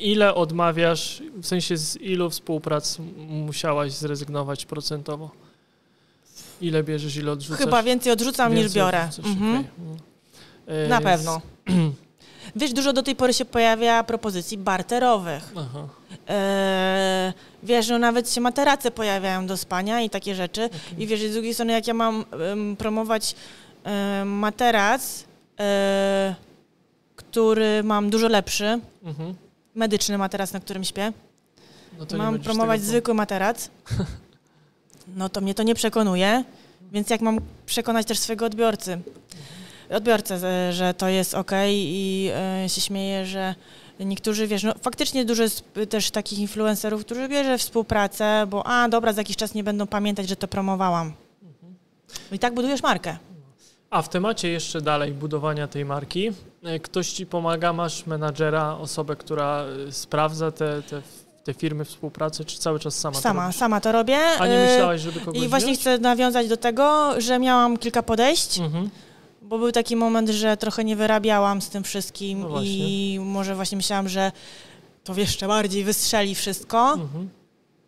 [0.00, 2.98] Ile odmawiasz, w sensie z ilu współprac
[3.28, 5.30] musiałaś zrezygnować procentowo?
[6.60, 7.58] Ile bierzesz, ile odrzucasz?
[7.64, 9.04] Chyba więcej odrzucam niż Więcej biorę.
[9.08, 9.58] odrzucasz, Mhm.
[9.58, 9.66] okej.
[10.84, 11.40] E, Na pewno.
[12.56, 15.52] Wiesz, dużo do tej pory się pojawia propozycji barterowych.
[15.56, 15.88] Aha.
[16.28, 17.32] E,
[17.62, 20.70] wiesz, no nawet się materace pojawiają do spania i takie rzeczy.
[20.98, 23.34] I wiesz, z drugiej strony, jak ja mam em, promować
[23.84, 25.24] em, materac,
[25.60, 26.34] e,
[27.16, 29.34] który mam dużo lepszy, Mhm.
[29.74, 31.12] medyczny materac, na którym śpię,
[32.12, 33.70] No mam promować tego- zwykły materac,
[35.16, 36.44] no to mnie to nie przekonuje,
[36.92, 38.98] więc jak mam przekonać też swojego odbiorcy,
[39.90, 42.30] odbiorcę, że- że to jest ok i
[42.64, 43.54] e, się śmieję, że
[44.04, 49.12] niektórzy, wiesz, no faktycznie dużo jest też takich influencerów, którzy bierze współpracę, bo a dobra,
[49.12, 51.12] za jakiś czas nie będą pamiętać, że to promowałam.
[52.32, 53.16] I tak budujesz markę.
[53.90, 56.30] A w temacie jeszcze dalej budowania tej marki,
[56.64, 61.02] e, ktoś ci pomaga, masz menadżera, osobę, która e, sprawdza te, te,
[61.44, 63.56] te firmy współpracy, czy cały czas sama, to Sama, robisz?
[63.56, 64.18] sama to robię.
[64.38, 65.80] A nie myślałaś, żeby kogoś I właśnie wziąć?
[65.80, 68.58] chcę nawiązać do tego, że miałam kilka podejść.
[68.58, 68.90] Mhm.
[69.50, 73.76] Bo był taki moment, że trochę nie wyrabiałam z tym wszystkim No i może właśnie
[73.76, 74.32] myślałam, że
[75.04, 76.92] to jeszcze bardziej wystrzeli wszystko.
[76.92, 77.28] Mhm.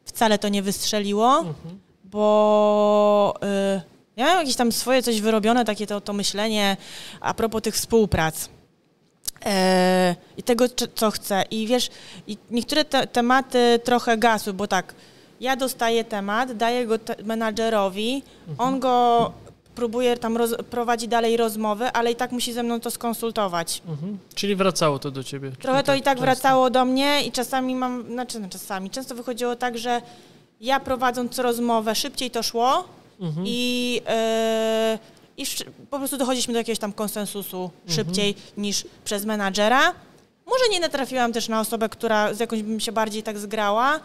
[0.04, 1.80] Wcale to nie wystrzeliło, Mhm.
[2.04, 3.34] bo
[3.76, 3.80] y,
[4.16, 6.76] ja miałam jakieś tam swoje coś wyrobione, takie to, to myślenie
[7.20, 8.48] a propos tych współprac.
[9.44, 11.44] E, I tego, co chcę.
[11.50, 11.90] I wiesz,
[12.26, 14.94] i niektóre te, tematy trochę gasły, bo tak,
[15.40, 18.22] ja dostaję temat, daję go te, menadżerowi,
[18.58, 19.32] on go
[19.74, 23.82] próbuje tam, roz, prowadzi dalej rozmowy, ale i tak musi ze mną to skonsultować.
[23.88, 24.18] Mhm.
[24.34, 25.50] Czyli wracało to do ciebie.
[25.60, 26.24] Trochę to i tak często.
[26.24, 30.02] wracało do mnie i czasami mam, znaczy no czasami, często wychodziło tak, że
[30.60, 32.84] ja prowadząc rozmowę szybciej to szło
[33.20, 33.46] Mhm.
[33.48, 34.98] i, e,
[35.36, 35.44] i
[35.90, 37.96] po prostu dochodziliśmy do jakiegoś tam konsensusu Mhm.
[37.96, 39.92] szybciej niż przez menadżera.
[40.52, 44.00] Może nie natrafiłam też na osobę, która z jakąś bym się bardziej tak zgrała.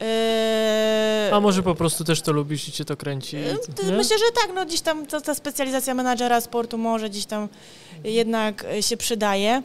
[0.00, 3.36] E, A może po prostu też to lubisz i cię to kręci?
[3.36, 3.56] Nie?
[3.96, 7.48] Myślę, że tak, no gdzieś tam to, ta specjalizacja menadżera sportu może gdzieś tam
[8.04, 9.62] jednak się przydaje.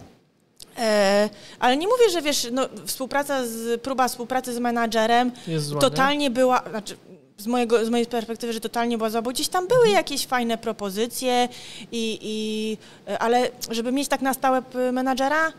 [0.77, 5.81] E, ale nie mówię, że wiesz, no, współpraca z, próba współpracy z menadżerem zła, nie?
[5.81, 6.97] totalnie była, znaczy
[7.37, 9.95] z, mojego, z mojej perspektywy, że totalnie była zła, bo gdzieś tam były Mhm.
[9.97, 11.49] jakieś fajne propozycje,
[11.91, 12.77] i, i,
[13.11, 14.61] e, ale żeby mieć tak na stałe
[14.91, 15.51] menadżera.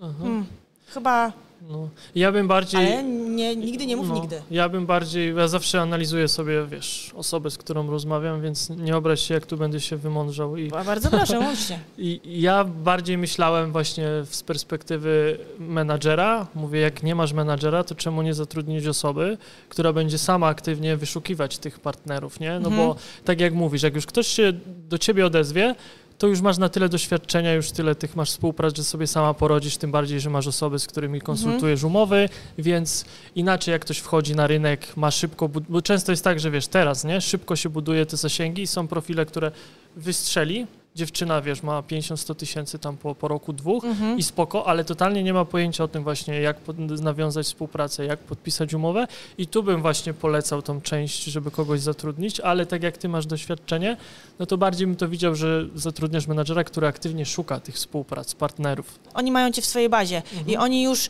[0.00, 0.46] Hmm,
[0.88, 1.32] chyba
[1.70, 1.88] No.
[2.14, 2.80] Ja bym bardziej...
[2.92, 4.42] Ale nie, nigdy nie mów no, nigdy.
[4.50, 9.20] Ja bym bardziej, ja zawsze analizuję sobie, wiesz, osobę, z którą rozmawiam, więc nie obraź
[9.20, 10.56] się, jak tu będę się wymądrzał.
[10.56, 11.78] I, Ba- Bardzo proszę, łącznie.
[11.98, 16.46] I ja bardziej myślałem właśnie z perspektywy menadżera.
[16.54, 19.38] Mówię, jak nie masz menadżera, to czemu nie zatrudnić osoby,
[19.68, 22.50] która będzie sama aktywnie wyszukiwać tych partnerów, nie?
[22.60, 22.76] No Mhm.
[22.76, 25.74] bo tak jak mówisz, jak już ktoś się do ciebie odezwie,
[26.18, 29.76] to już masz na tyle doświadczenia, już tyle tych masz współprac, że sobie sama poradzisz,
[29.76, 33.04] tym bardziej, że masz osoby, z którymi konsultujesz umowy, więc
[33.34, 37.04] inaczej jak ktoś wchodzi na rynek, ma szybko, bo często jest tak, że wiesz, teraz,
[37.04, 39.52] nie, szybko się buduje te zasięgi i są profile, które
[39.96, 40.66] wystrzeli,
[41.02, 44.18] dziewczyna, wiesz, ma 50-100 tysięcy tam po, po roku, dwóch Mhm.
[44.18, 48.18] i spoko, ale totalnie nie ma pojęcia o tym właśnie, jak pod, nawiązać współpracę, jak
[48.18, 49.06] podpisać umowę
[49.38, 53.26] i tu bym właśnie polecał tą część, żeby kogoś zatrudnić, ale tak jak ty masz
[53.26, 53.96] doświadczenie,
[54.38, 58.98] no to bardziej bym to widział, że zatrudniasz menadżera, który aktywnie szuka tych współprac, partnerów.
[59.14, 60.60] Oni mają cię w swojej bazie i Mhm.
[60.60, 61.08] oni już,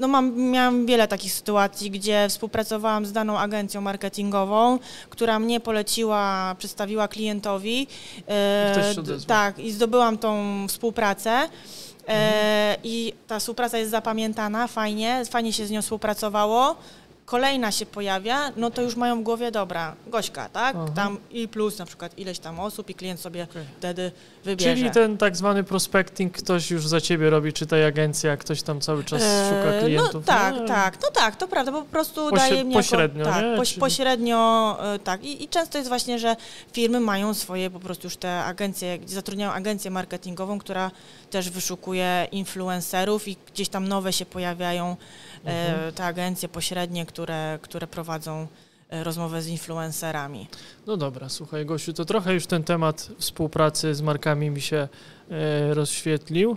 [0.00, 4.78] no mam, miałam wiele takich sytuacji, gdzie współpracowałam z daną agencją marketingową,
[5.10, 7.86] która mnie poleciła, przedstawiła klientowi.
[8.28, 9.26] e, I odezwał.
[9.28, 11.30] tak, i zdobyłam tą współpracę.
[11.30, 11.48] E,
[12.06, 12.76] Mhm.
[12.84, 16.76] I ta współpraca jest zapamiętana, fajnie, fajnie się z nią współpracowało.
[17.30, 20.76] Kolejna się pojawia, no to już mają w głowie, dobra, Gośka, tak?
[20.76, 20.88] Aha.
[20.94, 23.62] Tam i plus na przykład ileś tam osób i klient sobie Okej.
[23.78, 24.12] wtedy
[24.44, 24.74] wybierze.
[24.76, 28.80] Czyli ten tak zwany prospecting ktoś już za ciebie robi, czy tej agencja, ktoś tam
[28.80, 30.14] cały czas szuka Eee, klientów.
[30.14, 33.30] No tak, No, tak, no tak, to prawda, po prostu Pośre- daje mnie pośrednio, jako,
[33.32, 33.56] tak, nie?
[33.56, 35.24] poś, pośrednio, e, tak.
[35.24, 36.36] I, I często jest właśnie, że
[36.72, 40.90] firmy mają swoje po prostu już te agencje, zatrudniają agencję marketingową, która
[41.30, 44.96] też wyszukuje influencerów i gdzieś tam nowe się pojawiają
[45.46, 45.92] e, Mhm.
[45.94, 48.46] te agencje pośrednie, które, które prowadzą
[48.90, 50.46] e, rozmowę z influencerami.
[50.86, 54.88] No dobra, słuchaj Gosiu, to trochę już ten temat współpracy z markami mi się
[55.30, 56.56] e, rozświetlił.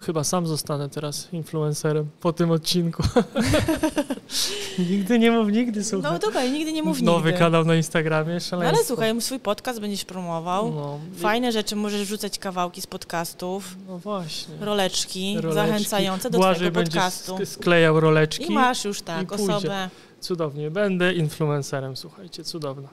[0.00, 3.02] Chyba sam zostanę teraz influencerem po tym odcinku.
[4.90, 6.12] nigdy nie mów nigdy, słuchaj.
[6.12, 7.38] No dobra, nigdy nie mów Nowy nigdy.
[7.38, 8.76] kanał na Instagramie, No szaleństwo.
[8.78, 10.72] ale słuchaj, swój podcast będziesz promował.
[10.74, 13.76] No, Fajne rzeczy, możesz wrzucać kawałki z podcastów.
[13.88, 14.54] No właśnie.
[14.60, 15.54] roleczki, Roleczki.
[15.54, 17.34] zachęcające do Błażej Twojego podcastu.
[17.36, 18.46] sk- sklejał roleczki.
[18.46, 19.90] I masz już tak osobę.
[20.20, 20.70] Cudownie.
[20.70, 22.88] Będę influencerem, słuchajcie, cudowna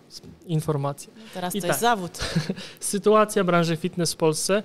[0.46, 1.14] informacja.
[1.34, 1.70] Teraz I to tak.
[1.70, 2.12] jest zawód.
[2.80, 4.64] Sytuacja branży fitness w Polsce.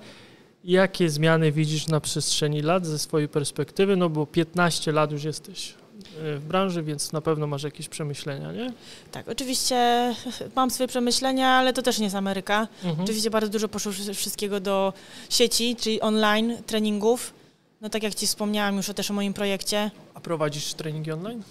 [0.63, 3.95] Jakie zmiany widzisz na przestrzeni lat ze swojej perspektywy?
[3.95, 8.51] No bo 15 lat już jesteś e, w branży, więc na pewno masz jakieś przemyślenia,
[8.51, 8.73] nie?
[9.11, 9.75] Tak, oczywiście
[10.55, 12.67] mam swoje przemyślenia, ale to też nie jest Ameryka.
[12.83, 13.03] Mhm.
[13.03, 14.93] Oczywiście bardzo dużo poszło wszy- wszystkiego do
[15.29, 17.33] sieci, czyli online treningów.
[17.81, 19.91] No tak jak Ci wspomniałam już o, też o moim projekcie.
[20.13, 21.43] A prowadzisz treningi online?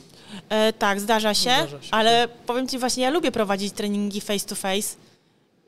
[0.48, 4.46] E, tak, zdarza się, Zdarza się, ale powiem Ci właśnie, ja lubię prowadzić treningi face
[4.46, 4.96] to face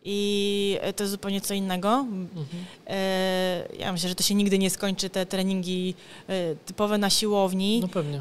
[0.04, 1.88] i e, to jest zupełnie co innego.
[1.88, 2.46] Mhm.
[2.86, 5.94] E, ja myślę, że to się nigdy nie skończy, te treningi
[6.28, 7.80] e, typowe na siłowni.
[7.80, 8.20] No pewnie.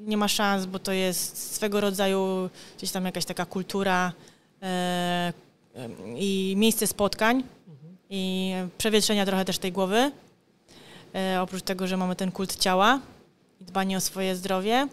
[0.00, 4.12] Nie ma szans, bo to jest swego rodzaju gdzieś tam jakaś taka kultura
[6.16, 7.36] i miejsce spotkań
[7.68, 7.96] Mhm.
[8.10, 10.12] i przewietrzenia trochę też tej głowy.
[11.40, 13.00] Oprócz tego, że mamy ten kult ciała
[13.60, 14.88] i dbanie o swoje zdrowie.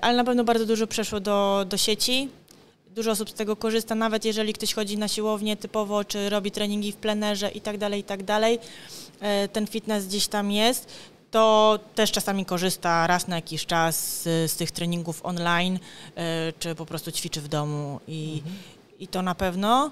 [0.00, 2.28] Ale na pewno bardzo dużo przeszło do, do sieci.
[2.96, 6.92] Dużo osób z tego korzysta, nawet jeżeli ktoś chodzi na siłownię typowo, czy robi treningi
[6.92, 8.58] w plenerze i tak dalej, i tak dalej.
[9.20, 10.88] E, ten fitness gdzieś tam jest
[11.30, 15.78] to też czasami korzysta raz na jakiś czas z, z tych treningów online,
[16.16, 18.56] e, czy po prostu ćwiczy w domu i, Mhm.
[18.98, 19.90] i to na pewno.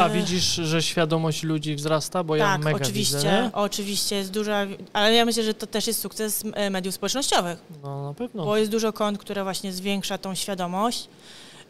[0.00, 2.24] A widzisz, że świadomość ludzi wzrasta?
[2.24, 5.86] Bo ja tak, mega oczywiście, widzę, oczywiście jest duża, ale ja myślę, że to też
[5.86, 8.44] jest sukces e, mediów społecznościowych, No na pewno.
[8.44, 11.08] bo jest dużo kont, które właśnie zwiększa tą świadomość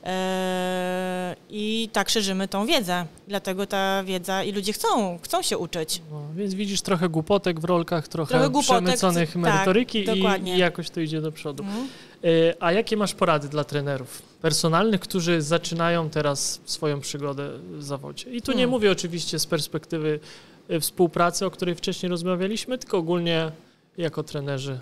[0.04, 6.02] e, i tak szerzymy tą wiedzę, dlatego ta wiedza i ludzie chcą, chcą się uczyć.
[6.12, 10.54] No, więc widzisz trochę głupotek w rolkach, trochę, Trochę głupotek, przemyconych tak, merytoryki i, dokładnie.
[10.54, 11.62] i jakoś to idzie do przodu.
[11.62, 11.88] Mhm.
[12.24, 18.30] E, A jakie masz porady dla trenerów personalnych, którzy zaczynają teraz swoją przygodę w zawodzie?
[18.30, 18.70] I tu nie Hmm.
[18.70, 20.20] mówię oczywiście z perspektywy
[20.68, 23.52] e, współpracy, o której wcześniej rozmawialiśmy, tylko ogólnie
[23.98, 24.78] jako trenerzy.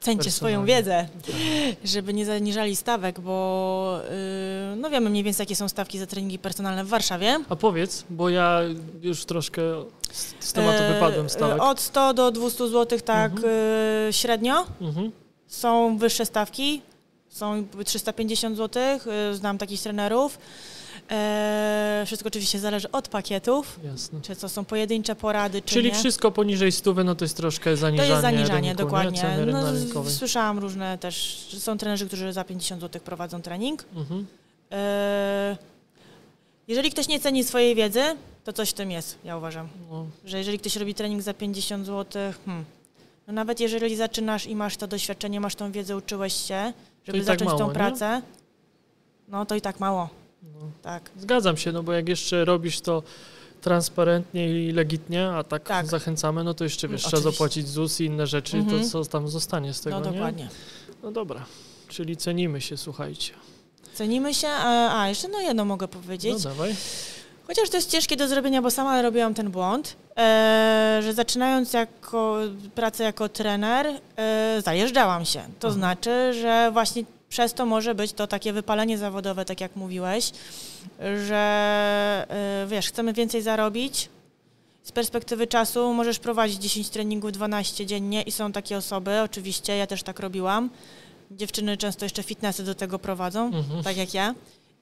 [0.00, 1.08] Cencie swoją wiedzę,
[1.84, 3.98] żeby nie zaniżali stawek, bo
[4.70, 7.38] yy, no wiemy mniej więcej, jakie są stawki za treningi personalne w Warszawie.
[7.48, 8.60] A powiedz, bo ja
[9.02, 9.62] już troszkę
[10.12, 11.62] z, z tematu E, wypadłem stawek.
[11.62, 13.52] Od 100 do 200 zł tak Mhm.
[14.06, 14.66] yy, średnio.
[14.80, 15.10] Mhm.
[15.52, 16.82] Są wyższe stawki,
[17.28, 18.82] są 350 zł,
[19.28, 20.38] yy, znam takich trenerów.
[21.10, 24.20] E, wszystko oczywiście zależy od pakietów, Jasne.
[24.20, 25.94] czy to są pojedyncze porady, czy Czyli nie.
[25.94, 29.22] wszystko poniżej stówy, no to jest troszkę To zaniżanie jest zaniżanie, rynku, dokładnie.
[29.46, 33.84] No, słyszałam różne też, są trenerzy, którzy za 50 zł prowadzą trening.
[33.96, 34.26] Mhm.
[34.72, 35.56] E,
[36.68, 38.02] Jeżeli ktoś nie ceni swojej wiedzy,
[38.44, 39.68] to coś w tym jest, ja uważam.
[39.90, 42.64] No, Że jeżeli ktoś robi trening za 50 zł, hmm,
[43.32, 46.72] nawet jeżeli zaczynasz i masz to doświadczenie, masz tą wiedzę, uczyłeś się,
[47.06, 47.74] żeby tak zacząć mało, tą nie?
[47.74, 48.22] pracę,
[49.28, 50.08] no to i tak mało,
[50.42, 50.60] no.
[50.82, 51.10] tak.
[51.16, 53.02] Zgadzam się, no bo jak jeszcze robisz to
[53.60, 55.86] transparentnie i legitnie, a tak, Tak.
[55.86, 57.36] zachęcamy, no to jeszcze wiesz, Mm, trzeba oczywiście.
[57.38, 58.82] zapłacić ZUS i inne rzeczy, Mhm.
[58.82, 60.12] to co tam zostanie z tego, No nie?
[60.12, 60.48] dokładnie.
[61.02, 61.44] No dobra,
[61.88, 63.32] czyli cenimy się, słuchajcie.
[63.94, 66.42] Cenimy się, a, a jeszcze no jedno mogę No powiedzieć.
[66.42, 66.74] dawaj.
[67.46, 72.36] Chociaż to jest ciężkie do zrobienia, bo sama robiłam ten błąd, e, że zaczynając jako,
[72.74, 73.86] pracę jako trener,
[74.16, 75.38] e, zajeżdżałam się.
[75.60, 75.74] To Mhm.
[75.74, 80.30] znaczy, że właśnie przez to może być to takie wypalenie zawodowe, tak jak mówiłeś,
[81.26, 84.08] że e, wiesz, chcemy więcej zarobić.
[84.82, 89.86] Z perspektywy czasu możesz prowadzić 10 treningów, 12 dziennie i są takie osoby, oczywiście, ja
[89.86, 90.70] też tak robiłam.
[91.30, 93.82] Dziewczyny często jeszcze fitnessy do tego prowadzą Mhm.
[93.82, 94.34] tak jak ja,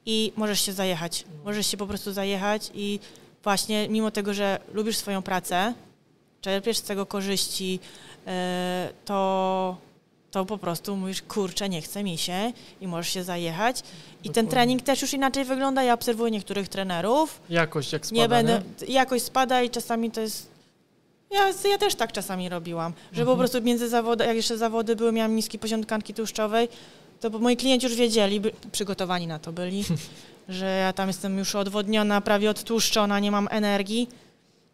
[0.07, 1.25] i możesz się zajechać.
[1.45, 2.99] Możesz się po prostu zajechać i
[3.45, 5.75] właśnie mimo tego, że lubisz swoją pracę,
[6.41, 7.79] czerpiesz z tego korzyści,
[8.27, 9.77] e, to,
[10.31, 13.81] to po prostu mówisz, kurczę, nie chce mi się i możesz się zajechać.
[13.81, 14.51] I ten Dokładnie.
[14.51, 15.83] trening też już inaczej wygląda.
[15.83, 17.41] Ja obserwuję niektórych trenerów.
[17.51, 18.95] Jakość jak spada, Nie będę, nie?
[18.95, 20.51] jakoś spada i czasami to jest
[21.31, 23.39] ja, ja też tak czasami robiłam, że po Mhm.
[23.39, 26.69] prostu między zawody, jak jeszcze zawody były, miałam niski poziom tkanki tłuszczowej,
[27.21, 29.85] to moi klienci już wiedzieli, by, przygotowani na to byli,
[30.49, 34.09] że ja tam jestem już odwodniona, prawie odtłuszczona, nie mam energii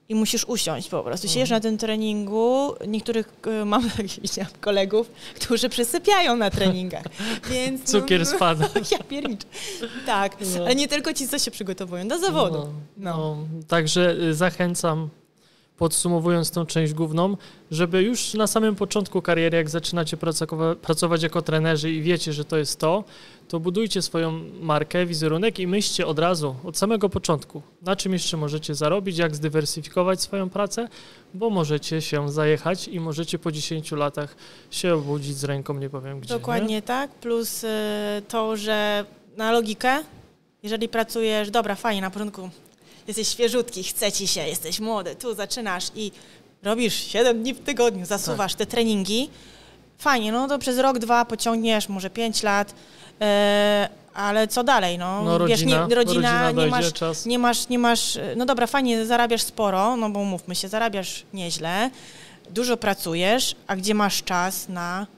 [0.09, 1.27] i musisz usiąść po prostu.
[1.29, 1.57] Siedzisz Mhm.
[1.57, 3.33] na tym treningu, niektórych
[3.63, 3.91] y, mam
[4.61, 7.05] kolegów, którzy przysypiają na treningach,
[7.51, 7.91] więc...
[7.91, 8.69] Cukier no, spada.
[8.93, 9.47] ja pierniczę.
[10.07, 10.65] Tak, No.
[10.65, 12.59] ale nie tylko ci, co się przygotowują do zawodu.
[12.59, 13.17] No, No.
[13.17, 13.37] no.
[13.69, 15.09] Także y, zachęcam,
[15.79, 17.37] podsumowując tą część główną,
[17.71, 22.45] żeby już na samym początku kariery, jak zaczynacie pracowa- pracować jako trenerzy i wiecie, że
[22.45, 23.05] to jest to,
[23.49, 28.37] to budujcie swoją markę, wizerunek i myślcie od razu, od samego początku, na czym jeszcze
[28.37, 30.89] możecie zarobić, jak zdywersyfikować swoją pracę,
[31.35, 34.37] bo możecie się zajechać i możecie po 10 latach
[34.71, 36.35] się obudzić z ręką, nie powiem gdzie.
[36.35, 37.69] Dokładnie tak, plus y,
[38.29, 39.05] to, że
[39.37, 40.03] na logikę,
[40.63, 42.51] jeżeli pracujesz, dobra, fajnie, na początku
[43.09, 46.13] jesteś świeżutki, chce ci się, jesteś młody, tu zaczynasz i
[46.63, 48.59] robisz 7 dni w tygodniu, zasuwasz Tak.
[48.59, 49.31] te treningi,
[49.99, 53.25] fajnie, no to przez rok, dwa pociągniesz, może 5 lat, y,
[54.15, 57.27] ale co dalej, no, No rodzina, wiesz, nie, rodzina, nie dojdzie, masz, czas.
[57.27, 61.91] nie masz, nie masz, no dobra, fajnie, zarabiasz sporo, no bo mówmy się, zarabiasz nieźle,
[62.51, 65.16] dużo pracujesz, a gdzie masz czas na, e,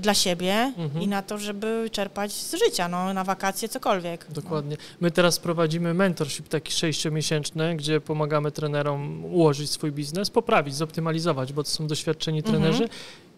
[0.00, 1.02] dla siebie Mhm.
[1.02, 4.26] i na to, żeby czerpać z życia, no, na wakacje, cokolwiek.
[4.30, 4.76] Dokładnie.
[5.00, 11.62] My teraz prowadzimy mentorship taki sześciomiesięczny, gdzie pomagamy trenerom ułożyć swój biznes, poprawić, zoptymalizować, bo
[11.62, 12.54] to są doświadczeni Mhm.
[12.62, 12.88] trenerzy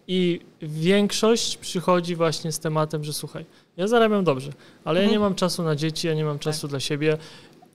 [0.07, 3.45] i większość przychodzi właśnie z tematem, że słuchaj,
[3.77, 4.51] ja zarabiam dobrze,
[4.85, 5.11] ale ja Mhm.
[5.11, 7.17] nie mam czasu na dzieci, ja nie mam czasu dla siebie,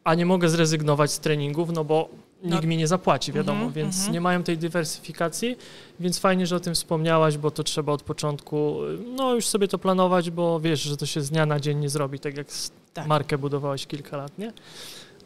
[0.05, 2.09] a nie mogę zrezygnować z treningów, no bo
[2.43, 2.55] No.
[2.57, 4.13] nikt mi nie zapłaci, wiadomo, Mhm, więc mhm.
[4.15, 5.57] nie mają tej dywersyfikacji,
[6.01, 8.77] więc fajnie, że o tym wspomniałaś, bo to trzeba od początku,
[9.17, 11.89] no już sobie to planować, bo wiesz, że to się z dnia na dzień nie
[11.89, 12.47] zrobi, tak jak
[12.95, 13.07] Tak.
[13.07, 14.53] markę budowałaś kilka lat, nie?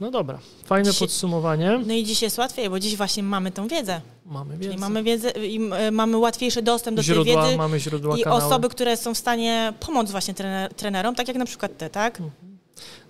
[0.00, 1.80] No dobra, fajne Dzisiaj- podsumowanie.
[1.86, 4.00] No i dziś jest łatwiej, bo dziś właśnie mamy tą wiedzę.
[4.26, 4.78] Mamy Czyli wiedzę.
[4.80, 8.42] mamy wiedzę i e, mamy łatwiejszy dostęp do źródła, tej wiedzy mamy źródła i kanały.
[8.44, 12.18] osoby, które są w stanie pomóc właśnie trener, trenerom, tak jak na przykład ty, tak?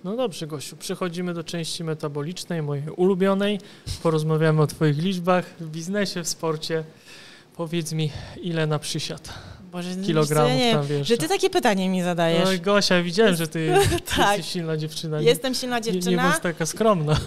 [0.03, 3.59] No dobrze, Gosiu, przechodzimy do części metabolicznej, mojej ulubionej.
[4.03, 6.83] Porozmawiamy o Twoich liczbach w biznesie, w sporcie.
[7.55, 8.11] Powiedz mi,
[8.41, 9.29] ile na przysiad
[9.71, 11.07] Boże, kilogramów nie, tam wiesz.
[11.07, 12.49] Że ty takie pytanie mi zadajesz.
[12.57, 13.73] No Gosia, widziałem, że ty
[14.17, 14.37] Tak.
[14.37, 15.19] jesteś silna dziewczyna.
[15.19, 16.23] Nie- Jestem silna Nie, nie dziewczyna.
[16.23, 17.17] bądź taka skromna.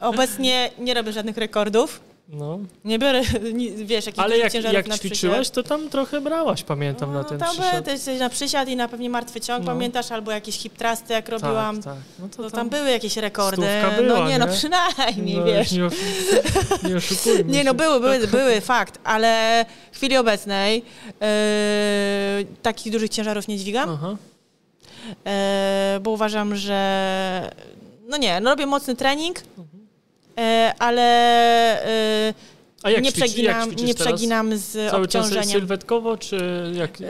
[0.00, 2.00] Obecnie nie robię żadnych rekordów.
[2.32, 2.58] No.
[2.84, 3.22] Nie biorę,
[3.76, 7.24] wiesz, jakichś Ale jak, ciężarów jak na ćwiczyłaś, to tam trochę brałaś, pamiętam, na No,
[7.24, 7.70] ten tam przysiad.
[7.84, 9.72] były też na przysiad i na pewnie martwy ciąg, No.
[9.72, 11.82] pamiętasz, albo jakieś hip trusty, jak robiłam.
[11.82, 12.02] Tak, tak.
[12.18, 13.62] No to No tam, tam były jakieś rekordy.
[13.62, 14.52] stówka była, no nie, no nie?
[14.52, 15.72] przynajmniej, no, wiesz.
[15.72, 15.88] Nie,
[16.88, 20.76] nie oszukujmy Nie, no były, były, były, fakt, ale w chwili obecnej
[21.20, 24.16] yy, takich dużych ciężarów nie dźwigam, Aha.
[25.94, 27.50] yy, bo uważam, że
[28.08, 29.68] no nie, no robię mocny trening, Mhm.
[30.78, 31.02] Ale
[32.26, 32.34] yy,
[32.82, 35.50] A jak nie, ćwiczy- jak przeginam, ćwiczysz nie przeginam z Cały czas obciążeniem.
[35.60, 36.36] sylwetkowo, czy
[36.74, 37.00] jak?
[37.00, 37.06] Yy,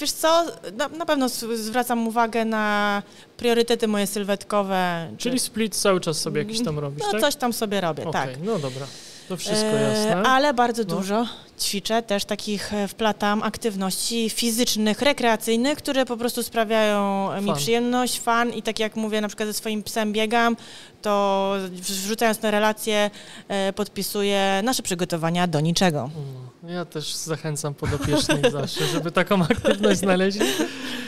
[0.00, 0.44] Wiesz co,
[0.76, 3.02] na, na pewno zwracam uwagę na
[3.36, 5.08] priorytety moje sylwetkowe.
[5.12, 7.20] czy- Czyli split cały czas sobie jakiś tam robisz, No tak?
[7.20, 8.42] coś tam sobie robię, Okej, tak.
[8.44, 8.86] no dobra.
[9.28, 10.22] To wszystko E, jasne.
[10.22, 10.96] Ale bardzo No.
[10.96, 11.26] dużo
[11.60, 18.50] ćwiczę, też takich e, wplatam aktywności fizycznych, rekreacyjnych, które po prostu sprawiają mi przyjemność, fan
[18.52, 20.56] i tak jak mówię, na przykład ze swoim psem biegam,
[21.02, 23.10] to wrzucając na relacje
[23.48, 26.10] e, podpisuję nasze przygotowania do niczego.
[26.68, 30.46] Ja też zachęcam podopiecznych zawsze, żeby taką aktywność znaleźli,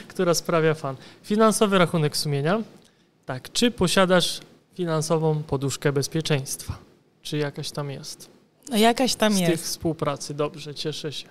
[0.09, 0.97] która sprawia fan.
[1.23, 2.59] Finansowy rachunek sumienia.
[3.27, 4.41] Tak, czy posiadasz
[4.75, 6.88] finansową poduszkę bezpieczeństwa?
[7.23, 8.31] Czy jakaś tam jest?
[8.71, 9.53] No jakaś tam Z jest.
[9.53, 11.29] tych współpracy, dobrze, cieszę się.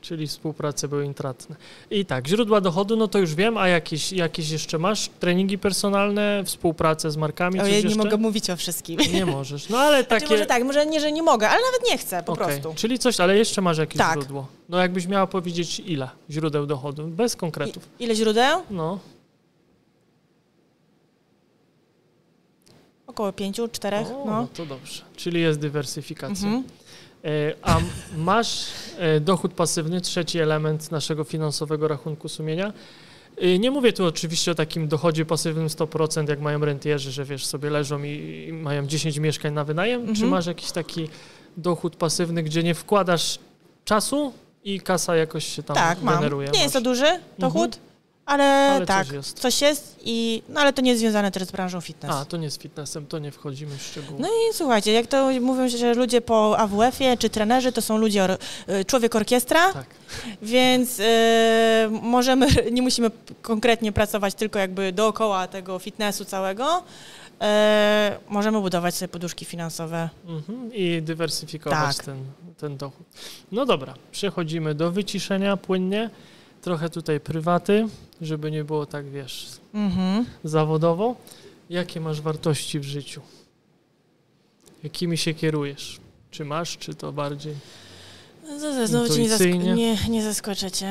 [0.00, 1.56] Czyli współprace były intratne.
[1.90, 5.08] I tak, źródła dochodu, no to już wiem, a jakieś, jakieś jeszcze masz?
[5.20, 8.04] Treningi personalne, współpracę z markami, coś Ojej, nie jeszcze?
[8.04, 9.00] mogę mówić o wszystkim.
[9.12, 9.68] Nie możesz.
[9.68, 10.34] No ale Znaczy, takie...
[10.34, 12.72] może tak, może nie, że nie mogę, ale nawet nie chcę, po Okej, prostu.
[12.76, 14.12] Czyli coś, ale jeszcze masz jakieś Tak.
[14.18, 14.46] źródło.
[14.68, 17.88] No jakbyś miała powiedzieć ile źródeł dochodu, bez konkretów.
[17.98, 18.62] I, ile źródeł?
[18.70, 18.98] No,
[23.12, 24.24] Około pięciu, czterech, o, no.
[24.26, 25.02] no to dobrze.
[25.16, 26.46] Czyli jest dywersyfikacja.
[26.48, 26.64] Mhm.
[27.24, 27.28] E,
[27.62, 27.78] A
[28.16, 28.66] masz
[28.98, 32.72] e, dochód pasywny, trzeci element naszego finansowego rachunku sumienia.
[33.38, 37.46] E, Nie mówię tu oczywiście o takim dochodzie pasywnym 100%, jak mają rentierzy, że wiesz,
[37.46, 40.04] sobie leżą i, mają 10 mieszkań na wynajem.
[40.04, 40.28] Czy Mhm.
[40.28, 41.08] masz jakiś taki
[41.56, 43.38] dochód pasywny, gdzie nie wkładasz
[43.84, 44.32] czasu
[44.64, 46.14] i kasa jakoś się tam Tak, mam.
[46.14, 46.50] generuje?
[46.50, 46.84] Nie jest to Masz.
[46.84, 47.06] duży
[47.38, 47.78] dochód,
[48.26, 49.40] ale, Ale tak, coś jest.
[49.40, 52.12] coś jest, i, no ale to nie jest związane też z branżą fitness.
[52.16, 54.20] A, to nie z fitnessem, to nie wchodzimy w szczegóły.
[54.20, 58.24] No i słuchajcie, jak to mówią, że ludzie po AWF-ie czy trenerzy to są ludzie,
[58.24, 59.86] or, y, człowiek orkiestra, Tak.
[60.42, 61.04] więc y,
[61.90, 63.10] możemy, nie musimy
[63.42, 67.44] konkretnie pracować tylko jakby dookoła tego fitnessu całego, y,
[68.28, 70.08] możemy budować sobie poduszki finansowe.
[70.26, 70.74] Mhm.
[70.74, 72.06] I dywersyfikować Tak.
[72.06, 72.16] ten,
[72.58, 73.06] ten dochód.
[73.52, 76.10] No dobra, przechodzimy do wyciszenia płynnie.
[76.62, 77.88] Trochę tutaj prywaty,
[78.20, 80.26] żeby nie było tak, wiesz, Mhm.
[80.44, 81.16] zawodowo.
[81.70, 83.20] Jakie masz wartości w życiu?
[84.82, 86.00] Jakimi się kierujesz?
[86.30, 87.54] Czy masz, czy to bardziej?
[88.58, 90.86] Z- Znowu cię nie, zask- nie, nie zaskoczycie.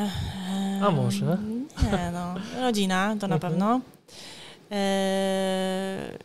[0.50, 1.38] Em, A może?
[1.84, 2.36] Nie, no.
[2.62, 3.40] Rodzina to na Mhm.
[3.54, 3.82] pewno.
[4.72, 6.18] E,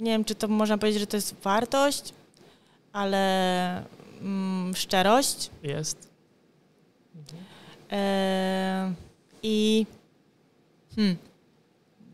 [0.00, 2.12] nie wiem, czy to można powiedzieć, że to jest wartość,
[2.92, 3.82] ale
[4.20, 5.50] mm, szczerość.
[5.62, 6.03] Jest.
[7.92, 8.92] E,
[9.42, 9.86] I
[10.96, 11.16] hmm,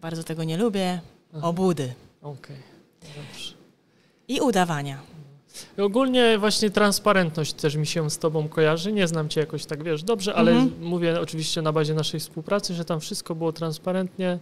[0.01, 1.01] bardzo tego nie lubię.
[1.37, 1.47] Aha.
[1.49, 2.57] Obudy Okej,
[3.01, 3.55] dobrze.
[4.29, 4.99] i udawania.
[5.79, 8.93] Ogólnie właśnie transparentność też mi się z Tobą kojarzy.
[8.93, 10.85] Nie znam Cię jakoś tak, wiesz, dobrze, ale Mhm.
[10.85, 14.39] mówię oczywiście na bazie naszej współpracy, że tam wszystko było transparentnie.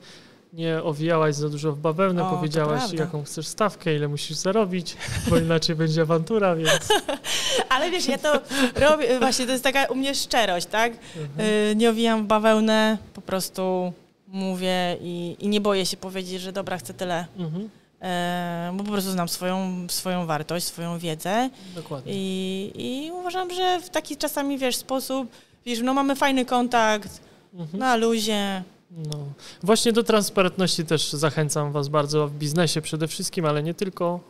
[0.53, 4.97] Nie owijałaś za dużo w bawełnę, O, powiedziałaś, jaką chcesz stawkę, ile musisz zarobić,
[5.31, 6.89] bo inaczej będzie awantura, więc.
[7.69, 8.41] Ale wiesz, ja to
[8.77, 10.93] robię, właśnie to jest taka u mnie szczerość, tak?
[11.17, 11.49] Mhm.
[11.71, 13.93] Y, nie owijam w bawełnę, po prostu
[14.29, 17.69] mówię i, i nie boję się powiedzieć, że dobra, chcę tyle, Mhm.
[18.03, 22.13] e, bo po prostu znam swoją, swoją wartość, swoją wiedzę Dokładnie.
[22.17, 22.73] i,
[23.07, 25.29] i uważam, że w taki czasami, wiesz, sposób,
[25.67, 27.21] wiesz, no mamy fajny kontakt,
[27.55, 27.79] Mhm.
[27.79, 29.19] na luzie, No.
[29.63, 34.21] Właśnie do transparentności też zachęcam Was bardzo w biznesie przede wszystkim, ale nie tylko.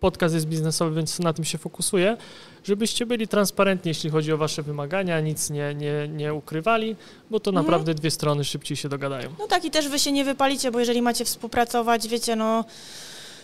[0.00, 2.16] Podcast jest biznesowy, więc na tym się fokusuję,
[2.64, 6.96] żebyście byli transparentni, jeśli chodzi o Wasze wymagania, nic nie, nie, nie ukrywali,
[7.30, 7.66] bo to Mhm.
[7.66, 9.30] naprawdę dwie strony szybciej się dogadają.
[9.38, 12.64] no tak i też wy się nie wypalicie, bo jeżeli macie współpracować, wiecie, no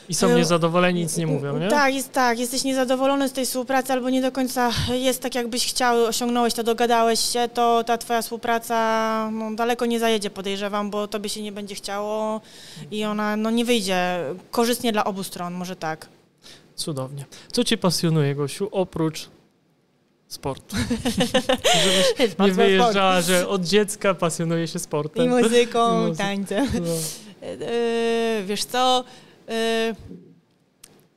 [0.08, 1.68] I są E, niezadowoleni, nic nie mówią, nie?
[1.68, 2.38] Tak, jest tak.
[2.38, 6.62] Jesteś niezadowolony z tej współpracy albo nie do końca jest tak, jakbyś chciał, osiągnąłeś to,
[6.62, 11.52] dogadałeś się, to ta twoja współpraca no, daleko nie zajedzie, podejrzewam, bo tobie się nie
[11.52, 12.40] będzie chciało
[12.90, 16.08] i ona no, nie wyjdzie korzystnie dla obu stron, może tak.
[16.74, 17.24] Cudownie.
[17.52, 19.28] Co Cię pasjonuje, Gosiu, oprócz
[20.28, 20.76] sportu?
[22.18, 25.26] Żebyś nie wyjeżdżała, że od dziecka pasjonuje się sportem.
[25.26, 26.66] I muzyką, I tańcem.
[26.74, 26.92] No.
[27.46, 29.04] Yy, wiesz co,
[29.48, 29.54] yy,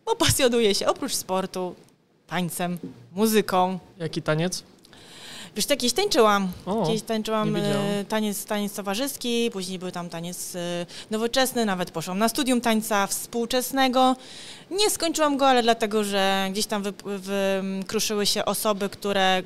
[0.07, 1.75] no, pasjonuję się oprócz sportu,
[2.27, 2.77] tańcem,
[3.15, 3.80] muzyką.
[3.97, 4.63] Jaki taniec?
[5.55, 6.51] Wiesz, co, kiedyś tańczyłam.
[6.65, 12.17] O, Kiedyś tańczyłam e, taniec, taniec towarzyski, później był tam taniec e, nowoczesny, nawet poszłam
[12.17, 14.15] na studium tańca współczesnego.
[14.71, 19.43] Nie skończyłam go, ale dlatego, że gdzieś tam wy, wykruszyły się osoby, które,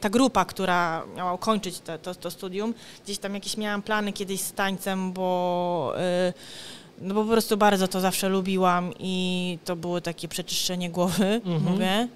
[0.00, 2.74] ta grupa, która miała ukończyć te, to, to studium.
[3.04, 5.92] Gdzieś tam jakieś miałam plany kiedyś z tańcem, bo...
[5.96, 6.32] e,
[7.02, 11.62] no bo po prostu bardzo to zawsze lubiłam i to było takie przeczyszczenie głowy, Mhm.
[11.62, 12.08] mówię,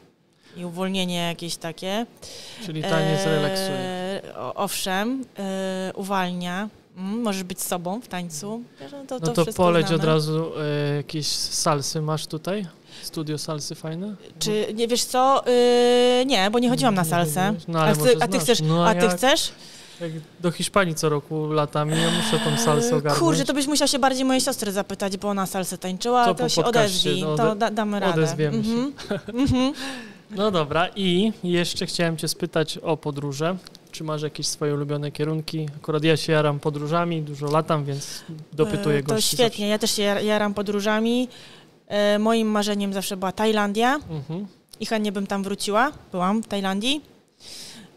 [0.57, 2.07] i uwolnienie jakieś takie.
[2.67, 4.23] Czyli taniec E, relaksuje.
[4.37, 6.69] o- Owszem, e, uwalnia.
[6.97, 8.63] Mm, możesz być sobą w tańcu.
[8.81, 10.03] No to, No to wszystko poleć znamy.
[10.03, 10.53] od razu
[10.93, 12.67] e, jakieś salsy masz tutaj?
[13.03, 14.15] Studio salsy fajne?
[14.39, 15.45] Czy nie wiesz co?
[15.49, 17.55] Y, nie, bo nie chodziłam na salsę.
[17.69, 18.61] No, ale a, ty, a ty chcesz?
[18.61, 19.53] No, a a ty chcesz?
[20.01, 20.11] Jak
[20.41, 23.19] do Hiszpanii co roku latam i ja muszę tą salsę Y, ogarnąć.
[23.19, 26.49] Kurczę, to byś musiał się bardziej mojej siostry zapytać, bo ona salsę tańczyła, To to,
[26.49, 28.15] się odezwij, no, to da, damy radę.
[28.15, 28.71] odezwiemy się.
[28.71, 28.93] Mhm.
[29.43, 29.73] Mhm.
[30.31, 33.57] No dobra, i jeszcze chciałem Cię spytać o podróże.
[33.91, 35.69] Czy masz jakieś swoje ulubione kierunki?
[35.77, 39.91] Akurat ja się jaram podróżami, dużo latam, więc dopytuję E, To gości świetnie, ja też
[39.91, 41.29] się jar- jaram podróżami.
[41.89, 43.99] E, Moim marzeniem zawsze była Tajlandia.
[43.99, 44.15] zawsze.
[44.17, 44.47] Mhm.
[44.81, 45.93] i chętnie bym tam wróciła.
[46.13, 47.01] Byłam w Tajlandii.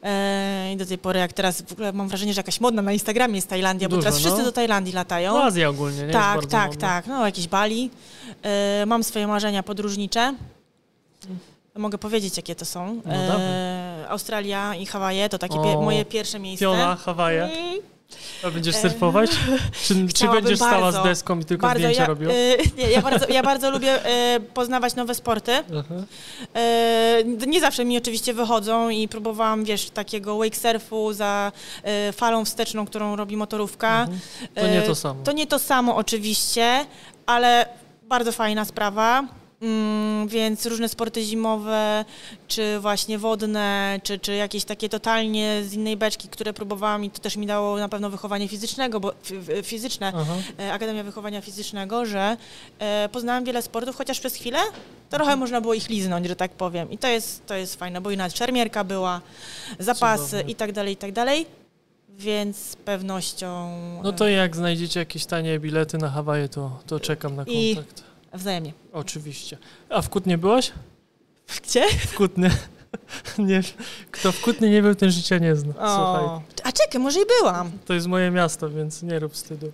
[0.04, 2.94] E, I do tej pory, jak teraz w ogóle mam wrażenie, że jakaś modna na
[2.94, 4.46] Instagramie jest Tajlandia, bo Dużo, teraz wszyscy no.
[4.46, 5.34] do Tajlandii latają.
[5.34, 6.14] No Azja ogólnie, nie?
[6.14, 6.88] tak, tak, modna.
[6.88, 7.08] tak.
[7.08, 7.90] No, jakieś Bali.
[8.44, 10.36] E, mam swoje marzenia podróżnicze.
[11.76, 13.02] Mogę powiedzieć, jakie to są.
[13.06, 16.66] No e, Australia i Hawaje to takie O, moje pierwsze miejsce.
[16.66, 17.44] Fiona, Hawaje.
[17.44, 17.80] Mm,
[18.44, 19.32] A będziesz surfować?
[19.84, 21.02] Czy, czy będziesz stała bardzo.
[21.02, 22.34] z deską i tylko bardzo, zdjęcia ja, robiła?
[22.34, 25.52] e, nie, ja, bardzo, ja bardzo lubię e, poznawać nowe sporty.
[26.56, 31.52] E, nie zawsze mi oczywiście wychodzą i próbowałam, wiesz, takiego wake surfu za
[32.14, 34.02] falą wsteczną, którą robi motorówka.
[34.02, 34.20] Mhm.
[34.56, 35.24] To nie to samo.
[35.24, 36.86] To nie to samo oczywiście,
[37.26, 37.66] ale
[38.04, 39.39] bardzo fajna sprawa.
[39.62, 42.06] Mm, więc różne sporty zimowe,
[42.48, 47.20] czy właśnie wodne, czy, czy jakieś takie totalnie z innej beczki, które próbowałam i to
[47.20, 49.14] też mi dało na pewno wychowanie fizycznego, bo
[49.64, 50.34] fizyczne, Aha.
[50.60, 52.38] e, Akademia Wychowania Fizycznego, że
[52.80, 54.60] e, poznałam wiele sportów, chociaż przez chwilę
[55.10, 56.92] trochę można było ich liznąć, że tak powiem.
[56.92, 59.22] I to jest, to jest fajne, bo i nawet szermierka była,
[59.80, 60.52] zapasy Cudownie.
[60.52, 61.46] i tak dalej, i tak dalej.
[62.10, 63.72] Więc z pewnością
[64.04, 68.09] No to jak znajdziecie jakieś tanie bilety na Hawaje, to, to czekam na kontakt.
[68.38, 68.74] Wzajemnie.
[68.94, 69.58] Oczywiście.
[69.90, 70.72] A w Kutnie byłaś?
[71.64, 71.90] Gdzie?
[71.90, 72.52] W Kutnie.
[73.38, 73.62] nie,
[74.12, 75.74] kto w Kutnie nie był, ten życia nie zna.
[75.74, 76.26] Słuchaj.
[76.64, 77.72] A czekaj, może i byłam.
[77.86, 79.72] To jest moje miasto, więc nie rób wstydu.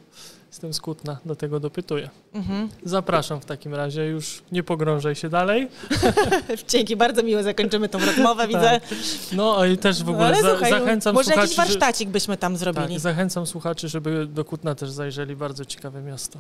[0.49, 2.09] Jestem z Kutna, dlatego dopytuję.
[2.33, 2.69] Mhm.
[2.83, 5.67] Zapraszam w takim razie, już nie pogrążaj się dalej.
[6.67, 8.81] Dzięki, bardzo miło zakończymy tą rozmowę, widzę.
[9.31, 12.37] No i też w ogóle Ale za, słuchaj, zachęcam może jakiś słuchaczy, że- warsztacik byśmy
[12.37, 12.87] tam zrobili.
[12.87, 15.35] Tak, zachęcam słuchaczy, żeby do Kutna też zajrzeli.
[15.35, 16.39] Bardzo ciekawe miasto.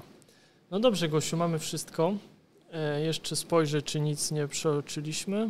[0.71, 2.13] No dobrze, Gosiu, mamy wszystko.
[2.73, 5.49] E, jeszcze spojrzę, czy nic nie przeoczyliśmy.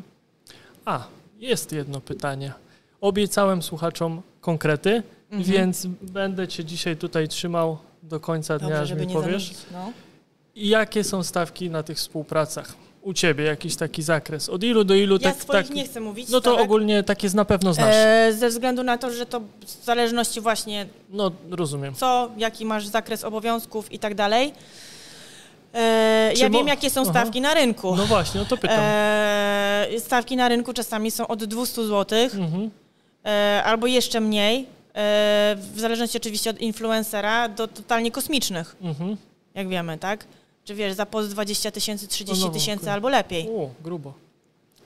[0.85, 1.03] A,
[1.39, 2.53] jest jedno pytanie.
[3.01, 5.43] Obiecałem słuchaczom konkrety, Mhm.
[5.53, 9.43] więc będę Cię dzisiaj tutaj trzymał do końca dnia, Dobrze, aż żeby mi nie powiesz.
[9.43, 9.65] zanudzić.
[9.71, 9.91] No.
[10.55, 12.73] I jakie są stawki na tych współpracach?
[13.01, 14.49] U Ciebie jakiś taki zakres?
[14.49, 15.15] Od ilu do ilu?
[15.15, 16.29] Ja tak, swoich tak, nie chcę mówić.
[16.29, 16.65] no to stawek.
[16.65, 17.95] ogólnie takie na pewno znasz.
[17.95, 21.93] E, ze względu na to, że to w zależności właśnie No, rozumiem.
[21.95, 24.53] co, jaki masz zakres obowiązków i tak dalej.
[25.75, 27.09] E, ja wiem, jakie są Aha.
[27.11, 27.95] stawki na rynku.
[27.95, 28.79] No właśnie, o to pytam.
[28.81, 32.71] E, stawki na rynku czasami są od 200 zł Mhm.
[33.25, 34.65] e, albo jeszcze mniej, e,
[35.73, 39.17] w zależności oczywiście od influencera, do totalnie kosmicznych, Mhm.
[39.55, 40.25] jak wiemy, tak?
[40.63, 42.93] Czy wiesz, za post 20 tysięcy, 30 No, no, tysięcy okej.
[42.93, 43.49] albo lepiej.
[43.49, 44.13] O, grubo.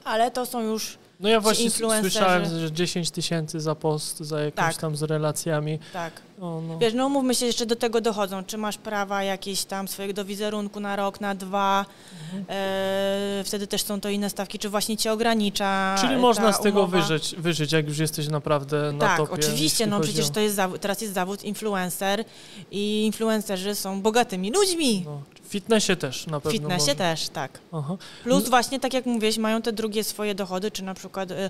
[0.04, 4.56] Ale to są już, No ja właśnie słyszałem, że 10 tysięcy za post, za jakąś
[4.66, 4.78] Tak.
[4.78, 5.80] tam z relacjami.
[5.94, 6.14] tak.
[6.42, 6.78] O, no.
[6.78, 8.44] Wiesz, no mówmy się, jeszcze do tego dochodzą.
[8.44, 11.86] Czy masz prawa jakieś tam swojego wizerunku na rok, na dwa,
[12.24, 12.46] Mhm.
[12.50, 16.80] e, wtedy też są to inne stawki, czy właśnie cię ogranicza Czyli można z tego
[16.84, 16.98] umowa?
[17.02, 19.32] wyżyć, wyżyć, jak już jesteś naprawdę na tak, topie.
[19.34, 22.24] oczywiście, jeśli no przecież to jest zawód, teraz jest zawód influencer
[22.72, 25.04] i influencerzy są bogatymi ludźmi.
[25.06, 26.60] No, w fitnessie też na w pewno.
[26.60, 26.96] fitnessie można.
[26.96, 27.60] też, tak.
[27.72, 27.98] Aha.
[28.24, 31.50] Plus No- właśnie, tak jak mówiłeś, mają te drugie swoje dochody, czy na przykład e,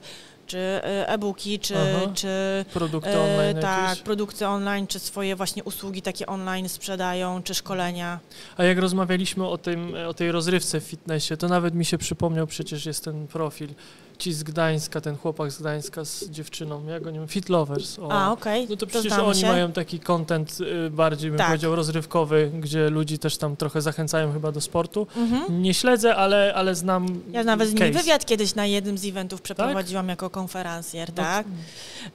[0.49, 2.11] czy e, e-booki, czy, Aha.
[2.13, 4.03] czy Produkty e, online tak, jakieś.
[4.03, 8.19] produkty online, czy swoje właśnie usługi takie online sprzedają, czy szkolenia.
[8.57, 12.47] A jak rozmawialiśmy o, tym, o tej rozrywce w fitnessie, to nawet mi się przypomniał,
[12.47, 13.69] przecież jest ten profil.
[14.19, 17.99] Ci z Gdańska, ten chłopak z Gdańska z dziewczyną, jak oni Fit Lovers.
[17.99, 18.11] O.
[18.11, 18.67] A, okej.
[18.69, 19.47] No to przecież oni się.
[19.47, 21.47] mają taki content y, bardziej, bym Tak.
[21.47, 25.07] powiedział, rozrywkowy, gdzie ludzi też tam trochę zachęcają chyba do sportu.
[25.17, 25.61] Mhm.
[25.61, 27.91] Nie śledzę, ale, ale znam Ja nawet z case.
[27.91, 31.45] wywiad kiedyś na jednym z eventów przeprowadziłam jako konferencjer, No, tak?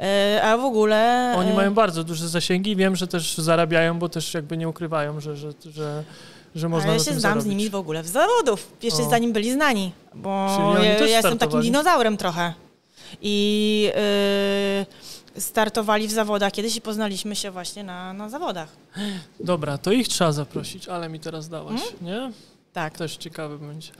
[0.00, 1.32] E, a w ogóle...
[1.36, 2.76] Oni mają bardzo duże zasięgi.
[2.76, 6.04] Wiem, że też zarabiają, bo też jakby nie ukrywają, że, że, że,
[6.54, 7.42] że można Ale ja się znam zarobić.
[7.44, 9.10] z nimi w ogóle w zawodów, jeszcze O.
[9.10, 10.46] zanim byli znani, bo
[10.82, 12.54] ja, ja jestem takim dinozaurem trochę.
[13.22, 13.90] I
[15.36, 18.68] y, startowali w zawodach kiedyś i poznaliśmy się właśnie na, na zawodach.
[19.40, 22.32] Dobra, to ich trzeba zaprosić, ale mi teraz dałaś, nie?
[22.72, 22.98] Tak.
[22.98, 23.92] Też ciekawy będzie.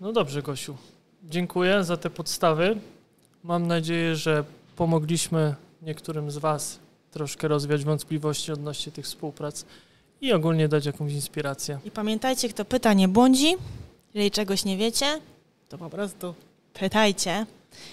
[0.00, 0.76] No dobrze, Gosiu.
[1.24, 2.76] Dziękuję za te podstawy.
[3.44, 4.44] Mam nadzieję, że
[4.76, 6.78] pomogliśmy niektórym z Was
[7.10, 9.64] troszkę rozwiać wątpliwości odnośnie tych współprac
[10.22, 11.78] i ogólnie dać jakąś inspirację.
[11.84, 13.56] I pamiętajcie, kto pyta, nie błądzi.
[14.14, 15.20] Jeżeli czegoś nie wiecie,
[15.68, 16.34] to po prostu
[16.74, 17.46] pytajcie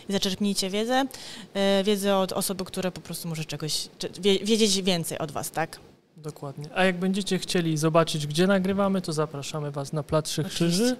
[0.09, 1.05] i zaczerpnijcie wiedzę.
[1.53, 3.89] E, wiedzę od osoby, która po prostu może czegoś,
[4.21, 5.79] wiedzieć więcej od Was, tak?
[6.17, 6.65] Dokładnie.
[6.75, 10.47] A jak będziecie chcieli zobaczyć, gdzie nagrywamy, to zapraszamy Was na Plac Trzech.
[10.47, 10.97] Krzyży,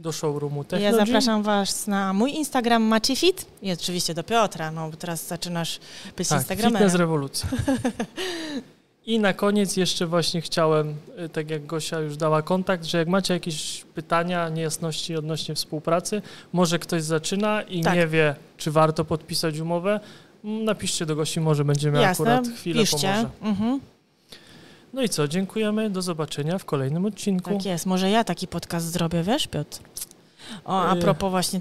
[0.00, 1.06] do showroomu Ja Technogym.
[1.06, 5.80] zapraszam Was na mój Instagram MachiFit i oczywiście do Piotra, no bo teraz zaczynasz
[6.16, 6.78] być Tak, Instagramerem.
[6.78, 7.48] Fitness Rewolucja.
[9.06, 13.08] I na koniec jeszcze właśnie chciałem, y, tak jak Gosia już dała kontakt, że jak
[13.08, 16.22] macie jakieś pytania, niejasności odnośnie współpracy,
[16.52, 17.94] może ktoś zaczyna i Tak.
[17.94, 20.00] nie wie, czy warto podpisać umowę,
[20.44, 22.96] m, napiszcie do Gosi, może będziemy Jasne, akurat chwilę piszcie.
[22.98, 23.28] pomoże.
[23.42, 23.80] Mhm,
[24.92, 27.50] No i co, dziękujemy, do zobaczenia w kolejnym odcinku.
[27.50, 29.78] tak jest, może ja taki podcast zrobię, wiesz Piotr?
[30.64, 31.00] O, a Y.
[31.00, 31.60] propos właśnie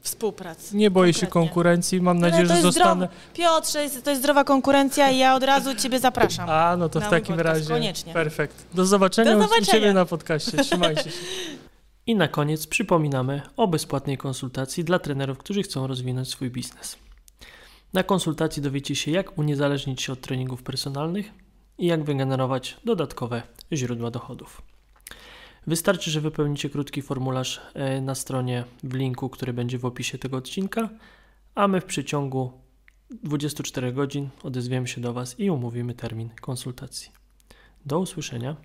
[0.00, 0.76] współpracy.
[0.76, 1.48] Nie boję się Konkretnie.
[1.48, 3.08] konkurencji, mam Ale nadzieję, że zostanę...
[3.34, 6.50] Piotrze, jest- to jest zdrowa konkurencja i ja od razu Ciebie zapraszam.
[6.50, 8.12] A, no to w takim podcast, razie koniecznie.
[8.12, 8.66] perfekt.
[8.74, 9.66] Do zobaczenia, Do u- u zobaczenia.
[9.72, 10.58] Ciebie na podcaście.
[10.64, 11.10] Trzymajcie się.
[12.06, 16.96] I na koniec przypominamy o bezpłatnej konsultacji dla trenerów, którzy chcą rozwinąć swój biznes.
[17.92, 21.30] Na konsultacji dowiecie się, jak uniezależnić się od treningów personalnych
[21.78, 23.42] i jak wygenerować dodatkowe
[23.72, 24.62] źródła dochodów.
[25.68, 30.36] Wystarczy, że wypełnicie krótki formularz e, na stronie w linku, który będzie w opisie tego
[30.36, 30.88] odcinka,
[31.54, 32.52] a my w przeciągu
[33.10, 37.12] 24 godzin odezwiemy się do Was i umówimy termin konsultacji.
[37.86, 38.56] Do usłyszenia.